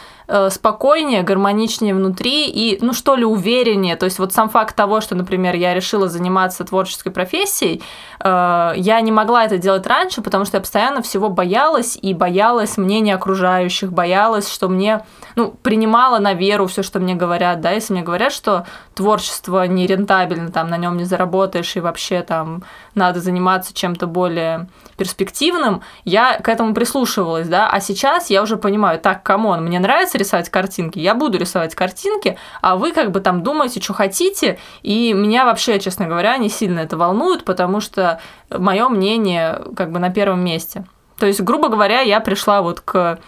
спокойнее, 0.50 1.22
гармоничнее 1.22 1.94
внутри 1.94 2.48
и, 2.48 2.78
ну 2.82 2.92
что 2.92 3.14
ли, 3.16 3.24
увереннее. 3.24 3.96
То 3.96 4.04
есть 4.04 4.18
вот 4.18 4.32
сам 4.32 4.48
факт 4.48 4.76
того, 4.76 5.00
что, 5.00 5.14
например, 5.14 5.54
я 5.54 5.74
решила 5.74 6.08
заниматься 6.08 6.64
творческой 6.64 7.10
профессией, 7.10 7.82
э, 8.20 8.72
я 8.76 9.00
не 9.00 9.12
могла 9.12 9.44
это 9.44 9.58
делать 9.58 9.86
раньше, 9.86 10.20
потому 10.20 10.44
что 10.44 10.58
я 10.58 10.60
постоянно 10.60 11.02
всего 11.02 11.30
боялась 11.30 11.98
и 12.00 12.14
боялась 12.14 12.76
мнения 12.76 13.14
окружающих, 13.14 13.92
боялась, 13.92 14.52
что 14.52 14.68
мне, 14.68 15.04
ну, 15.38 15.54
принимала 15.62 16.18
на 16.18 16.34
веру 16.34 16.66
все, 16.66 16.82
что 16.82 16.98
мне 16.98 17.14
говорят, 17.14 17.60
да, 17.60 17.70
если 17.70 17.92
мне 17.92 18.02
говорят, 18.02 18.32
что 18.32 18.66
творчество 18.96 19.64
не 19.68 19.86
рентабельно, 19.86 20.50
там, 20.50 20.68
на 20.68 20.76
нем 20.76 20.96
не 20.96 21.04
заработаешь 21.04 21.76
и 21.76 21.80
вообще 21.80 22.22
там 22.22 22.64
надо 22.96 23.20
заниматься 23.20 23.72
чем-то 23.72 24.08
более 24.08 24.68
перспективным, 24.96 25.82
я 26.04 26.40
к 26.40 26.48
этому 26.48 26.74
прислушивалась, 26.74 27.46
да, 27.46 27.70
а 27.70 27.78
сейчас 27.78 28.30
я 28.30 28.42
уже 28.42 28.56
понимаю, 28.56 28.98
так, 28.98 29.22
come 29.22 29.46
on, 29.46 29.64
мне 29.64 29.78
нравится 29.78 30.18
рисовать 30.18 30.48
картинки, 30.50 30.98
я 30.98 31.14
буду 31.14 31.38
рисовать 31.38 31.76
картинки, 31.76 32.36
а 32.60 32.74
вы 32.74 32.90
как 32.90 33.12
бы 33.12 33.20
там 33.20 33.44
думаете, 33.44 33.80
что 33.80 33.92
хотите, 33.92 34.58
и 34.82 35.12
меня 35.12 35.44
вообще, 35.44 35.78
честно 35.78 36.08
говоря, 36.08 36.36
не 36.36 36.48
сильно 36.48 36.80
это 36.80 36.96
волнует, 36.96 37.44
потому 37.44 37.78
что 37.78 38.20
мое 38.50 38.88
мнение 38.88 39.62
как 39.76 39.92
бы 39.92 40.00
на 40.00 40.10
первом 40.10 40.40
месте. 40.44 40.84
То 41.16 41.26
есть, 41.26 41.40
грубо 41.42 41.68
говоря, 41.68 42.00
я 42.00 42.18
пришла 42.18 42.60
вот 42.60 42.80
к 42.80 43.20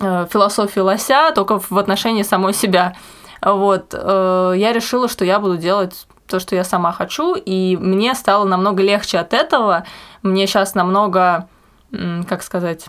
э, 0.00 0.26
философии 0.30 0.80
лося 0.80 1.32
только 1.34 1.58
в 1.58 1.78
отношении 1.78 2.22
самой 2.22 2.54
себя. 2.54 2.94
Вот, 3.42 3.94
э, 3.94 4.52
я 4.56 4.72
решила, 4.72 5.08
что 5.08 5.24
я 5.24 5.38
буду 5.38 5.56
делать 5.56 6.06
то, 6.26 6.40
что 6.40 6.54
я 6.54 6.64
сама 6.64 6.92
хочу, 6.92 7.34
и 7.34 7.76
мне 7.76 8.14
стало 8.14 8.44
намного 8.44 8.82
легче 8.82 9.18
от 9.18 9.32
этого. 9.32 9.84
Мне 10.22 10.46
сейчас 10.46 10.74
намного, 10.74 11.48
как 12.28 12.42
сказать, 12.42 12.86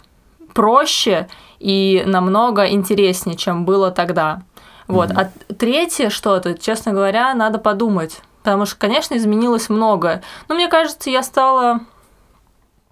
проще 0.53 1.29
и 1.59 2.03
намного 2.05 2.67
интереснее, 2.69 3.37
чем 3.37 3.65
было 3.65 3.91
тогда. 3.91 4.41
Вот. 4.87 5.11
Mm-hmm. 5.11 5.29
А 5.49 5.53
третье 5.53 6.09
что-то, 6.09 6.57
честно 6.57 6.91
говоря, 6.91 7.33
надо 7.33 7.59
подумать. 7.59 8.21
Потому 8.43 8.65
что, 8.65 8.77
конечно, 8.77 9.15
изменилось 9.15 9.69
многое. 9.69 10.23
Но 10.47 10.55
мне 10.55 10.67
кажется, 10.67 11.09
я 11.09 11.21
стала 11.23 11.81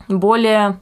более, 0.08 0.80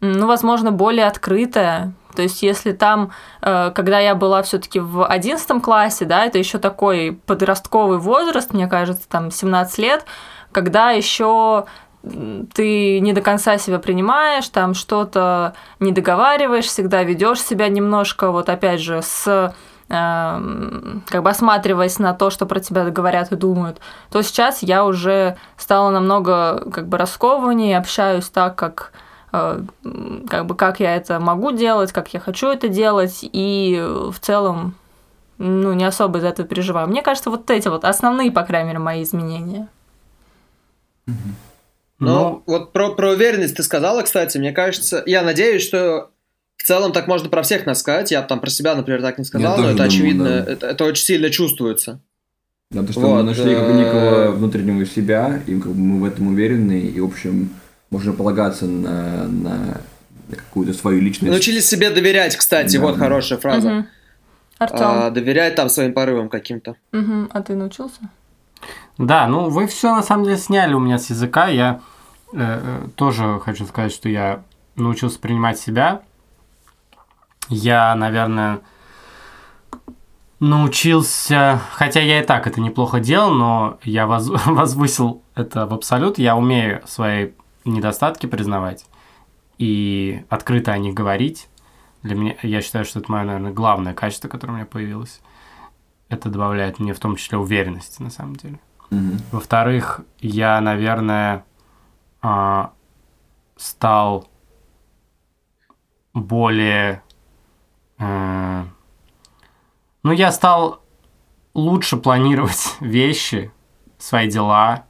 ну, 0.00 0.26
возможно, 0.26 0.70
более 0.70 1.06
открытая, 1.06 1.92
то 2.14 2.22
есть, 2.22 2.42
если 2.42 2.72
там, 2.72 3.12
э, 3.40 3.70
когда 3.74 3.98
я 3.98 4.14
была 4.14 4.42
все-таки 4.42 4.80
в 4.80 5.04
одиннадцатом 5.06 5.60
классе, 5.60 6.04
да, 6.04 6.24
это 6.24 6.38
еще 6.38 6.58
такой 6.58 7.20
подростковый 7.26 7.98
возраст, 7.98 8.52
мне 8.52 8.66
кажется, 8.66 9.08
там 9.08 9.30
17 9.30 9.78
лет, 9.78 10.04
когда 10.52 10.90
еще 10.90 11.66
ты 12.02 13.00
не 13.00 13.12
до 13.12 13.20
конца 13.20 13.58
себя 13.58 13.78
принимаешь, 13.78 14.48
там 14.48 14.74
что-то 14.74 15.54
не 15.78 15.92
договариваешь, 15.92 16.64
всегда 16.64 17.04
ведешь 17.04 17.40
себя 17.40 17.68
немножко, 17.68 18.32
вот 18.32 18.48
опять 18.48 18.80
же, 18.80 19.02
с 19.02 19.54
эм, 19.88 21.04
как 21.06 21.22
бы 21.22 21.30
осматриваясь 21.30 21.98
на 21.98 22.12
то, 22.12 22.30
что 22.30 22.46
про 22.46 22.58
тебя 22.58 22.90
говорят 22.90 23.30
и 23.30 23.36
думают, 23.36 23.78
то 24.10 24.20
сейчас 24.22 24.62
я 24.62 24.84
уже 24.84 25.36
стала 25.56 25.90
намного 25.90 26.68
как 26.72 26.88
бы 26.88 26.98
раскованнее, 26.98 27.78
общаюсь 27.78 28.28
так, 28.28 28.56
как 28.56 28.92
как 29.32 30.46
бы 30.46 30.54
как 30.54 30.78
я 30.78 30.94
это 30.94 31.18
могу 31.18 31.52
делать, 31.52 31.90
как 31.92 32.12
я 32.12 32.20
хочу 32.20 32.48
это 32.48 32.68
делать, 32.68 33.20
и 33.22 33.82
в 33.82 34.18
целом 34.20 34.74
ну, 35.38 35.72
не 35.72 35.84
особо 35.84 36.18
из-за 36.18 36.28
этого 36.28 36.46
переживаю. 36.46 36.86
Мне 36.86 37.02
кажется, 37.02 37.30
вот 37.30 37.50
эти 37.50 37.66
вот 37.68 37.84
основные, 37.84 38.30
по 38.30 38.42
крайней 38.42 38.68
мере, 38.68 38.78
мои 38.78 39.02
изменения. 39.02 39.68
Ну, 41.06 41.14
ну, 41.98 42.42
вот 42.46 42.72
про, 42.72 42.90
про 42.90 43.10
уверенность 43.10 43.56
ты 43.56 43.62
сказала, 43.62 44.02
кстати, 44.02 44.36
мне 44.36 44.52
кажется, 44.52 45.02
я 45.06 45.22
надеюсь, 45.22 45.62
что 45.62 46.10
в 46.56 46.64
целом 46.64 46.92
так 46.92 47.06
можно 47.06 47.28
про 47.28 47.42
всех 47.42 47.64
нас 47.64 47.80
сказать. 47.80 48.10
Я 48.10 48.22
там 48.22 48.40
про 48.40 48.50
себя, 48.50 48.74
например, 48.74 49.02
так 49.02 49.18
не 49.18 49.24
сказал, 49.24 49.56
но 49.56 49.64
это 49.64 49.72
думаю, 49.72 49.88
очевидно, 49.88 50.24
да. 50.24 50.52
это, 50.52 50.66
это 50.66 50.84
очень 50.84 51.04
сильно 51.04 51.30
чувствуется. 51.30 52.00
Да, 52.70 52.82
то, 52.82 52.92
что 52.92 53.00
вот, 53.00 53.16
мы 53.16 53.22
нашли 53.22 53.54
как 53.54 53.66
бы 53.66 53.72
некого 53.72 54.30
внутреннего 54.30 54.86
себя, 54.86 55.42
и 55.46 55.58
как 55.58 55.72
бы 55.72 55.78
мы 55.78 56.00
в 56.00 56.04
этом 56.04 56.28
уверены, 56.28 56.80
и, 56.80 57.00
в 57.00 57.04
общем, 57.04 57.50
можно 57.92 58.14
полагаться 58.14 58.64
на, 58.64 59.28
на 59.28 59.80
какую-то 60.30 60.72
свою 60.72 61.00
личность. 61.00 61.30
Научились 61.30 61.68
себе 61.68 61.90
доверять, 61.90 62.34
кстати, 62.34 62.78
да, 62.78 62.82
вот 62.82 62.94
да. 62.94 62.98
хорошая 62.98 63.38
фраза. 63.38 63.68
Угу. 63.68 63.86
Артем. 64.58 64.78
А, 64.80 65.10
доверять 65.10 65.54
там 65.56 65.68
своим 65.68 65.92
порывам 65.92 66.30
каким-то. 66.30 66.76
Угу. 66.92 67.28
А 67.30 67.42
ты 67.42 67.54
научился? 67.54 68.00
Да, 68.96 69.26
ну 69.26 69.50
вы 69.50 69.66
все 69.66 69.94
на 69.94 70.02
самом 70.02 70.24
деле 70.24 70.38
сняли 70.38 70.72
у 70.72 70.80
меня 70.80 70.98
с 70.98 71.10
языка. 71.10 71.48
Я 71.48 71.80
э, 72.32 72.38
э, 72.38 72.88
тоже 72.96 73.40
хочу 73.44 73.66
сказать, 73.66 73.92
что 73.92 74.08
я 74.08 74.42
научился 74.74 75.18
принимать 75.18 75.58
себя. 75.58 76.00
Я, 77.50 77.94
наверное, 77.94 78.60
научился, 80.40 81.60
хотя 81.72 82.00
я 82.00 82.22
и 82.22 82.24
так 82.24 82.46
это 82.46 82.60
неплохо 82.60 83.00
делал, 83.00 83.32
но 83.32 83.78
я 83.82 84.06
воз, 84.06 84.28
возвысил 84.46 85.22
это 85.34 85.66
в 85.66 85.74
абсолют. 85.74 86.18
Я 86.18 86.36
умею 86.36 86.80
свои 86.86 87.32
недостатки 87.64 88.26
признавать 88.26 88.86
и 89.58 90.24
открыто 90.28 90.72
о 90.72 90.78
них 90.78 90.94
говорить. 90.94 91.48
Для 92.02 92.16
меня, 92.16 92.36
я 92.42 92.60
считаю, 92.62 92.84
что 92.84 92.98
это 92.98 93.10
мое, 93.12 93.24
наверное, 93.24 93.52
главное 93.52 93.94
качество, 93.94 94.28
которое 94.28 94.52
у 94.52 94.56
меня 94.56 94.66
появилось. 94.66 95.20
Это 96.08 96.28
добавляет 96.28 96.78
мне 96.78 96.92
в 96.92 96.98
том 96.98 97.16
числе 97.16 97.38
уверенности, 97.38 98.02
на 98.02 98.10
самом 98.10 98.36
деле. 98.36 98.58
Mm-hmm. 98.90 99.20
Во-вторых, 99.30 100.00
я, 100.20 100.60
наверное, 100.60 101.44
а, 102.20 102.72
стал 103.56 104.28
более... 106.12 107.02
Э, 107.98 108.64
ну, 110.02 110.12
я 110.12 110.32
стал 110.32 110.82
лучше 111.54 111.96
планировать 111.96 112.76
вещи, 112.80 113.52
свои 113.98 114.28
дела, 114.28 114.86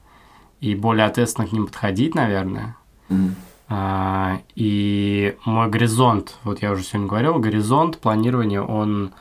и 0.63 0.77
более 0.77 1.07
ответственно 1.07 1.47
к 1.47 1.53
ним 1.53 1.67
подходить, 1.67 2.15
наверное. 2.15 2.77
Mm-hmm. 3.09 3.35
А, 3.69 4.39
и 4.55 5.37
мой 5.45 5.69
горизонт, 5.69 6.37
вот 6.45 6.63
я 6.63 6.71
уже 6.71 6.85
сегодня 6.85 7.09
говорил, 7.09 7.39
горизонт 7.41 7.99
планирования, 7.99 8.63
он 8.63 9.13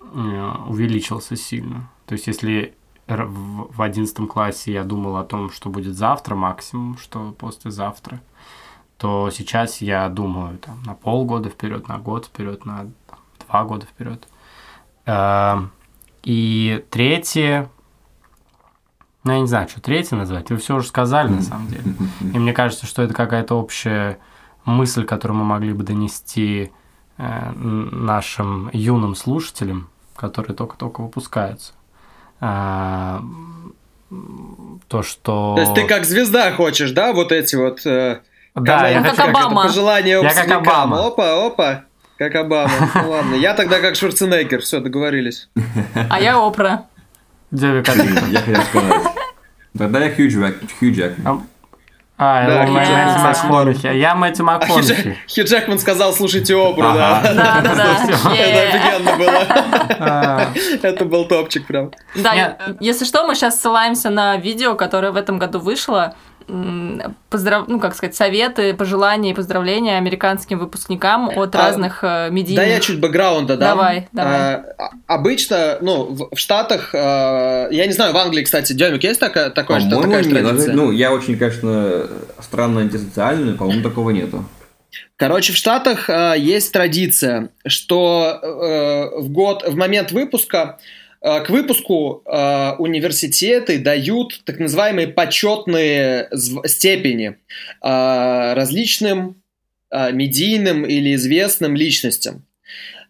э, 0.00 0.52
увеличился 0.66 1.36
сильно. 1.36 1.88
То 2.06 2.14
есть, 2.14 2.26
если 2.26 2.74
в 3.06 3.82
одиннадцатом 3.82 4.26
классе 4.26 4.72
я 4.72 4.82
думал 4.84 5.16
о 5.16 5.24
том, 5.24 5.50
что 5.50 5.68
будет 5.70 5.96
завтра 5.96 6.34
максимум, 6.34 6.98
что 6.98 7.32
послезавтра, 7.38 8.20
то 8.98 9.30
сейчас 9.30 9.80
я 9.80 10.08
думаю 10.08 10.58
там, 10.58 10.82
на 10.84 10.94
полгода 10.94 11.50
вперед, 11.50 11.86
на 11.86 11.98
год 11.98 12.26
вперед, 12.26 12.64
на 12.64 12.90
там, 13.06 13.18
два 13.46 13.64
года 13.64 13.86
вперед. 13.86 14.26
А, 15.06 15.68
и 16.24 16.84
третье, 16.90 17.70
ну, 19.24 19.32
я 19.32 19.40
не 19.40 19.46
знаю, 19.46 19.68
что 19.68 19.80
третье 19.80 20.16
назвать. 20.16 20.50
Вы 20.50 20.56
все 20.56 20.76
уже 20.76 20.88
сказали, 20.88 21.28
на 21.28 21.42
самом 21.42 21.68
деле. 21.68 21.82
И 22.34 22.38
мне 22.38 22.52
кажется, 22.52 22.86
что 22.86 23.02
это 23.02 23.12
какая-то 23.12 23.54
общая 23.54 24.18
мысль, 24.64 25.04
которую 25.04 25.38
мы 25.38 25.44
могли 25.44 25.72
бы 25.72 25.84
донести 25.84 26.72
э, 27.18 27.52
нашим 27.52 28.70
юным 28.72 29.14
слушателям, 29.14 29.90
которые 30.16 30.56
только-только 30.56 31.02
выпускаются. 31.02 31.72
Э, 32.40 33.20
то, 34.88 35.02
что... 35.02 35.54
То 35.56 35.60
есть 35.60 35.74
ты 35.74 35.86
как 35.86 36.04
звезда 36.04 36.52
хочешь, 36.52 36.92
да, 36.92 37.12
вот 37.12 37.30
эти 37.32 37.56
вот... 37.56 37.84
Э, 37.86 38.20
да, 38.54 38.88
я 38.88 39.00
Ну, 39.00 39.04
хочу 39.04 39.16
как 39.16 39.28
это, 39.28 39.38
Обама. 39.38 39.62
пожелания 39.62 40.20
Я 40.20 40.34
как. 40.34 40.50
Обама. 40.50 41.06
Опа, 41.06 41.46
опа, 41.46 41.84
как 42.18 42.34
Обама. 42.34 42.72
Ну 42.94 43.10
ладно, 43.10 43.34
я 43.34 43.54
тогда 43.54 43.80
как 43.80 43.94
Шварценеггер, 43.94 44.60
все, 44.62 44.80
договорились. 44.80 45.48
А 45.94 46.20
я 46.20 46.36
Опра. 46.44 46.86
А 47.52 47.56
ты 47.56 47.82
кто? 47.82 48.26
Я 48.26 48.40
хотел 48.40 48.62
сказать. 48.62 49.02
Тогда 49.76 50.00
я 50.04 50.14
Хью 50.14 50.28
Джек. 50.28 50.56
Хью 50.78 50.92
Джек. 50.94 51.14
А, 52.22 52.46
Да, 52.46 52.52
я 52.54 52.64
Хью 52.66 52.74
Мэтью 52.74 52.94
Джекман. 52.94 53.22
МакКонахи. 53.22 53.86
Я 53.96 54.14
Мэтью 54.14 54.46
А 54.48 54.58
Хью, 54.60 54.68
МакКонахи. 54.76 55.18
Хью 55.34 55.44
Джекман 55.44 55.78
сказал, 55.78 56.12
слушайте 56.12 56.54
Ага. 56.54 57.20
да. 57.22 57.32
Да, 57.34 57.60
да, 57.62 57.74
да. 57.74 58.34
Это 58.36 58.76
офигенно 58.78 59.16
было. 59.16 59.46
А, 60.02 60.52
Это 60.82 61.04
был 61.04 61.24
топчик 61.26 61.66
прям. 61.66 61.90
Да, 62.14 62.56
если 62.80 63.04
что, 63.04 63.26
мы 63.26 63.34
сейчас 63.34 63.60
ссылаемся 63.60 64.10
на 64.10 64.36
видео, 64.36 64.74
которое 64.74 65.12
в 65.12 65.16
этом 65.16 65.38
году 65.38 65.58
вышло. 65.60 66.14
Поздрав... 67.28 67.68
Ну, 67.68 67.78
как 67.78 67.94
сказать, 67.94 68.14
советы, 68.14 68.74
пожелания 68.74 69.30
и 69.30 69.34
поздравления 69.34 69.96
американским 69.98 70.58
выпускникам 70.58 71.30
от 71.36 71.54
А, 71.54 71.58
разных 71.58 72.02
э, 72.02 72.28
медийных... 72.30 72.64
Да, 72.64 72.68
я 72.68 72.80
чуть 72.80 72.98
бэкграунда 73.00 73.56
дам. 73.56 73.76
Давай, 73.76 74.08
давай. 74.12 74.54
А, 74.54 74.64
а- 74.78 74.90
обычно, 75.14 75.78
ну, 75.80 76.04
в, 76.04 76.34
в 76.34 76.38
Штатах, 76.38 76.90
а, 76.94 77.68
я 77.70 77.86
не 77.86 77.92
знаю, 77.92 78.12
в 78.12 78.16
Англии, 78.16 78.42
кстати, 78.42 78.72
Демик, 78.72 79.02
есть 79.04 79.20
такая, 79.20 79.50
такое, 79.50 79.80
что 79.80 79.90
По-моему, 79.90 80.12
такая 80.12 80.22
же 80.24 80.30
нет. 80.30 80.42
традиция? 80.42 80.66
Даже- 80.68 80.76
Ну, 80.78 80.90
я 80.90 81.12
очень, 81.12 81.36
конечно, 81.38 82.06
странно 82.40 82.80
антисоциальный, 82.80 83.54
по-моему, 83.54 83.82
такого 83.82 84.10
нету. 84.10 84.44
Короче, 85.16 85.52
в 85.52 85.56
Штатах 85.56 86.08
э, 86.10 86.34
есть 86.38 86.72
традиция, 86.72 87.50
что 87.66 88.38
э, 88.42 89.20
в 89.20 89.28
год, 89.28 89.62
в 89.66 89.76
момент 89.76 90.12
выпуска, 90.12 90.78
э, 90.78 90.82
к 91.20 91.50
выпуску 91.50 92.22
э, 92.24 92.72
университеты 92.78 93.78
дают 93.78 94.42
так 94.44 94.58
называемые 94.58 95.08
почетные 95.08 96.30
степени 96.64 97.36
э, 97.82 98.54
различным 98.54 99.42
э, 99.90 100.12
медийным 100.12 100.86
или 100.86 101.14
известным 101.14 101.76
личностям. 101.76 102.46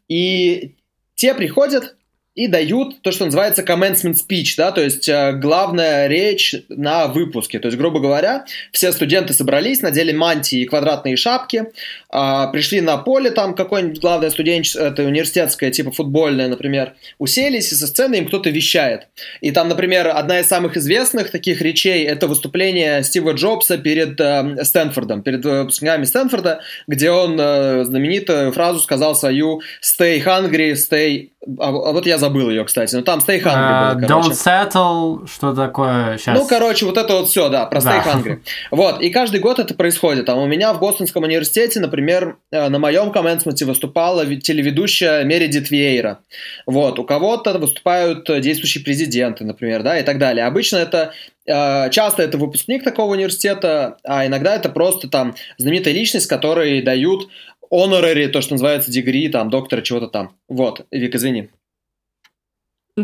И 0.09 0.75
те 1.15 1.35
приходят 1.35 1.97
и 2.41 2.47
дают 2.47 3.03
то, 3.03 3.13
что 3.13 3.27
называется 3.27 3.61
commencement 3.63 4.15
speech, 4.15 4.55
да, 4.57 4.73
то 4.73 4.81
есть 4.83 5.11
э, 5.11 5.33
главная 5.35 6.07
речь 6.07 6.55
на 6.71 7.07
выпуске. 7.07 7.59
То 7.59 7.69
есть, 7.69 7.77
грубо 7.77 8.01
говоря, 8.01 8.47
все 8.73 8.93
студенты 8.93 9.35
собрались, 9.35 9.83
надели 9.83 10.13
мантии 10.13 10.61
и 10.61 10.65
квадратные 10.65 11.17
шапки, 11.17 11.67
а, 12.09 12.47
пришли 12.47 12.81
на 12.81 12.97
поле, 12.97 13.31
там 13.31 13.55
какое-нибудь 13.55 14.01
главное 14.01 14.31
студенческое, 14.31 14.89
это 14.89 15.03
университетское, 15.03 15.71
типа 15.71 15.93
футбольное, 15.93 16.49
например, 16.49 16.95
уселись, 17.19 17.73
и 17.73 17.75
со 17.75 17.87
сцены 17.87 18.15
им 18.15 18.27
кто-то 18.27 18.49
вещает. 18.49 19.09
И 19.43 19.51
там, 19.51 19.69
например, 19.69 20.09
одна 20.09 20.41
из 20.41 20.47
самых 20.47 20.79
известных 20.79 21.31
таких 21.31 21.61
речей– 21.61 22.05
это 22.07 22.27
выступление 22.27 23.05
Стива 23.05 23.33
Джобса 23.33 23.77
перед 23.77 24.19
э, 24.19 24.65
Стэнфордом, 24.65 25.23
перед 25.23 25.45
э, 25.45 25.61
выпускниками 25.61 26.05
Стэнфорда, 26.07 26.63
где 26.87 27.11
он 27.11 27.39
э, 27.39 27.85
знаменитую 27.85 28.51
фразу 28.53 28.81
сказал 28.81 29.15
свою 29.15 29.61
«Stay 29.83 30.25
hungry, 30.25 30.73
stay...» 30.73 31.29
А, 31.59 31.69
а 31.69 31.93
вот 31.93 32.07
я 32.07 32.19
забыл 32.19 32.30
ее, 32.39 32.65
кстати. 32.65 32.95
Ну, 32.95 33.03
там 33.03 33.19
«Stay 33.19 33.43
hungry» 33.43 33.53
а, 33.55 33.95
было, 33.95 34.07
короче. 34.07 34.31
Don't 34.31 34.33
settle, 34.33 35.27
что 35.27 35.53
такое 35.55 36.17
сейчас? 36.17 36.39
Ну, 36.39 36.47
короче, 36.47 36.87
вот 36.87 36.97
это 36.97 37.15
вот 37.15 37.29
все, 37.29 37.49
да, 37.49 37.67
про 37.67 37.81
Stay 37.81 38.03
Да. 38.05 38.13
Hungry. 38.13 38.41
Вот, 38.71 39.03
и 39.03 39.11
каждый 39.11 39.41
год 39.41 39.59
это 39.59 39.75
происходит. 39.75 40.27
Там 40.27 40.39
у 40.39 40.47
меня 40.47 40.73
в 40.73 40.81
Бостонском 40.81 41.25
университете, 41.25 41.81
например, 41.81 42.37
э, 42.53 42.69
на 42.69 42.79
моем 42.79 43.11
комменсменте 43.11 43.65
выступала 43.65 44.25
телеведущая 44.37 45.25
Мередит 45.25 45.71
Вейра. 45.71 46.21
Вот, 46.67 46.99
у 46.99 47.05
кого-то 47.05 47.59
выступают 47.59 48.29
э, 48.31 48.41
действующие 48.41 48.85
президенты, 48.85 49.45
например, 49.45 49.83
да, 49.83 49.99
и 49.99 50.03
так 50.03 50.19
далее. 50.19 50.47
Обычно 50.47 50.77
это 50.77 51.13
э, 51.47 51.91
часто 51.91 52.23
это 52.23 52.39
выпускник 52.39 52.85
такого 52.85 53.13
университета, 53.13 53.97
а 54.05 54.27
иногда 54.27 54.55
это 54.55 54.69
просто 54.69 55.09
там 55.09 55.35
знаменитая 55.59 55.95
личность, 55.95 56.27
которой 56.27 56.83
дают 56.83 57.29
honorary, 57.73 58.29
то, 58.29 58.41
что 58.41 58.55
называется, 58.55 58.91
дегри, 58.91 59.29
там, 59.29 59.49
доктора 59.51 59.83
чего-то 59.83 60.09
там. 60.09 60.37
Вот, 60.49 60.87
Вик, 60.91 61.15
извини. 61.15 61.51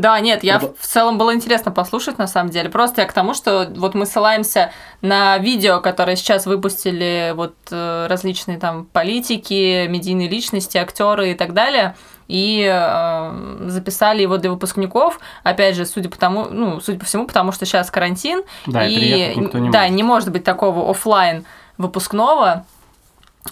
Да, 0.00 0.20
нет, 0.20 0.44
я 0.44 0.56
Это- 0.56 0.74
в 0.78 0.86
целом 0.86 1.16
было 1.16 1.34
интересно 1.34 1.72
послушать, 1.72 2.18
на 2.18 2.26
самом 2.26 2.50
деле. 2.50 2.68
Просто 2.68 3.00
я 3.02 3.06
к 3.06 3.12
тому, 3.12 3.34
что 3.34 3.70
вот 3.76 3.94
мы 3.94 4.04
ссылаемся 4.04 4.70
на 5.00 5.38
видео, 5.38 5.80
которое 5.80 6.16
сейчас 6.16 6.46
выпустили 6.46 7.32
вот 7.34 7.54
э, 7.70 8.06
различные 8.08 8.58
там 8.58 8.84
политики, 8.86 9.86
медийные 9.86 10.28
личности, 10.28 10.76
актеры 10.78 11.30
и 11.30 11.34
так 11.34 11.54
далее, 11.54 11.94
и 12.28 12.68
э, 12.70 13.68
записали 13.68 14.22
его 14.22 14.36
для 14.36 14.50
выпускников. 14.50 15.18
Опять 15.44 15.76
же, 15.76 15.86
судя 15.86 16.08
по 16.10 16.18
тому, 16.18 16.46
ну, 16.50 16.80
судя 16.80 16.98
по 16.98 17.04
всему, 17.04 17.26
потому 17.26 17.52
что 17.52 17.64
сейчас 17.64 17.90
карантин, 17.90 18.42
Да, 18.66 18.84
и 18.86 19.34
никто 19.36 19.58
не 19.58 19.70
да, 19.70 19.80
может. 19.82 19.96
не 19.96 20.02
может 20.02 20.32
быть 20.32 20.44
такого 20.44 20.90
оффлайн 20.90 21.44
выпускного. 21.78 22.64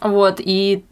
Вот, 0.00 0.40
и 0.40 0.84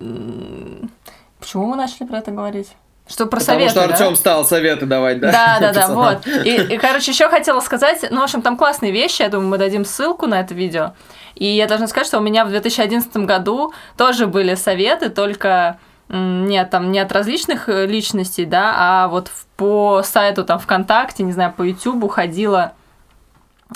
почему 1.40 1.66
мы 1.66 1.76
начали 1.76 2.06
про 2.06 2.18
это 2.18 2.30
говорить? 2.30 2.68
Что 3.12 3.26
про 3.26 3.40
Потому 3.40 3.58
советы, 3.58 3.70
что 3.72 3.88
да? 3.88 3.94
Артем 3.94 4.16
стал 4.16 4.44
советы 4.46 4.86
давать, 4.86 5.20
да? 5.20 5.30
Да, 5.30 5.58
да, 5.60 5.72
да, 5.72 5.94
вот. 5.94 6.26
И, 6.26 6.56
и, 6.56 6.78
короче, 6.78 7.10
еще 7.10 7.28
хотела 7.28 7.60
сказать, 7.60 8.06
ну, 8.10 8.20
в 8.20 8.24
общем, 8.24 8.40
там 8.40 8.56
классные 8.56 8.90
вещи, 8.90 9.20
я 9.20 9.28
думаю, 9.28 9.50
мы 9.50 9.58
дадим 9.58 9.84
ссылку 9.84 10.26
на 10.26 10.40
это 10.40 10.54
видео. 10.54 10.94
И 11.34 11.44
я 11.44 11.66
должна 11.66 11.88
сказать, 11.88 12.06
что 12.06 12.18
у 12.18 12.22
меня 12.22 12.46
в 12.46 12.48
2011 12.48 13.14
году 13.18 13.74
тоже 13.98 14.26
были 14.26 14.54
советы, 14.54 15.10
только 15.10 15.76
нет, 16.08 16.70
там 16.70 16.90
не 16.90 17.00
от 17.00 17.12
различных 17.12 17.68
э, 17.68 17.86
личностей, 17.86 18.46
да, 18.46 18.74
а 18.76 19.08
вот 19.08 19.30
по 19.58 20.02
сайту 20.02 20.44
там 20.44 20.58
ВКонтакте, 20.58 21.22
не 21.22 21.32
знаю, 21.32 21.52
по 21.54 21.62
Ютубу 21.62 22.08
ходило 22.08 22.72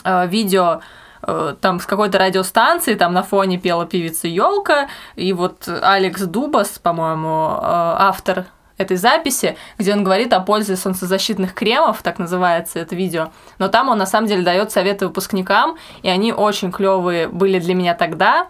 э, 0.03 0.26
видео 0.28 0.80
э, 1.22 1.55
там 1.61 1.78
с 1.78 1.84
какой-то 1.84 2.18
радиостанции, 2.18 2.95
там 2.95 3.12
на 3.12 3.22
фоне 3.22 3.59
пела 3.59 3.84
певица 3.84 4.28
Елка, 4.28 4.89
и 5.14 5.34
вот 5.34 5.68
Алекс 5.68 6.22
Дубас, 6.22 6.78
по-моему, 6.78 7.51
э, 7.53 7.59
автор 7.62 8.47
этой 8.79 8.97
записи, 8.97 9.57
где 9.79 9.93
он 9.93 10.05
говорит 10.05 10.33
о 10.33 10.41
пользе 10.41 10.77
солнцезащитных 10.77 11.55
кремов, 11.55 12.03
так 12.03 12.18
называется 12.18 12.79
это 12.79 12.95
видео. 12.95 13.31
Но 13.59 13.68
там 13.68 13.89
он 13.89 13.99
на 13.99 14.07
самом 14.07 14.29
деле 14.29 14.43
дает 14.43 14.70
советы 14.70 15.07
выпускникам, 15.07 15.77
и 16.03 16.09
они 16.09 16.33
очень 16.33 16.70
клевые 16.70 17.29
были 17.29 17.59
для 17.59 17.74
меня 17.74 17.95
тогда. 17.95 18.49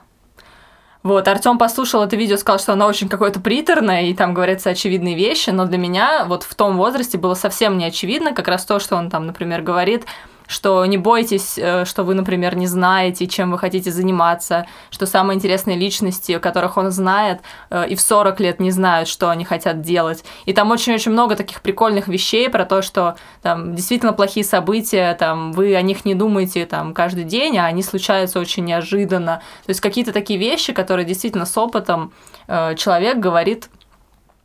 Вот, 1.03 1.29
Артем 1.29 1.57
послушал 1.57 2.03
это 2.03 2.17
видео, 2.17 2.37
сказал, 2.37 2.59
что 2.59 2.73
оно 2.73 2.87
очень 2.87 3.09
какое-то 3.09 3.39
приторное, 3.39 4.03
и 4.03 4.15
там 4.15 4.35
говорятся 4.35 4.71
очевидные 4.71 5.15
вещи, 5.15 5.51
но 5.51 5.65
для 5.65 5.79
меня 5.79 6.25
вот 6.27 6.43
в 6.43 6.53
том 6.57 6.77
возрасте 6.77 7.17
было 7.17 7.35
совсем 7.35 7.79
не 7.79 7.85
очевидно, 7.85 8.33
как 8.33 8.49
раз 8.49 8.65
то, 8.65 8.81
что 8.81 8.97
он 8.97 9.09
там, 9.09 9.25
например, 9.25 9.63
говорит, 9.63 10.05
что 10.47 10.85
не 10.87 10.99
бойтесь, 10.99 11.59
э, 11.59 11.85
что 11.85 12.05
вы, 12.05 12.15
например, 12.15 12.57
не 12.57 12.67
знаете, 12.67 13.27
чем 13.27 13.51
вы 13.51 13.59
хотите 13.59 13.91
заниматься, 13.91 14.67
что 14.91 15.07
самые 15.07 15.37
интересные 15.37 15.77
личности, 15.77 16.39
которых 16.39 16.77
он 16.77 16.91
знает, 16.91 17.41
э, 17.71 17.89
и 17.89 17.95
в 17.95 18.01
40 18.01 18.41
лет 18.41 18.61
не 18.61 18.71
знают, 18.71 19.09
что 19.09 19.31
они 19.31 19.45
хотят 19.45 19.81
делать. 19.81 20.25
И 20.45 20.53
там 20.53 20.71
очень-очень 20.71 21.13
много 21.13 21.37
таких 21.37 21.63
прикольных 21.63 22.09
вещей 22.09 22.49
про 22.49 22.65
то, 22.65 22.83
что 22.83 23.17
там 23.43 23.75
действительно 23.75 24.13
плохие 24.13 24.45
события, 24.45 25.15
там 25.15 25.53
вы 25.53 25.75
о 25.75 25.83
них 25.83 26.05
не 26.05 26.15
думаете 26.15 26.67
там 26.67 26.95
каждый 26.95 27.25
день, 27.25 27.59
а 27.59 27.67
они 27.67 27.83
случаются 27.83 28.41
очень 28.41 28.65
неожиданно. 28.65 29.43
То 29.65 29.71
есть 29.71 29.81
какие-то 29.81 30.13
такие 30.13 30.39
вещи, 30.39 30.73
которые 30.73 31.05
действительно 31.07 31.47
с 31.47 31.57
опытом 31.57 32.13
э, 32.49 32.75
человек 32.77 33.19
говорит 33.19 33.69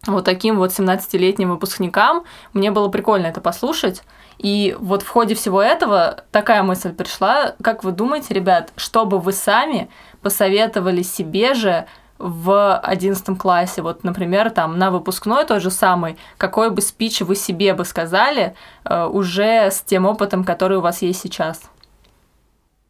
вот 0.08 0.26
таким 0.26 0.58
вот 0.58 0.72
17-летним 0.72 1.49
выпускникам. 1.49 2.24
Мне 2.54 2.72
было 2.72 2.89
прикольно 2.89 3.28
это 3.28 3.41
послушать. 3.41 4.04
И 4.38 4.76
вот 4.80 5.04
в 5.04 5.08
ходе 5.08 5.36
всего 5.36 5.62
этого 5.62 6.24
такая 6.32 6.64
мысль 6.64 6.93
пришла. 6.93 7.56
Как 7.62 7.84
вы 7.84 7.91
думаете, 7.91 8.34
ребят, 8.34 8.72
что 8.76 9.06
бы 9.06 9.20
вы 9.20 9.34
сами 9.34 9.89
посоветовали 10.22 11.04
себе 11.04 11.54
же 11.54 11.86
в 12.18 12.78
11 12.78 13.38
классе, 13.38 13.82
вот, 13.82 14.04
например, 14.04 14.52
там 14.52 14.78
на 14.78 14.91
выпускной 14.91 15.43
тот 15.45 15.62
же 15.62 15.72
самый, 15.72 16.18
какой 16.38 16.70
бы 16.70 16.82
спич 16.82 17.22
вы 17.22 17.36
себе 17.36 17.74
бы 17.74 17.84
сказали 17.84 18.56
э, 18.86 19.06
уже 19.06 19.72
с 19.72 19.82
тем 19.82 20.06
опытом, 20.06 20.43
который 20.43 20.78
у 20.78 20.82
вас 20.82 21.02
есть 21.02 21.20
сейчас? 21.20 21.62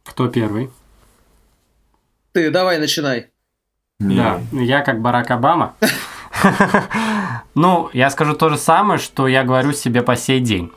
Кто 0.04 0.28
первый? 0.28 0.70
Ты 2.32 2.50
давай 2.50 2.78
начинай. 2.78 3.30
Да, 3.98 4.40
я 4.52 4.82
как 4.82 5.00
Барак 5.00 5.30
Обама. 5.30 5.76
Ну, 7.54 7.90
я 7.92 8.08
скажу 8.10 8.34
то 8.34 8.48
же 8.48 8.56
самое, 8.56 8.98
что 8.98 9.28
я 9.28 9.44
говорю 9.44 9.72
себе 9.72 10.02
по 10.02 10.16
сей 10.16 10.40
день. 10.40 10.72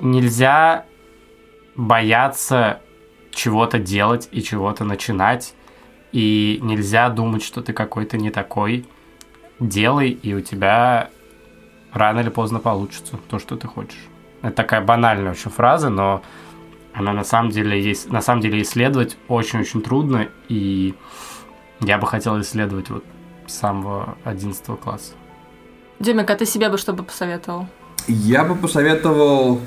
Нельзя 0.00 0.84
бояться 1.76 2.80
чего-то 3.30 3.78
делать 3.78 4.28
и 4.30 4.42
чего-то 4.42 4.84
начинать. 4.84 5.54
И 6.12 6.60
нельзя 6.62 7.08
думать, 7.08 7.42
что 7.42 7.62
ты 7.62 7.72
какой-то 7.72 8.18
не 8.18 8.30
такой. 8.30 8.86
Делай, 9.58 10.10
и 10.10 10.34
у 10.34 10.40
тебя 10.40 11.10
рано 11.92 12.20
или 12.20 12.28
поздно 12.28 12.58
получится 12.58 13.18
то, 13.28 13.38
что 13.38 13.56
ты 13.56 13.66
хочешь. 13.66 14.04
Это 14.42 14.56
такая 14.56 14.82
банальная 14.82 15.32
очень 15.32 15.50
фраза, 15.50 15.88
но 15.88 16.22
она 16.92 17.12
на 17.12 17.24
самом 17.24 17.50
деле 17.50 17.82
есть, 17.82 18.10
на 18.10 18.20
самом 18.20 18.42
деле 18.42 18.60
исследовать 18.62 19.16
очень-очень 19.28 19.80
трудно, 19.80 20.28
и 20.48 20.94
я 21.80 21.98
бы 21.98 22.06
хотел 22.06 22.40
исследовать 22.40 22.90
вот 22.90 23.04
с 23.46 23.54
самого 23.54 24.16
11 24.24 24.64
класса. 24.80 25.12
Демик, 26.00 26.30
а 26.30 26.36
ты 26.36 26.46
себе 26.46 26.68
бы 26.68 26.78
что 26.78 26.92
бы 26.92 27.02
посоветовал? 27.02 27.66
Я 28.08 28.44
бы 28.44 28.54
посоветовал 28.56 29.60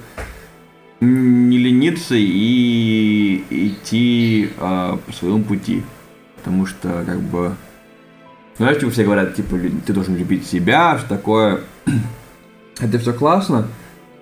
не 1.00 1.58
лениться 1.58 2.16
и 2.16 3.44
идти 3.50 4.50
э, 4.58 4.98
по 5.06 5.14
своему 5.14 5.44
пути. 5.44 5.84
Потому 6.38 6.66
что, 6.66 7.04
как 7.06 7.20
бы, 7.20 7.56
знаешь, 8.58 8.80
типа 8.80 8.92
все 8.92 9.04
говорят, 9.04 9.36
типа, 9.36 9.58
ты 9.86 9.94
должен 9.94 10.16
любить 10.16 10.48
себя, 10.48 10.98
что 10.98 11.10
такое. 11.10 11.62
Это 12.80 13.00
все 13.00 13.14
классно, 13.14 13.68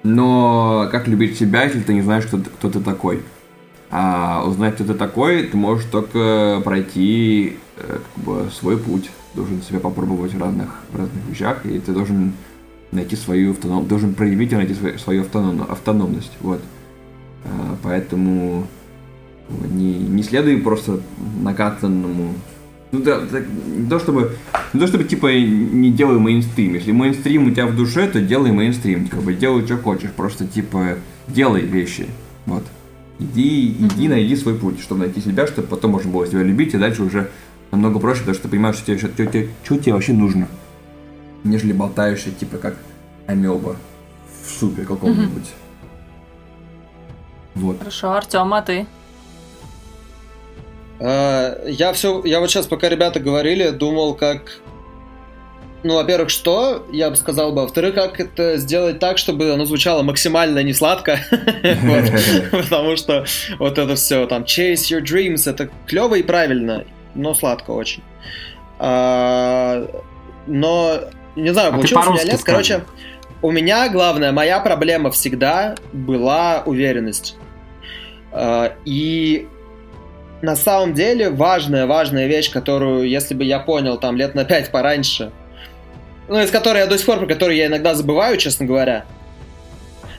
но 0.04 0.88
как 0.92 1.08
любить 1.08 1.38
себя, 1.38 1.64
если 1.64 1.82
ты 1.82 1.94
не 1.94 2.02
знаешь, 2.02 2.26
кто, 2.26 2.38
кто 2.38 2.70
ты 2.70 2.80
такой? 2.80 3.22
А 3.98 4.44
узнать, 4.46 4.76
кто 4.76 4.84
ты 4.84 4.94
такой, 4.94 5.44
ты 5.44 5.56
можешь 5.56 5.86
только 5.86 6.62
пройти 6.66 7.56
э, 7.78 8.00
как 8.14 8.26
бы, 8.26 8.50
свой 8.52 8.78
путь. 8.78 9.10
Должен 9.36 9.62
себя 9.62 9.80
попробовать 9.80 10.34
в 10.34 10.42
разных, 10.42 10.82
в 10.92 10.98
разных 10.98 11.26
вещах, 11.30 11.66
и 11.66 11.80
ты 11.80 11.94
должен 11.94 12.34
найти 12.92 13.16
свою 13.16 13.52
автономность, 13.52 13.88
должен 13.88 14.14
проявить 14.14 14.52
и 14.52 14.56
найти 14.58 14.74
свою, 14.74 15.00
свою 15.00 15.22
автоном, 15.22 15.62
автономность. 15.62 16.34
Вот. 16.42 16.60
А, 17.46 17.78
поэтому 17.84 18.68
не, 19.50 19.94
не 19.94 20.24
следуй 20.24 20.58
просто 20.58 21.00
накатанному 21.42 22.34
ну 22.92 23.00
да, 23.00 23.22
так, 23.26 23.46
не 23.48 23.90
то 23.90 24.00
чтобы, 24.00 24.36
не 24.74 24.80
то 24.82 24.88
чтобы 24.88 25.06
типа 25.06 25.28
не 25.28 25.90
делай 25.92 26.20
мейнстрим. 26.20 26.74
Если 26.74 26.92
мейнстрим 26.92 27.48
у 27.48 27.52
тебя 27.52 27.68
в 27.68 27.78
душе, 27.78 28.10
то 28.10 28.20
делай 28.20 28.52
мейнстрим, 28.52 29.08
как 29.08 29.22
бы 29.22 29.34
делай 29.34 29.66
что 29.66 29.78
хочешь, 29.78 30.12
просто 30.12 30.46
типа 30.46 30.98
делай 31.30 31.62
вещи, 31.62 32.08
вот. 32.46 32.66
Иди, 33.18 33.72
иди, 33.72 34.08
найди 34.10 34.36
свой 34.36 34.56
путь, 34.56 34.80
чтобы 34.82 35.06
найти 35.06 35.22
себя, 35.22 35.48
чтобы 35.48 35.68
потом 35.68 35.92
можно 35.92 36.12
было 36.12 36.28
себя 36.28 36.44
любить, 36.44 36.74
и 36.74 36.78
дальше 36.78 37.04
уже 37.04 37.32
намного 37.72 38.00
проще, 38.00 38.20
потому 38.20 38.36
что 38.36 38.44
ты 38.44 38.50
понимаешь, 38.50 38.76
что 38.76 38.86
тебе, 38.86 38.98
что, 38.98 39.08
что, 39.08 39.48
что 39.64 39.78
тебе 39.78 39.94
вообще 39.94 40.14
нужно, 40.14 40.48
нежели 41.44 41.72
болтаешься 41.72 42.32
типа 42.32 42.58
как 42.58 42.76
амеба 43.28 43.78
в 44.44 44.52
супе 44.60 44.84
каком-нибудь. 44.84 45.50
Вот. 47.56 47.80
Хорошо, 47.80 48.12
Артем, 48.12 48.54
а 48.54 48.62
ты? 48.62 48.86
А, 51.00 51.66
я 51.68 51.94
все, 51.94 52.22
я 52.26 52.40
вот 52.40 52.50
сейчас, 52.50 52.68
пока 52.68 52.90
ребята 52.90 53.20
говорили, 53.20 53.70
думал, 53.70 54.14
как 54.14 54.60
ну, 55.86 55.94
во-первых, 55.94 56.32
что, 56.32 56.84
я 56.92 57.12
бы 57.12 57.16
сказал 57.16 57.52
бы, 57.52 57.62
во-вторых, 57.62 57.94
как 57.94 58.20
это 58.20 58.58
сделать 58.58 58.98
так, 58.98 59.20
чтобы 59.20 59.54
оно 59.54 59.66
звучало 59.66 60.02
максимально 60.02 60.64
не 60.64 60.74
сладко, 60.74 61.20
потому 62.52 62.96
что 62.96 63.24
вот 63.60 63.78
это 63.78 63.96
все, 63.96 64.26
там, 64.26 64.42
chase 64.42 64.90
your 64.90 65.04
dreams, 65.04 65.48
это 65.48 65.70
клево 65.86 66.16
и 66.16 66.24
правильно, 66.24 66.86
но 67.14 67.36
сладко 67.36 67.70
очень. 67.70 68.02
А, 68.80 69.88
но, 70.48 71.02
не 71.36 71.54
знаю, 71.54 71.70
а 71.70 71.74
получилось 71.74 72.08
у 72.08 72.14
меня 72.14 72.24
нет, 72.24 72.42
короче, 72.44 72.84
у 73.44 73.52
меня 73.52 73.88
главное, 73.90 74.32
моя 74.32 74.60
проблема 74.62 75.12
всегда 75.12 75.76
была 75.94 76.64
уверенность. 76.66 77.38
И 78.86 79.48
на 80.42 80.56
самом 80.56 80.96
деле 80.96 81.30
важная, 81.30 81.86
важная 81.86 82.26
вещь, 82.26 82.50
которую, 82.50 83.08
если 83.08 83.36
бы 83.36 83.44
я 83.44 83.60
понял 83.60 84.00
там 84.00 84.18
лет 84.18 84.34
на 84.34 84.46
пять 84.46 84.72
пораньше, 84.72 85.32
ну, 86.28 86.42
из 86.42 86.52
которой 86.52 86.80
я 86.80 86.88
до 86.88 86.98
сих 86.98 87.06
пор, 87.06 87.20
про 87.20 87.28
которую 87.28 87.58
я 87.58 87.68
иногда 87.68 87.96
забываю, 87.96 88.38
честно 88.38 88.66
говоря, 88.66 89.06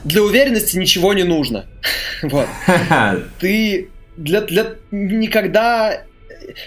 для 0.03 0.23
уверенности 0.23 0.77
ничего 0.77 1.13
не 1.13 1.23
нужно. 1.23 1.65
вот. 2.23 2.47
Ты 3.39 3.89
для, 4.15 4.41
для 4.41 4.75
никогда 4.91 6.03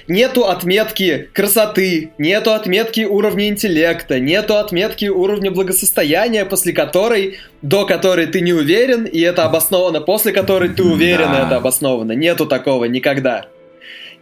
нету 0.08 0.46
отметки 0.46 1.28
красоты, 1.32 2.10
нету 2.18 2.52
отметки 2.52 3.04
уровня 3.04 3.48
интеллекта, 3.48 4.20
нету 4.20 4.56
отметки 4.56 5.06
уровня 5.06 5.50
благосостояния, 5.50 6.44
после 6.44 6.72
которой, 6.72 7.38
до 7.62 7.86
которой 7.86 8.26
ты 8.26 8.40
не 8.40 8.52
уверен, 8.52 9.04
и 9.04 9.20
это 9.20 9.44
обосновано, 9.44 10.00
после 10.00 10.32
которой 10.32 10.68
ты 10.68 10.82
уверен, 10.82 11.32
да. 11.32 11.46
это 11.46 11.56
обосновано. 11.56 12.12
Нету 12.12 12.46
такого 12.46 12.84
никогда. 12.84 13.46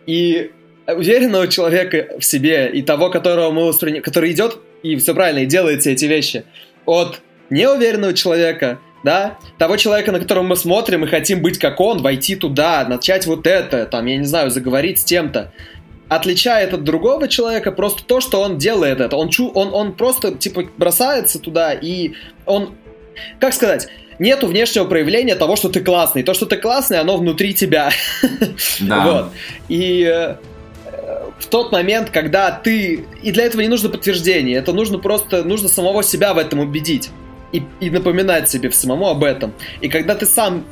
И 0.07 0.53
уверенного 0.87 1.49
человека 1.49 2.19
в 2.19 2.25
себе 2.25 2.71
и 2.73 2.83
того, 2.83 3.11
которого 3.11 3.51
мы 3.51 3.67
воспринимаем, 3.67 4.03
который 4.03 4.33
идет 4.33 4.59
и 4.83 4.97
все 4.97 5.15
правильно, 5.15 5.41
и 5.41 5.47
делает 5.47 5.81
все 5.81 5.93
эти 5.93 6.05
вещи, 6.05 6.45
от 6.87 7.21
неуверенного 7.51 8.15
человека 8.15 8.79
да, 9.05 9.39
того 9.59 9.77
человека, 9.77 10.13
на 10.13 10.19
которого 10.19 10.45
мы 10.45 10.57
смотрим 10.57 11.05
и 11.05 11.07
хотим 11.07 11.41
быть 11.41 11.59
как 11.59 11.81
он, 11.81 12.03
войти 12.03 12.37
туда, 12.37 12.85
начать 12.89 13.27
вот 13.27 13.47
это, 13.47 13.87
там, 13.87 14.07
я 14.07 14.17
не 14.17 14.25
знаю, 14.25 14.51
заговорить 14.51 14.99
с 14.99 15.05
тем-то, 15.05 15.53
отличает 16.09 16.75
от 16.75 16.85
другого 16.85 17.29
человека 17.29 17.71
просто 17.71 18.03
то, 18.05 18.21
что 18.21 18.41
он 18.41 18.59
делает 18.59 19.01
это. 19.01 19.17
Он, 19.17 19.29
чу, 19.29 19.49
он, 19.49 19.73
он 19.73 19.93
просто, 19.93 20.33
типа, 20.33 20.65
бросается 20.77 21.39
туда, 21.39 21.73
и 21.73 22.13
он, 22.47 22.75
как 23.39 23.53
сказать, 23.55 23.89
нету 24.19 24.47
внешнего 24.47 24.85
проявления 24.85 25.35
того, 25.35 25.57
что 25.57 25.69
ты 25.69 25.81
классный. 25.81 26.23
То, 26.23 26.35
что 26.35 26.47
ты 26.47 26.57
классный, 26.57 26.99
оно 26.99 27.17
внутри 27.17 27.55
тебя. 27.55 27.91
Да. 28.81 29.05
Вот. 29.05 29.33
И 29.69 30.05
э, 30.05 30.37
в 31.39 31.47
тот 31.47 31.73
момент, 31.73 32.11
когда 32.11 32.51
ты... 32.51 33.07
И 33.23 33.33
для 33.33 33.45
этого 33.45 33.61
не 33.61 33.69
нужно 33.69 33.89
подтверждение, 33.89 34.57
это 34.57 34.73
нужно 34.73 34.99
просто, 34.99 35.45
нужно 35.45 35.69
самого 35.69 36.03
себя 36.03 36.35
в 36.35 36.39
этом 36.39 36.61
убедить 36.61 37.11
и, 37.53 37.63
и 37.81 37.91
напоминать 37.91 38.49
себе 38.49 38.71
самому 38.71 39.09
об 39.09 39.25
этом. 39.25 39.53
И 39.81 39.89
когда 39.89 40.15
ты 40.15 40.27
сам 40.27 40.65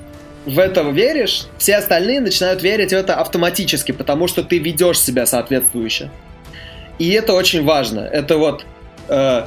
в 0.44 0.58
это 0.58 0.82
веришь, 0.82 1.46
все 1.58 1.76
остальные 1.76 2.20
начинают 2.20 2.62
верить 2.62 2.90
в 2.90 2.94
это 2.94 3.16
автоматически, 3.16 3.92
потому 3.92 4.28
что 4.28 4.42
ты 4.42 4.58
ведешь 4.58 5.00
себя 5.00 5.26
соответствующе. 5.26 6.10
И 6.98 7.10
это 7.10 7.34
очень 7.34 7.64
важно. 7.64 8.00
Это 8.00 8.38
вот, 8.38 8.64
э, 9.08 9.46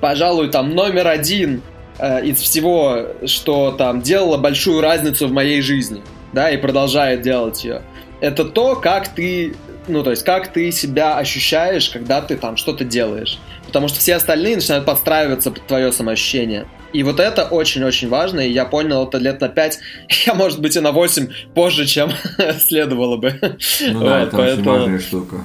пожалуй, 0.00 0.50
там 0.50 0.74
номер 0.74 1.08
один 1.08 1.62
э, 1.98 2.24
из 2.26 2.40
всего, 2.40 3.06
что 3.24 3.72
там 3.72 4.02
делало 4.02 4.36
большую 4.36 4.80
разницу 4.80 5.28
в 5.28 5.32
моей 5.32 5.62
жизни, 5.62 6.02
да, 6.32 6.50
и 6.50 6.56
продолжает 6.56 7.22
делать 7.22 7.64
ее. 7.64 7.82
Это 8.20 8.44
то, 8.44 8.76
как 8.76 9.08
ты 9.08 9.54
ну, 9.88 10.02
то 10.02 10.10
есть, 10.10 10.24
как 10.24 10.52
ты 10.52 10.70
себя 10.72 11.16
ощущаешь, 11.16 11.90
когда 11.90 12.20
ты 12.20 12.36
там 12.36 12.56
что-то 12.56 12.84
делаешь. 12.84 13.38
Потому 13.66 13.88
что 13.88 13.98
все 13.98 14.14
остальные 14.14 14.56
начинают 14.56 14.84
подстраиваться 14.84 15.50
под 15.50 15.66
твое 15.66 15.92
самоощущение. 15.92 16.66
И 16.92 17.02
вот 17.02 17.20
это 17.20 17.44
очень-очень 17.44 18.08
важно, 18.08 18.40
и 18.40 18.50
я 18.50 18.64
понял 18.64 19.06
это 19.06 19.18
лет 19.18 19.40
на 19.40 19.48
5, 19.48 19.78
я, 20.26 20.34
может 20.34 20.60
быть, 20.60 20.76
и 20.76 20.80
на 20.80 20.92
8 20.92 21.28
позже, 21.54 21.86
чем 21.86 22.10
следовало 22.58 23.16
бы. 23.16 23.34
Ну 23.80 24.04
да, 24.04 24.20
вот, 24.20 24.28
это 24.28 24.36
поэтому... 24.36 24.70
очень 24.70 24.80
важная 24.80 24.98
штука. 25.00 25.36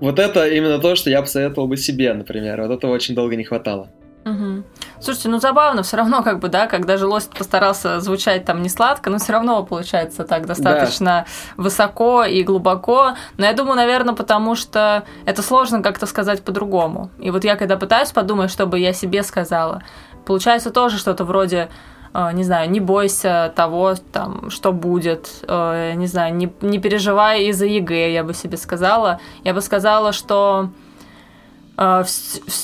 Вот 0.00 0.18
это 0.18 0.48
именно 0.48 0.78
то, 0.78 0.96
что 0.96 1.10
я 1.10 1.20
посоветовал 1.20 1.68
бы 1.68 1.76
себе, 1.76 2.12
например. 2.14 2.62
Вот 2.62 2.70
этого 2.78 2.92
очень 2.92 3.14
долго 3.14 3.36
не 3.36 3.44
хватало. 3.44 3.90
Угу. 4.24 4.64
Слушайте, 5.00 5.28
ну 5.30 5.40
забавно, 5.40 5.82
все 5.82 5.96
равно, 5.96 6.22
как 6.22 6.40
бы, 6.40 6.48
да, 6.48 6.66
когда 6.66 6.98
же 6.98 7.06
Лост 7.06 7.36
постарался 7.36 8.00
звучать 8.00 8.44
там 8.44 8.62
не 8.62 8.68
сладко, 8.68 9.08
но 9.08 9.18
все 9.18 9.32
равно 9.32 9.62
получается 9.64 10.24
так 10.24 10.46
достаточно 10.46 11.24
да. 11.26 11.62
высоко 11.62 12.24
и 12.24 12.42
глубоко. 12.42 13.14
Но 13.38 13.46
я 13.46 13.54
думаю, 13.54 13.76
наверное, 13.76 14.14
потому 14.14 14.54
что 14.56 15.04
это 15.24 15.42
сложно 15.42 15.82
как-то 15.82 16.06
сказать 16.06 16.42
по-другому. 16.42 17.10
И 17.18 17.30
вот 17.30 17.44
я 17.44 17.56
когда 17.56 17.76
пытаюсь 17.76 18.10
подумать, 18.10 18.50
что 18.50 18.66
бы 18.66 18.78
я 18.78 18.92
себе 18.92 19.22
сказала, 19.22 19.82
получается 20.26 20.70
тоже 20.70 20.98
что-то 20.98 21.24
вроде 21.24 21.70
э, 22.12 22.32
не 22.34 22.44
знаю, 22.44 22.70
не 22.70 22.80
бойся 22.80 23.52
того, 23.56 23.94
там, 24.12 24.50
что 24.50 24.72
будет, 24.72 25.30
э, 25.48 25.92
не 25.94 26.06
знаю, 26.06 26.34
не, 26.34 26.52
не 26.60 26.78
переживай 26.78 27.44
из-за 27.44 27.64
ЕГЭ, 27.64 28.12
я 28.12 28.22
бы 28.22 28.34
себе 28.34 28.58
сказала. 28.58 29.18
Я 29.44 29.54
бы 29.54 29.62
сказала, 29.62 30.12
что 30.12 30.68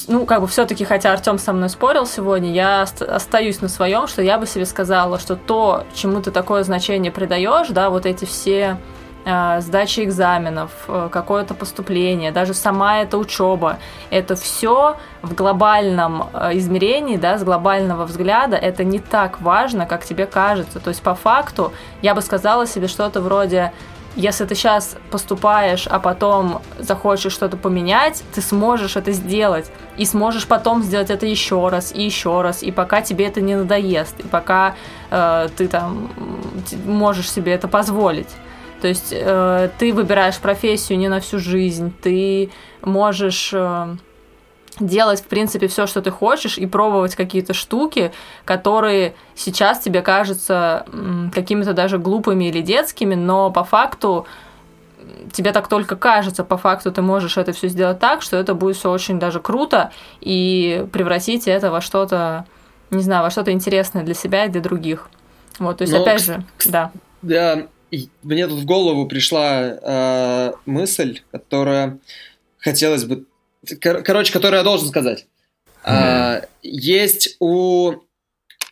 ну, 0.08 0.26
как 0.26 0.42
бы 0.42 0.46
все-таки, 0.46 0.84
хотя 0.84 1.10
Артем 1.10 1.38
со 1.38 1.54
мной 1.54 1.70
спорил 1.70 2.06
сегодня, 2.06 2.52
я 2.52 2.82
остаюсь 2.82 3.62
на 3.62 3.68
своем, 3.68 4.08
что 4.08 4.20
я 4.20 4.36
бы 4.36 4.46
себе 4.46 4.66
сказала, 4.66 5.18
что 5.18 5.36
то, 5.36 5.84
чему 5.94 6.20
ты 6.20 6.30
такое 6.30 6.64
значение 6.64 7.10
придаешь, 7.10 7.68
да, 7.68 7.88
вот 7.88 8.04
эти 8.04 8.26
все 8.26 8.76
а, 9.24 9.60
сдачи 9.60 10.04
экзаменов, 10.04 10.70
э, 10.86 11.08
какое-то 11.10 11.54
поступление, 11.54 12.30
даже 12.30 12.54
сама 12.54 12.98
эта 12.98 13.18
учеба, 13.18 13.78
это 14.10 14.36
все 14.36 14.98
в 15.22 15.34
глобальном 15.34 16.28
э, 16.32 16.58
измерении, 16.58 17.16
да, 17.16 17.36
с 17.36 17.42
глобального 17.42 18.04
взгляда, 18.04 18.56
это 18.56 18.84
не 18.84 19.00
так 19.00 19.40
важно, 19.40 19.86
как 19.86 20.04
тебе 20.04 20.26
кажется. 20.26 20.78
То 20.78 20.90
есть 20.90 21.02
по 21.02 21.16
факту 21.16 21.72
я 22.02 22.14
бы 22.14 22.20
сказала 22.20 22.66
себе 22.66 22.86
что-то 22.86 23.20
вроде 23.20 23.72
если 24.16 24.46
ты 24.46 24.54
сейчас 24.54 24.96
поступаешь, 25.10 25.86
а 25.86 26.00
потом 26.00 26.62
захочешь 26.78 27.32
что-то 27.32 27.56
поменять, 27.58 28.24
ты 28.34 28.40
сможешь 28.40 28.96
это 28.96 29.12
сделать. 29.12 29.70
И 29.98 30.06
сможешь 30.06 30.46
потом 30.46 30.82
сделать 30.82 31.10
это 31.10 31.26
еще 31.26 31.68
раз 31.68 31.92
и 31.94 32.02
еще 32.02 32.40
раз, 32.40 32.62
и 32.62 32.72
пока 32.72 33.02
тебе 33.02 33.26
это 33.26 33.40
не 33.42 33.54
надоест, 33.54 34.20
и 34.20 34.22
пока 34.26 34.74
э, 35.10 35.48
ты 35.56 35.68
там 35.68 36.10
можешь 36.86 37.30
себе 37.30 37.52
это 37.52 37.68
позволить. 37.68 38.30
То 38.80 38.88
есть 38.88 39.08
э, 39.12 39.68
ты 39.78 39.92
выбираешь 39.92 40.38
профессию 40.38 40.98
не 40.98 41.08
на 41.08 41.20
всю 41.20 41.38
жизнь, 41.38 41.92
ты 42.02 42.50
можешь 42.82 43.50
э, 43.52 43.96
делать, 44.78 45.20
в 45.20 45.24
принципе, 45.24 45.68
все, 45.68 45.86
что 45.86 46.02
ты 46.02 46.10
хочешь, 46.10 46.58
и 46.58 46.66
пробовать 46.66 47.14
какие-то 47.14 47.54
штуки, 47.54 48.12
которые 48.44 49.14
сейчас 49.34 49.80
тебе 49.80 50.02
кажутся 50.02 50.86
какими-то 51.34 51.72
даже 51.72 51.98
глупыми 51.98 52.44
или 52.44 52.60
детскими, 52.60 53.14
но 53.14 53.50
по 53.50 53.64
факту 53.64 54.26
тебе 55.32 55.52
так 55.52 55.68
только 55.68 55.96
кажется, 55.96 56.44
по 56.44 56.56
факту 56.56 56.92
ты 56.92 57.02
можешь 57.02 57.36
это 57.36 57.52
все 57.52 57.68
сделать 57.68 57.98
так, 57.98 58.22
что 58.22 58.36
это 58.36 58.54
будет 58.54 58.76
все 58.76 58.90
очень 58.90 59.18
даже 59.18 59.40
круто 59.40 59.92
и 60.20 60.86
превратить 60.92 61.48
это 61.48 61.70
во 61.70 61.80
что-то, 61.80 62.46
не 62.90 63.02
знаю, 63.02 63.22
во 63.22 63.30
что-то 63.30 63.52
интересное 63.52 64.02
для 64.02 64.14
себя 64.14 64.46
и 64.46 64.48
для 64.48 64.60
других. 64.60 65.08
Вот, 65.58 65.78
то 65.78 65.82
есть, 65.82 65.94
Но, 65.94 66.02
опять 66.02 66.20
кс- 66.20 66.24
же, 66.24 66.44
да. 66.66 66.92
Да, 67.22 67.66
мне 68.22 68.46
тут 68.46 68.60
в 68.60 68.64
голову 68.66 69.06
пришла 69.06 69.60
э, 69.60 70.52
мысль, 70.66 71.20
которая 71.30 71.98
хотелось 72.58 73.04
бы... 73.04 73.24
кор- 73.82 74.02
короче, 74.02 74.32
которую 74.32 74.58
я 74.58 74.64
должен 74.64 74.88
сказать. 74.88 75.26
А, 75.84 76.42
есть 76.62 77.36
у 77.40 77.94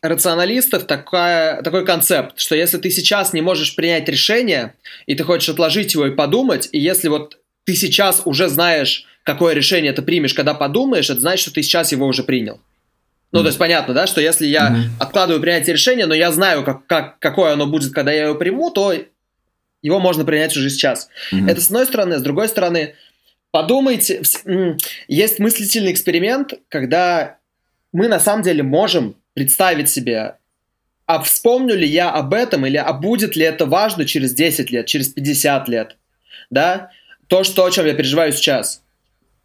рационалистов 0.03 0.85
такая, 0.85 1.63
такой 1.63 1.85
концепт, 1.87 2.39
что 2.39 2.55
если 2.55 2.79
ты 2.79 2.91
сейчас 2.91 3.33
не 3.33 3.41
можешь 3.41 3.75
принять 3.75 4.09
решение, 4.09 4.75
и 5.07 5.15
ты 5.15 5.25
хочешь 5.25 5.49
отложить 5.49 5.95
его 5.95 6.07
и 6.07 6.11
подумать, 6.11 6.69
и 6.73 6.79
если 6.79 7.09
вот 7.09 7.39
ты 7.65 7.75
сейчас 7.75 8.23
уже 8.25 8.49
знаешь, 8.49 9.07
какое 9.23 9.55
решение 9.55 9.93
ты 9.93 10.03
примешь, 10.03 10.35
когда 10.35 10.53
подумаешь, 10.55 11.09
это 11.09 11.21
значит, 11.21 11.43
что 11.43 11.55
ты 11.55 11.63
сейчас 11.63 11.93
его 11.93 12.07
уже 12.07 12.23
принял. 12.23 12.61
Ну, 13.33 13.41
то 13.41 13.47
есть 13.47 13.59
понятно, 13.59 13.95
да, 13.95 14.07
что 14.07 14.21
если 14.21 14.47
я 14.47 14.71
Мгм. 14.71 14.91
откладываю 15.01 15.41
принятие 15.41 15.73
решения, 15.73 16.07
но 16.07 16.15
я 16.15 16.31
знаю, 16.31 16.63
как, 16.63 16.87
как, 16.87 17.19
какое 17.19 17.55
оно 17.55 17.67
будет, 17.67 17.93
когда 17.93 18.13
я 18.13 18.25
его 18.27 18.35
приму, 18.37 18.71
то 18.71 18.95
его 19.83 19.99
можно 19.99 20.25
принять 20.25 20.57
уже 20.57 20.71
сейчас. 20.71 21.09
Мгм. 21.33 21.49
Это 21.49 21.61
с 21.61 21.67
одной 21.67 21.87
стороны. 21.87 22.19
С 22.19 22.23
другой 22.23 22.49
стороны, 22.49 22.95
подумайте, 23.55 24.21
есть 25.07 25.39
мыслительный 25.39 25.93
эксперимент, 25.93 26.55
когда 26.69 27.39
мы 27.93 28.09
на 28.09 28.19
самом 28.19 28.43
деле 28.43 28.65
можем 28.65 29.15
представить 29.33 29.89
себе, 29.89 30.39
а 31.07 31.23
вспомню 31.23 31.77
ли 31.77 31.87
я 31.87 32.11
об 32.11 32.35
этом, 32.35 32.67
или 32.67 32.79
а 32.79 32.93
будет 32.93 33.37
ли 33.37 33.45
это 33.45 33.65
важно 33.65 34.07
через 34.07 34.35
10 34.35 34.73
лет, 34.73 34.87
через 34.87 35.11
50 35.11 35.69
лет, 35.69 35.97
да, 36.51 36.91
то, 37.29 37.45
что, 37.45 37.65
о 37.65 37.71
чем 37.71 37.87
я 37.87 37.95
переживаю 37.95 38.33
сейчас. 38.33 38.83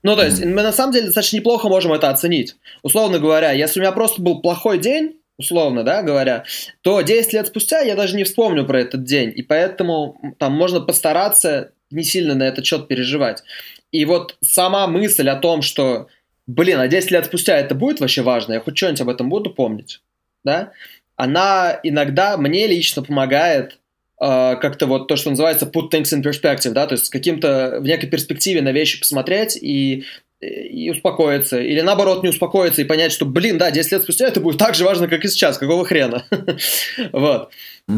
Ну, 0.01 0.15
то 0.15 0.25
есть, 0.25 0.43
мы 0.43 0.63
на 0.63 0.71
самом 0.71 0.91
деле 0.91 1.05
достаточно 1.05 1.37
неплохо 1.37 1.69
можем 1.69 1.93
это 1.93 2.09
оценить. 2.09 2.55
Условно 2.81 3.19
говоря, 3.19 3.51
если 3.51 3.79
у 3.79 3.83
меня 3.83 3.91
просто 3.91 4.23
был 4.23 4.41
плохой 4.41 4.79
день, 4.79 5.19
условно, 5.37 5.83
да, 5.83 6.01
говоря, 6.01 6.45
то 6.81 6.99
10 7.01 7.33
лет 7.33 7.45
спустя 7.45 7.81
я 7.81 7.95
даже 7.95 8.15
не 8.15 8.23
вспомню 8.23 8.65
про 8.65 8.81
этот 8.81 9.03
день. 9.03 9.31
И 9.35 9.43
поэтому 9.43 10.19
там 10.39 10.53
можно 10.53 10.79
постараться 10.81 11.73
не 11.91 12.03
сильно 12.03 12.33
на 12.33 12.43
этот 12.43 12.65
счет 12.65 12.87
переживать. 12.87 13.43
И 13.91 14.05
вот 14.05 14.37
сама 14.41 14.87
мысль 14.87 15.29
о 15.29 15.35
том, 15.35 15.61
что, 15.61 16.07
блин, 16.47 16.79
а 16.79 16.87
10 16.87 17.11
лет 17.11 17.25
спустя 17.25 17.57
это 17.57 17.75
будет 17.75 17.99
вообще 17.99 18.21
важно, 18.21 18.53
я 18.53 18.59
хоть 18.59 18.77
что-нибудь 18.77 19.01
об 19.01 19.09
этом 19.09 19.29
буду 19.29 19.49
помнить, 19.49 20.01
да, 20.43 20.71
она 21.15 21.79
иногда 21.83 22.37
мне 22.37 22.67
лично 22.67 23.03
помогает 23.03 23.79
э, 24.21 24.55
как-то 24.55 24.85
вот 24.85 25.07
то, 25.07 25.15
что 25.15 25.31
называется 25.31 25.65
put 25.65 25.91
things 25.91 26.13
in 26.13 26.23
perspective, 26.23 26.71
да, 26.71 26.87
то 26.87 26.93
есть 26.93 27.07
с 27.07 27.09
каким-то 27.09 27.79
в 27.81 27.83
некой 27.83 28.09
перспективе 28.09 28.61
на 28.61 28.71
вещи 28.71 28.99
посмотреть 28.99 29.57
и, 29.61 30.05
и 30.41 30.89
успокоиться. 30.89 31.59
Или 31.59 31.81
наоборот 31.81 32.23
не 32.23 32.29
успокоиться 32.29 32.81
и 32.81 32.85
понять, 32.85 33.11
что, 33.11 33.25
блин, 33.25 33.57
да, 33.57 33.71
10 33.71 33.91
лет 33.91 34.03
спустя 34.03 34.27
это 34.27 34.39
будет 34.39 34.57
так 34.57 34.73
же 34.75 34.85
важно, 34.85 35.07
как 35.07 35.23
и 35.25 35.27
сейчас, 35.27 35.57
какого 35.57 35.85
хрена. 35.85 36.23
Вот. 37.11 37.49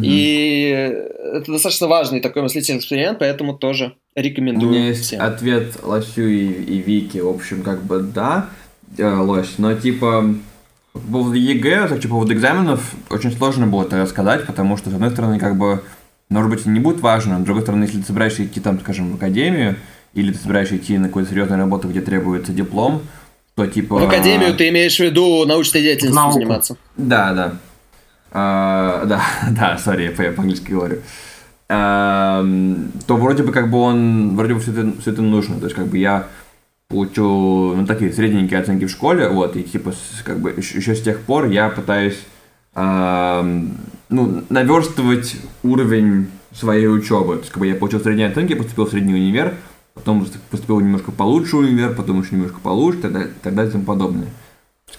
И 0.01 0.69
это 0.69 1.51
достаточно 1.51 1.87
важный 1.87 2.21
такой 2.21 2.41
мыслительный 2.43 2.79
эксперимент, 2.79 3.19
поэтому 3.19 3.53
тоже 3.57 3.93
У 4.15 4.21
рекомендую 4.21 4.71
меня 4.71 4.87
есть 4.87 5.01
всем. 5.01 5.21
ответ 5.21 5.83
Лосю 5.83 6.27
и, 6.27 6.45
и 6.45 6.77
Вики. 6.81 7.17
В 7.17 7.27
общем, 7.27 7.61
как 7.61 7.83
бы 7.83 7.99
да, 7.99 8.49
э, 8.97 9.05
Лось, 9.05 9.57
но 9.57 9.73
типа 9.73 10.33
по 10.93 10.99
поводу 10.99 11.35
ЕГЭ, 11.35 11.87
так, 11.87 12.01
по 12.01 12.07
поводу 12.07 12.33
экзаменов, 12.33 12.93
очень 13.09 13.31
сложно 13.31 13.67
было 13.67 13.83
это 13.83 14.01
рассказать, 14.01 14.45
потому 14.45 14.77
что, 14.77 14.89
с 14.89 14.93
одной 14.93 15.11
стороны, 15.11 15.39
как 15.39 15.57
бы, 15.57 15.83
может 16.29 16.49
быть, 16.49 16.65
и 16.65 16.69
не 16.69 16.79
будет 16.79 17.01
важно, 17.01 17.39
с 17.39 17.43
другой 17.43 17.63
стороны, 17.63 17.83
если 17.83 17.99
ты 17.99 18.05
собираешься 18.05 18.45
идти, 18.45 18.59
там, 18.59 18.79
скажем, 18.79 19.11
в 19.11 19.15
академию, 19.15 19.75
или 20.13 20.31
ты 20.31 20.39
собираешься 20.39 20.77
идти 20.77 20.97
на 20.97 21.07
какую-то 21.07 21.31
серьезную 21.31 21.59
работу, 21.59 21.87
где 21.87 22.01
требуется 22.01 22.51
диплом, 22.51 23.01
то, 23.55 23.65
типа... 23.67 23.95
В 23.95 24.03
академию 24.07 24.55
ты 24.55 24.69
имеешь 24.69 24.97
в 24.97 24.99
виду 24.99 25.45
научной 25.45 25.81
деятельностью 25.81 26.21
науку. 26.21 26.39
заниматься. 26.39 26.77
Да, 26.97 27.33
да. 27.33 27.53
А, 28.31 29.05
да, 29.05 29.21
да, 29.51 29.77
сори, 29.77 30.03
я 30.03 30.11
по- 30.11 30.21
я 30.21 30.31
по-английски 30.31 30.71
говорю. 30.71 30.99
Ам, 31.69 32.91
то 33.07 33.15
вроде 33.15 33.43
бы 33.43 33.51
как 33.53 33.69
бы 33.69 33.77
он, 33.79 34.35
вроде 34.35 34.55
бы 34.55 34.59
все 34.59 34.71
это, 34.71 34.91
все 35.01 35.11
это 35.11 35.21
нужно. 35.21 35.57
То 35.57 35.65
есть 35.65 35.75
как 35.75 35.87
бы 35.87 35.97
я 35.97 36.27
получил, 36.89 37.75
ну, 37.75 37.85
такие 37.85 38.11
средненькие 38.11 38.59
оценки 38.59 38.85
в 38.85 38.89
школе, 38.89 39.29
вот, 39.29 39.55
и 39.55 39.63
типа, 39.63 39.93
как 40.25 40.39
бы 40.39 40.51
еще, 40.51 40.77
еще 40.77 40.95
с 40.95 41.01
тех 41.01 41.21
пор 41.21 41.49
я 41.49 41.69
пытаюсь, 41.69 42.19
ам, 42.73 43.77
ну, 44.09 44.43
наверстывать 44.49 45.37
уровень 45.63 46.27
своей 46.53 46.87
учебы. 46.87 47.35
То 47.35 47.39
есть, 47.39 47.51
как 47.51 47.61
бы 47.61 47.67
я 47.67 47.75
получил 47.75 48.01
средние 48.01 48.27
оценки, 48.27 48.53
поступил 48.55 48.85
в 48.85 48.89
средний 48.89 49.13
универ, 49.13 49.55
потом 49.93 50.25
поступил 50.49 50.79
немножко 50.79 51.11
получше 51.11 51.57
универ, 51.57 51.95
потом 51.95 52.21
еще 52.21 52.35
немножко 52.35 52.59
получше, 52.59 52.99
так 52.99 53.53
далее 53.53 53.69
и 53.69 53.71
тому 53.71 53.83
подобное. 53.83 54.27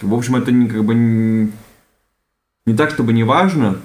В 0.01 0.14
общем, 0.14 0.36
это 0.36 0.51
не, 0.51 0.68
как 0.68 0.84
бы 0.84 0.95
не, 0.95 1.53
не 2.66 2.74
так, 2.74 2.90
чтобы 2.90 3.12
не 3.12 3.24
важно, 3.24 3.78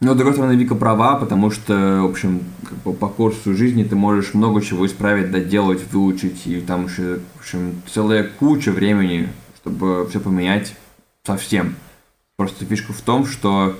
но, 0.00 0.12
с 0.12 0.16
другой 0.16 0.34
стороны, 0.34 0.56
Вика 0.56 0.74
права, 0.74 1.16
потому 1.16 1.50
что, 1.50 2.02
в 2.02 2.10
общем, 2.10 2.42
как 2.64 2.76
бы 2.78 2.92
по 2.92 3.08
курсу 3.08 3.54
жизни 3.54 3.82
ты 3.82 3.96
можешь 3.96 4.34
много 4.34 4.60
чего 4.60 4.84
исправить, 4.84 5.30
доделать, 5.30 5.82
выучить, 5.90 6.46
и 6.46 6.60
там 6.60 6.86
еще, 6.86 7.20
в 7.36 7.40
общем, 7.40 7.80
целая 7.90 8.24
куча 8.24 8.72
времени, 8.72 9.30
чтобы 9.56 10.06
все 10.08 10.20
поменять 10.20 10.74
совсем. 11.24 11.76
Просто 12.36 12.66
фишка 12.66 12.92
в 12.92 13.00
том, 13.00 13.24
что, 13.24 13.74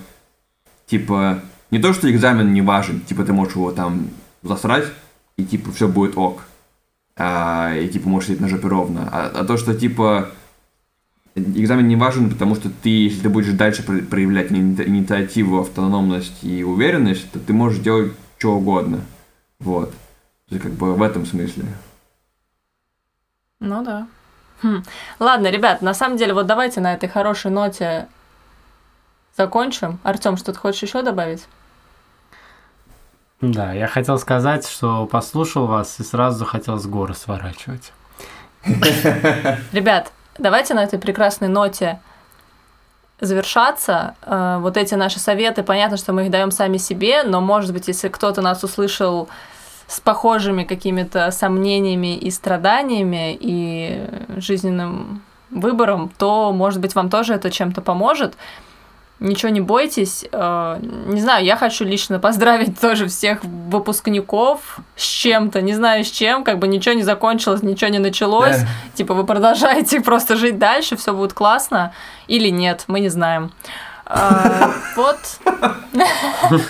типа, 0.87 1.43
не 1.71 1.79
то, 1.79 1.93
что 1.93 2.11
экзамен 2.11 2.55
не 2.55 2.63
важен, 2.63 3.01
типа, 3.01 3.23
ты 3.25 3.35
можешь 3.35 3.55
его 3.55 3.71
там 3.73 4.09
засрать, 4.43 4.87
и, 5.37 5.45
типа, 5.45 5.71
все 5.73 5.89
будет 5.89 6.17
ок. 6.17 6.45
А, 7.17 7.75
и, 7.75 7.89
типа, 7.89 8.09
можешь 8.09 8.29
сидеть 8.29 8.41
на 8.41 8.49
жопе 8.49 8.69
ровно. 8.69 9.09
А, 9.11 9.31
а 9.35 9.45
то, 9.45 9.57
что, 9.57 9.75
типа, 9.75 10.31
экзамен 11.35 11.89
не 11.89 11.97
важен, 11.97 12.31
потому 12.31 12.55
что 12.55 12.71
ты, 12.71 12.89
если 12.89 13.23
ты 13.23 13.29
будешь 13.29 13.53
дальше 13.53 13.83
про- 13.83 14.03
проявлять 14.03 14.51
ини- 14.51 14.87
инициативу, 14.87 15.61
автономность 15.61 16.43
и 16.43 16.65
уверенность, 16.65 17.31
то 17.33 17.39
ты 17.39 17.53
можешь 17.53 17.81
делать 17.81 18.13
что 18.39 18.55
угодно. 18.57 19.01
Вот. 19.59 19.91
То 20.49 20.55
есть, 20.55 20.63
как 20.63 20.73
бы 20.73 20.95
в 20.95 21.03
этом 21.03 21.27
смысле. 21.27 21.65
Ну 23.61 23.83
да. 23.85 24.07
Хм. 24.63 24.83
Ладно, 25.19 25.49
ребят, 25.51 25.83
на 25.83 25.95
самом 25.95 26.17
деле, 26.17 26.33
вот 26.35 26.47
давайте 26.47 26.81
на 26.81 26.95
этой 26.95 27.09
хорошей 27.09 27.51
ноте 27.51 28.09
закончим. 29.37 29.99
Артем, 30.03 30.37
что-то 30.37 30.59
хочешь 30.59 30.83
еще 30.83 31.03
добавить? 31.03 31.47
Да, 33.41 33.73
я 33.73 33.87
хотел 33.87 34.19
сказать, 34.19 34.67
что 34.67 35.07
послушал 35.07 35.67
вас 35.67 36.01
и 36.01 36.03
сразу 36.03 36.39
захотел 36.39 36.79
с 36.79 36.87
горы 36.87 37.15
сворачивать. 37.15 37.93
Ребят, 39.73 40.11
давайте 40.39 40.75
на 40.75 40.83
этой 40.85 40.99
прекрасной 40.99 41.49
ноте 41.49 42.01
завершаться. 43.21 44.15
Э, 44.23 44.59
Вот 44.61 44.77
эти 44.77 44.95
наши 44.95 45.19
советы, 45.19 45.63
понятно, 45.63 45.97
что 45.97 46.13
мы 46.13 46.25
их 46.25 46.31
даем 46.31 46.51
сами 46.51 46.79
себе, 46.79 47.23
но, 47.23 47.41
может 47.41 47.73
быть, 47.73 47.89
если 47.89 48.09
кто-то 48.09 48.43
нас 48.43 48.65
услышал 48.65 49.29
с 49.87 50.01
похожими 50.01 50.65
какими-то 50.65 51.31
сомнениями 51.31 52.17
и 52.17 52.31
страданиями 52.31 53.37
и 53.39 54.09
жизненным 54.37 55.23
выбором, 55.51 56.11
то, 56.19 56.53
может 56.53 56.81
быть, 56.81 56.95
вам 56.95 57.09
тоже 57.09 57.35
это 57.35 57.51
чем-то 57.51 57.81
поможет. 57.81 58.35
Ничего 59.19 59.51
не 59.51 59.61
бойтесь. 59.63 60.27
Э, 60.31 60.79
Не 60.81 61.21
знаю, 61.21 61.45
я 61.45 61.57
хочу 61.57 61.85
лично 61.85 62.19
поздравить 62.19 62.79
тоже 62.81 63.07
всех 63.07 63.43
выпускников 63.45 64.79
с 64.95 65.03
чем-то, 65.03 65.63
не 65.63 65.73
знаю 65.75 66.05
с 66.05 66.11
чем, 66.11 66.45
как 66.45 66.59
бы 66.59 66.69
ничего 66.69 66.95
не 66.95 67.03
закончилось, 67.03 67.63
ничего 67.63 67.91
не 67.91 67.99
началось. 67.99 68.59
Да. 68.59 68.67
Типа 68.95 69.15
вы 69.15 69.25
продолжаете 69.25 70.01
просто 70.05 70.37
жить 70.37 70.59
дальше, 70.59 70.97
все 70.97 71.13
будет 71.15 71.33
классно. 71.33 71.93
Или 72.29 72.51
нет, 72.51 72.85
мы 72.89 73.01
не 73.01 73.09
знаем. 73.09 73.51
А, 74.05 74.71
Вот. 74.97 75.19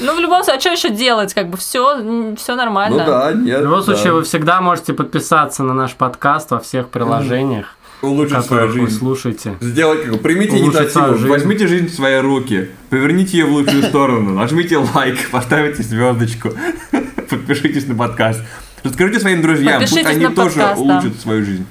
Ну, 0.00 0.14
в 0.14 0.20
любом 0.20 0.44
случае, 0.44 0.56
а 0.56 0.60
что 0.60 0.70
еще 0.70 0.90
делать? 0.90 1.34
Как 1.34 1.48
бы 1.48 1.56
все, 1.56 2.34
все 2.36 2.54
нормально. 2.54 3.32
нет. 3.34 3.60
В 3.60 3.64
любом 3.64 3.82
случае, 3.82 4.12
вы 4.12 4.22
всегда 4.22 4.60
можете 4.60 4.92
подписаться 4.94 5.62
на 5.64 5.74
наш 5.74 5.94
подкаст 5.94 6.50
во 6.50 6.60
всех 6.60 6.88
приложениях, 6.88 7.76
улучшить 8.02 8.44
свою 8.44 8.68
жизнь. 8.68 8.98
слушаете. 8.98 9.56
Сделать 9.60 10.04
как 10.04 10.20
примите 10.20 10.56
Улучшить 10.56 10.80
инициативу, 10.80 11.14
жизнь. 11.14 11.28
возьмите 11.28 11.66
жизнь 11.66 11.86
в 11.88 11.94
свои 11.94 12.16
руки, 12.20 12.70
поверните 12.90 13.38
ее 13.38 13.46
в 13.46 13.52
лучшую 13.52 13.82
сторону, 13.84 14.34
нажмите 14.34 14.76
лайк, 14.76 15.18
поставите 15.30 15.82
звездочку, 15.82 16.50
подпишитесь 17.30 17.86
на 17.86 17.94
подкаст. 17.94 18.40
Расскажите 18.82 19.20
своим 19.20 19.42
друзьям, 19.42 19.80
пусть 19.80 19.92
Подпишитесь 19.94 20.16
они 20.16 20.26
на 20.26 20.34
тоже 20.34 20.56
подкаст, 20.56 20.82
да. 20.84 20.92
улучшат 20.94 21.20
свою 21.20 21.44
жизнь. 21.44 21.66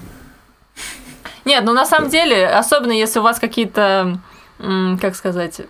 Нет, 1.46 1.64
ну 1.66 1.74
на 1.74 1.86
самом 1.86 2.10
деле, 2.10 2.48
особенно 2.48 2.92
если 2.92 3.20
у 3.20 3.24
вас 3.24 3.40
какие-то, 3.40 4.20
м, 4.60 4.98
как 5.02 5.16
сказать, 5.16 5.62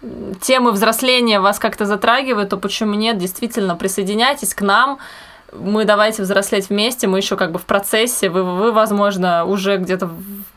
темы 0.42 0.72
взросления 0.72 1.40
вас 1.40 1.60
как-то 1.60 1.86
затрагивают, 1.86 2.50
то 2.50 2.58
почему 2.58 2.94
нет? 2.94 3.18
Действительно, 3.18 3.76
присоединяйтесь 3.76 4.54
к 4.54 4.62
нам. 4.62 5.00
Мы 5.54 5.86
давайте 5.86 6.22
взрослеть 6.24 6.70
вместе, 6.70 7.08
мы 7.08 7.18
еще 7.18 7.36
как 7.38 7.52
бы 7.52 7.60
в 7.60 7.64
процессе, 7.64 8.30
вы, 8.30 8.44
вы 8.44 8.72
возможно, 8.72 9.46
уже 9.46 9.78
где-то 9.78 10.10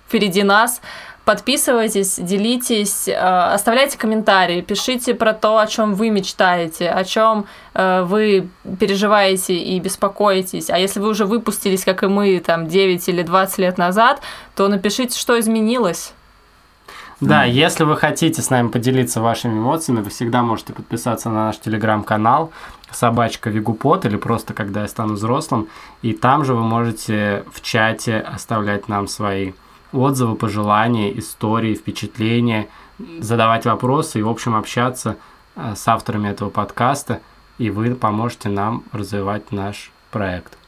впереди 0.07 0.43
нас. 0.43 0.81
Подписывайтесь, 1.25 2.17
делитесь, 2.19 3.09
э, 3.09 3.15
оставляйте 3.15 3.97
комментарии, 3.97 4.61
пишите 4.61 5.15
про 5.15 5.33
то, 5.33 5.59
о 5.59 5.67
чем 5.67 5.95
вы 5.95 6.11
мечтаете, 6.11 6.91
о 6.91 7.03
чем 7.05 7.47
вы 7.75 8.49
переживаете 8.79 9.57
и 9.57 9.81
беспокоитесь. 9.81 10.71
А 10.71 10.79
если 10.79 11.01
вы 11.01 11.09
уже 11.09 11.25
выпустились, 11.25 11.85
как 11.85 12.03
и 12.03 12.07
мы, 12.07 12.39
там 12.39 12.69
9 12.69 13.09
или 13.09 13.23
20 13.23 13.59
лет 13.59 13.79
назад, 13.79 14.21
то 14.55 14.69
напишите, 14.69 15.19
что 15.19 15.41
изменилось. 15.41 16.13
Да, 17.21 17.45
если 17.45 17.85
вы 17.85 17.97
хотите 17.97 18.43
с 18.43 18.51
нами 18.51 18.69
поделиться 18.69 19.21
вашими 19.21 19.55
эмоциями, 19.55 20.01
вы 20.01 20.11
всегда 20.11 20.43
можете 20.43 20.73
подписаться 20.73 21.31
на 21.31 21.47
наш 21.47 21.59
телеграм-канал 21.59 22.53
собачка 22.91 23.51
Вигупот 23.51 24.05
или 24.05 24.17
просто 24.17 24.55
когда 24.55 24.83
я 24.83 24.89
стану 24.89 25.15
взрослым. 25.15 25.69
И 26.03 26.13
там 26.13 26.45
же 26.45 26.55
вы 26.55 26.63
можете 26.63 27.45
в 27.53 27.61
чате 27.61 28.19
оставлять 28.19 28.89
нам 28.89 29.09
свои 29.09 29.53
отзывы, 29.95 30.37
пожелания, 30.37 31.17
истории, 31.19 31.75
впечатления, 31.75 32.69
задавать 33.21 33.65
вопросы 33.65 34.21
и, 34.21 34.23
в 34.23 34.29
общем, 34.29 34.55
общаться 34.55 35.17
э, 35.57 35.75
с 35.77 35.87
авторами 35.89 36.29
этого 36.29 36.51
подкаста, 36.51 37.21
и 37.59 37.71
вы 37.71 37.95
поможете 37.95 38.49
нам 38.49 38.85
развивать 38.93 39.53
наш 39.53 39.93
проект. 40.11 40.59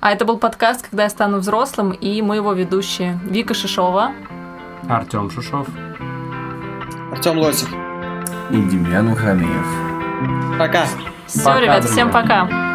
А 0.00 0.12
это 0.12 0.24
был 0.24 0.38
подкаст 0.38 0.88
«Когда 0.88 1.04
я 1.04 1.10
стану 1.10 1.38
взрослым» 1.38 1.92
и 1.92 2.20
мы 2.20 2.36
его 2.36 2.52
ведущие 2.52 3.18
Вика 3.24 3.54
Шишова, 3.54 4.12
Артем 4.88 5.30
Шушов, 5.30 5.66
Артем 7.10 7.38
Лосев. 7.38 7.70
И 8.50 8.56
Демьян 8.56 9.06
Мухамеев. 9.06 10.58
Пока. 10.58 10.84
Все, 11.26 11.44
Пока, 11.44 11.60
ребят, 11.60 11.80
друзья. 11.80 11.92
всем 11.92 12.12
пока. 12.12 12.73